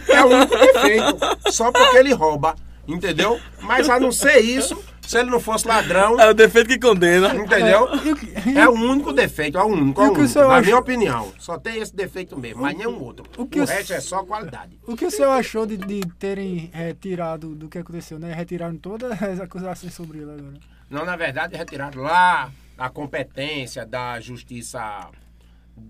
[0.07, 1.17] É o único defeito.
[1.51, 2.55] Só porque ele rouba.
[2.93, 3.39] Entendeu?
[3.61, 7.33] Mas a não ser isso, se ele não fosse ladrão, É o defeito que condena.
[7.35, 7.83] entendeu?
[7.85, 10.39] O que- É o único defeito, é o único, é o o que o único.
[10.39, 10.61] Na acha?
[10.61, 11.31] minha opinião.
[11.37, 13.25] Só tem esse defeito mesmo, mas nenhum outro.
[13.37, 14.79] o O, que o resto s- é só qualidade.
[14.87, 18.33] O que o senhor achou de, de terem eh, tirado do que aconteceu, né?
[18.33, 20.53] Retiraram todas as acusações sobre ele agora.
[20.89, 25.07] Não, na verdade, retiraram lá a competência da justiça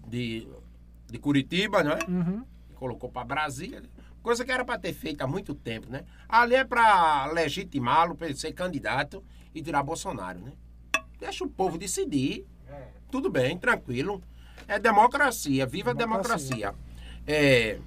[0.08, 0.48] de,
[1.10, 2.00] de Curitiba, não é?
[2.08, 2.44] Uhum.
[2.76, 3.84] Colocou para Brasília.
[4.22, 6.04] Coisa que era para ter feito há muito tempo, né?
[6.28, 9.24] Ali é para legitimá-lo, para ele ser candidato
[9.54, 10.52] e tirar Bolsonaro, né?
[11.20, 12.46] Deixa o povo decidir.
[13.12, 14.22] Tudo bem, tranquilo.
[14.68, 16.74] É democracia, viva a democracia.
[17.26, 17.80] É,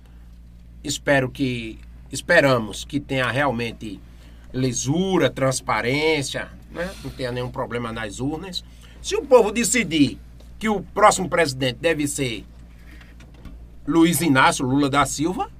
[0.83, 1.79] espero que.
[2.11, 3.99] Esperamos que tenha realmente
[4.53, 6.95] lisura, transparência, né?
[7.03, 8.63] não tenha nenhum problema nas urnas.
[9.01, 10.19] Se o povo decidir
[10.59, 12.45] que o próximo presidente deve ser
[13.87, 15.51] Luiz Inácio Lula da Silva,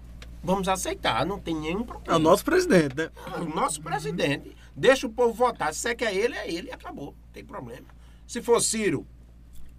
[0.43, 2.17] vamos aceitar, não tem nenhum É problema.
[2.17, 3.11] o nosso presidente, né?
[3.41, 4.57] O nosso presidente.
[4.75, 5.73] Deixa o povo votar.
[5.75, 7.07] Se você quer ele, é ele e acabou.
[7.07, 7.87] Não tem problema.
[8.27, 9.07] Se for Ciro,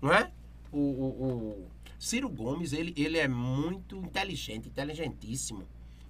[0.02, 0.32] não é?
[0.72, 1.24] O, o-
[1.62, 1.68] o
[2.00, 5.64] Ciro Gomes, ele, ele é muito inteligente, inteligentíssimo.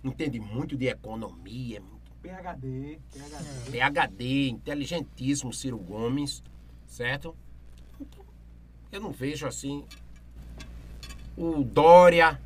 [0.03, 1.81] Entende muito de economia,
[2.21, 3.71] PHD, PHD.
[3.71, 6.43] PHD, inteligentíssimo Ciro Gomes,
[6.87, 7.35] certo?
[7.99, 8.23] Então,
[8.91, 9.83] eu não vejo assim.
[11.37, 12.39] O Dória,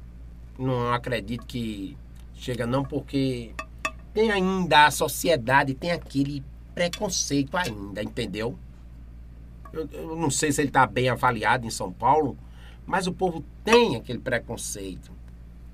[0.58, 1.98] não acredito que
[2.34, 3.54] chega não, porque
[4.14, 6.44] tem ainda a sociedade, tem aquele
[6.74, 8.58] preconceito ainda, entendeu?
[9.74, 12.38] Eu, eu não sei se ele está bem avaliado em São Paulo,
[12.86, 15.16] mas o povo tem aquele preconceito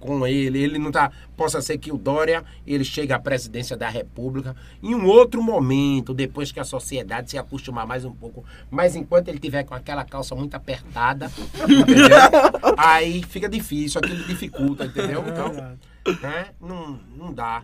[0.04, 0.62] com ele.
[0.62, 1.12] Ele não tá.
[1.38, 6.14] Possa ser que o Dória ele chegue à presidência da República em um outro momento,
[6.14, 8.44] depois que a sociedade se acostumar mais um pouco.
[8.70, 11.32] Mas enquanto ele tiver com aquela calça muito apertada,
[11.64, 12.18] entendeu?
[12.78, 15.24] Aí fica difícil, aquilo dificulta, entendeu?
[15.26, 15.54] É Então,
[16.22, 16.48] né?
[16.60, 17.64] Não, não dá.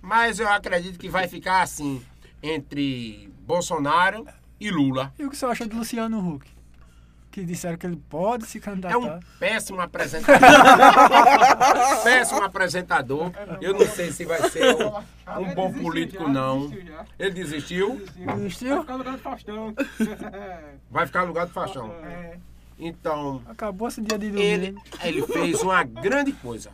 [0.00, 2.00] Mas eu acredito que vai ficar assim
[2.42, 4.26] entre Bolsonaro
[4.60, 5.12] e Lula.
[5.18, 6.46] E o que senhor acha de Luciano Huck?
[7.32, 8.98] Que disseram que ele pode se É candidatar.
[8.98, 10.38] um péssimo apresentador.
[12.04, 13.32] péssimo apresentador.
[13.60, 16.70] Eu não sei se vai ser um, um bom político, não.
[17.18, 18.80] Ele desistiu, Vai Desistiu?
[18.82, 19.74] ficar no lugar do Faustão.
[20.90, 21.90] vai ficar no lugar do Faixão.
[22.04, 22.36] É.
[22.78, 24.82] Então, Acabou esse dia de ele, domingo.
[25.02, 26.70] ele fez uma grande coisa.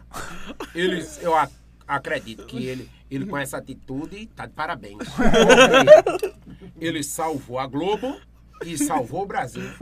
[0.75, 1.53] Ele, eu ac-
[1.87, 4.99] acredito que ele, Ele com essa atitude tá de parabéns.
[6.81, 8.17] Ele salvou a Globo
[8.65, 9.63] e salvou o Brasil.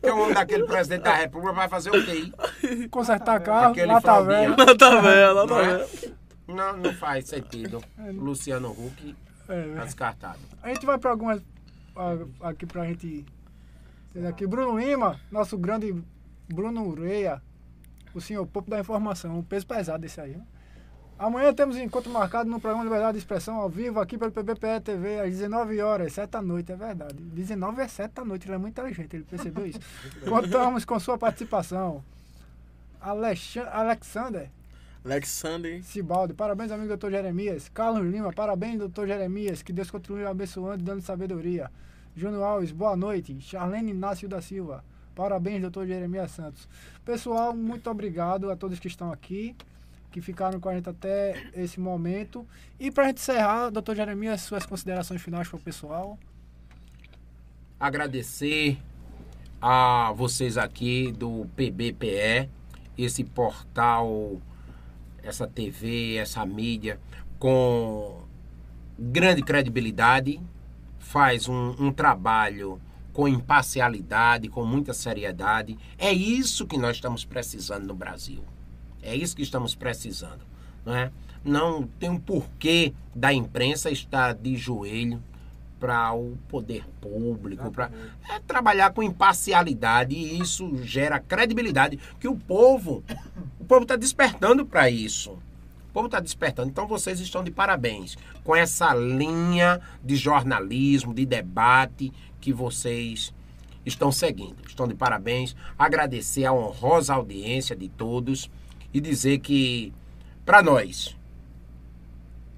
[0.00, 2.32] Que é um daquele presidente da República vai fazer o quê?
[2.88, 4.54] Consertar carro, Aquele lá tá fraldinha.
[4.54, 4.56] velho.
[4.56, 5.44] Nota velha, é?
[5.78, 5.86] velha.
[6.48, 7.82] não, não faz sentido.
[8.14, 9.16] Luciano Huck
[9.48, 10.38] É, tá descartado.
[10.62, 11.42] A gente vai para algumas
[12.40, 13.24] aqui pra gente.
[14.28, 15.94] Aqui, Bruno Lima, nosso grande
[16.48, 17.42] Bruno Ureia,
[18.14, 20.32] o senhor Popo da Informação, um peso pesado esse aí.
[20.36, 20.42] né?
[21.18, 25.20] Amanhã temos encontro marcado no programa Liberdade de Expressão ao vivo aqui pelo PBPE TV
[25.20, 27.14] às 19 horas, 7 da noite, é verdade.
[27.14, 29.80] 19 é 7 da noite, ele é muito inteligente, ele percebeu isso.
[30.28, 32.04] Contamos com sua participação.
[33.00, 34.50] Alexan- Alexander
[35.04, 35.82] Alexander.
[35.84, 37.68] Sibaldi, parabéns, amigo doutor Jeremias.
[37.72, 39.62] Carlos Lima, parabéns, doutor Jeremias.
[39.62, 41.70] Que Deus continue abençoando e dando sabedoria.
[42.16, 43.40] Júnior Alves, boa noite.
[43.40, 44.84] Charlene Inácio da Silva,
[45.14, 46.68] parabéns, doutor Jeremias Santos.
[47.04, 49.54] Pessoal, muito obrigado a todos que estão aqui,
[50.16, 52.46] que ficaram com a gente até esse momento.
[52.80, 56.18] E para a gente encerrar, doutor Jeremias, suas considerações finais para o pessoal.
[57.78, 58.78] agradecer
[59.60, 62.48] a vocês aqui do PBPE,
[62.96, 64.40] esse portal,
[65.22, 66.98] essa TV, essa mídia
[67.38, 68.22] com
[68.98, 70.40] grande credibilidade,
[70.98, 72.80] faz um, um trabalho
[73.12, 75.76] com imparcialidade, com muita seriedade.
[75.98, 78.42] É isso que nós estamos precisando no Brasil.
[79.06, 80.40] É isso que estamos precisando,
[80.84, 81.10] não é?
[81.44, 85.22] Não tem um porquê da imprensa estar de joelho
[85.78, 87.90] para o poder público, para
[88.28, 93.04] é trabalhar com imparcialidade e isso gera credibilidade que o povo,
[93.60, 95.32] o povo está despertando para isso.
[95.32, 96.68] O povo está despertando.
[96.68, 103.32] Então vocês estão de parabéns com essa linha de jornalismo, de debate que vocês
[103.84, 104.56] estão seguindo.
[104.66, 105.54] Estão de parabéns.
[105.78, 108.50] Agradecer a honrosa audiência de todos
[108.92, 109.92] e dizer que
[110.44, 111.16] para nós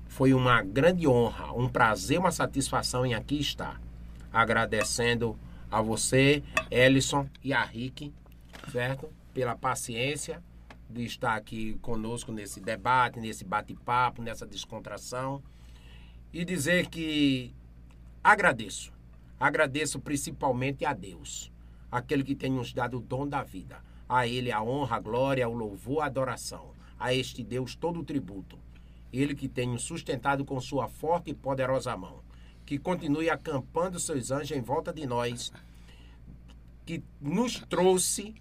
[0.07, 3.81] foi uma grande honra, um prazer, uma satisfação em aqui estar.
[4.33, 5.39] Agradecendo
[5.71, 8.13] a você, Ellison e a Rick,
[8.73, 9.09] certo?
[9.33, 10.43] Pela paciência
[10.91, 15.43] de estar aqui conosco nesse debate, nesse bate-papo, nessa descontração.
[16.33, 17.55] E dizer que
[18.23, 18.93] agradeço.
[19.39, 21.53] Agradeço principalmente a Deus,
[21.93, 23.88] aquele que tem nos dado o dom da vida.
[24.09, 26.73] A Ele a honra, a glória, o louvor, a adoração.
[26.99, 28.59] A este Deus todo o tributo.
[29.13, 32.21] Ele que tem nos sustentado com sua forte e poderosa mão.
[32.65, 35.53] Que continue acampando seus anjos em volta de nós.
[36.87, 38.35] Que nos trouxe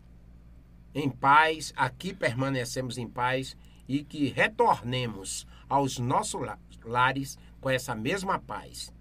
[0.93, 3.55] em paz, aqui permanecemos em paz
[3.87, 8.93] e que retornemos aos nossos la- lares com essa mesma paz.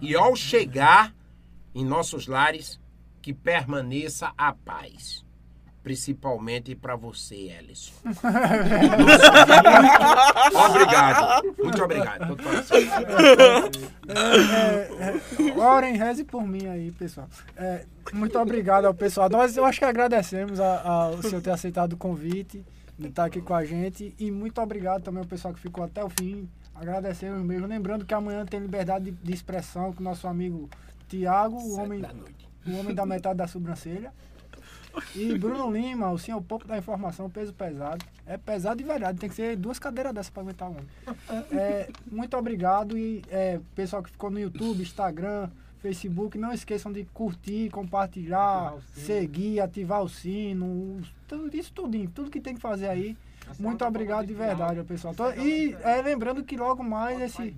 [0.00, 1.14] E ao chegar
[1.74, 2.80] em nossos lares,
[3.20, 5.23] que permaneça a paz.
[5.84, 7.92] Principalmente para você, Ellison.
[10.68, 11.54] obrigado.
[11.62, 12.36] Muito obrigado.
[14.08, 17.28] É, é, orem, reze por mim aí, pessoal.
[17.56, 17.84] É,
[18.14, 19.28] muito obrigado ao pessoal.
[19.28, 22.64] Nós, eu acho que agradecemos a- ao senhor ter aceitado o convite
[22.98, 24.14] de estar aqui com a gente.
[24.18, 26.48] E muito obrigado também ao pessoal que ficou até o fim.
[26.74, 27.66] Agradecemos mesmo.
[27.66, 30.68] Lembrando que amanhã tem liberdade de, de expressão com o nosso amigo
[31.08, 32.02] Tiago, o homem,
[32.66, 34.12] o homem da metade da sobrancelha.
[35.14, 38.04] E Bruno Lima, o senhor pouco da informação, peso pesado.
[38.26, 40.76] É pesado de verdade, tem que ser duas cadeiras dessas para aguentar um.
[41.52, 45.48] É, muito obrigado e é, pessoal que ficou no YouTube, Instagram,
[45.80, 52.40] Facebook, não esqueçam de curtir, compartilhar, seguir, ativar o sino, tudo isso tudinho, tudo que
[52.40, 53.16] tem que fazer aí.
[53.58, 55.14] Muito obrigado de verdade, pessoal.
[55.14, 57.54] Tô- E é, lembrando que logo mais esse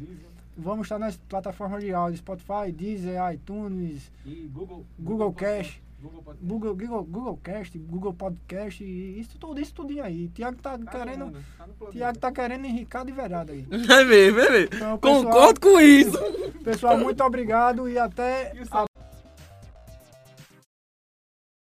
[0.56, 4.84] vamos estar nas plataformas de áudio, Spotify, Deezer, iTunes, E Google.
[4.98, 5.80] Google Cash.
[6.00, 6.46] Google Podcast.
[6.46, 10.28] Google, Google, Google Cast, Google Podcast, e isso tudo, isso tudinho aí.
[10.28, 11.86] Tiago tá Tá querendo, mundo, tá.
[11.90, 13.66] Tiago tá querendo enricar de verdade aí.
[13.70, 14.74] É mesmo, é mesmo.
[14.74, 16.18] Então, pessoal- Concordo com isso.
[16.62, 18.64] Pessoal, muito obrigado e até E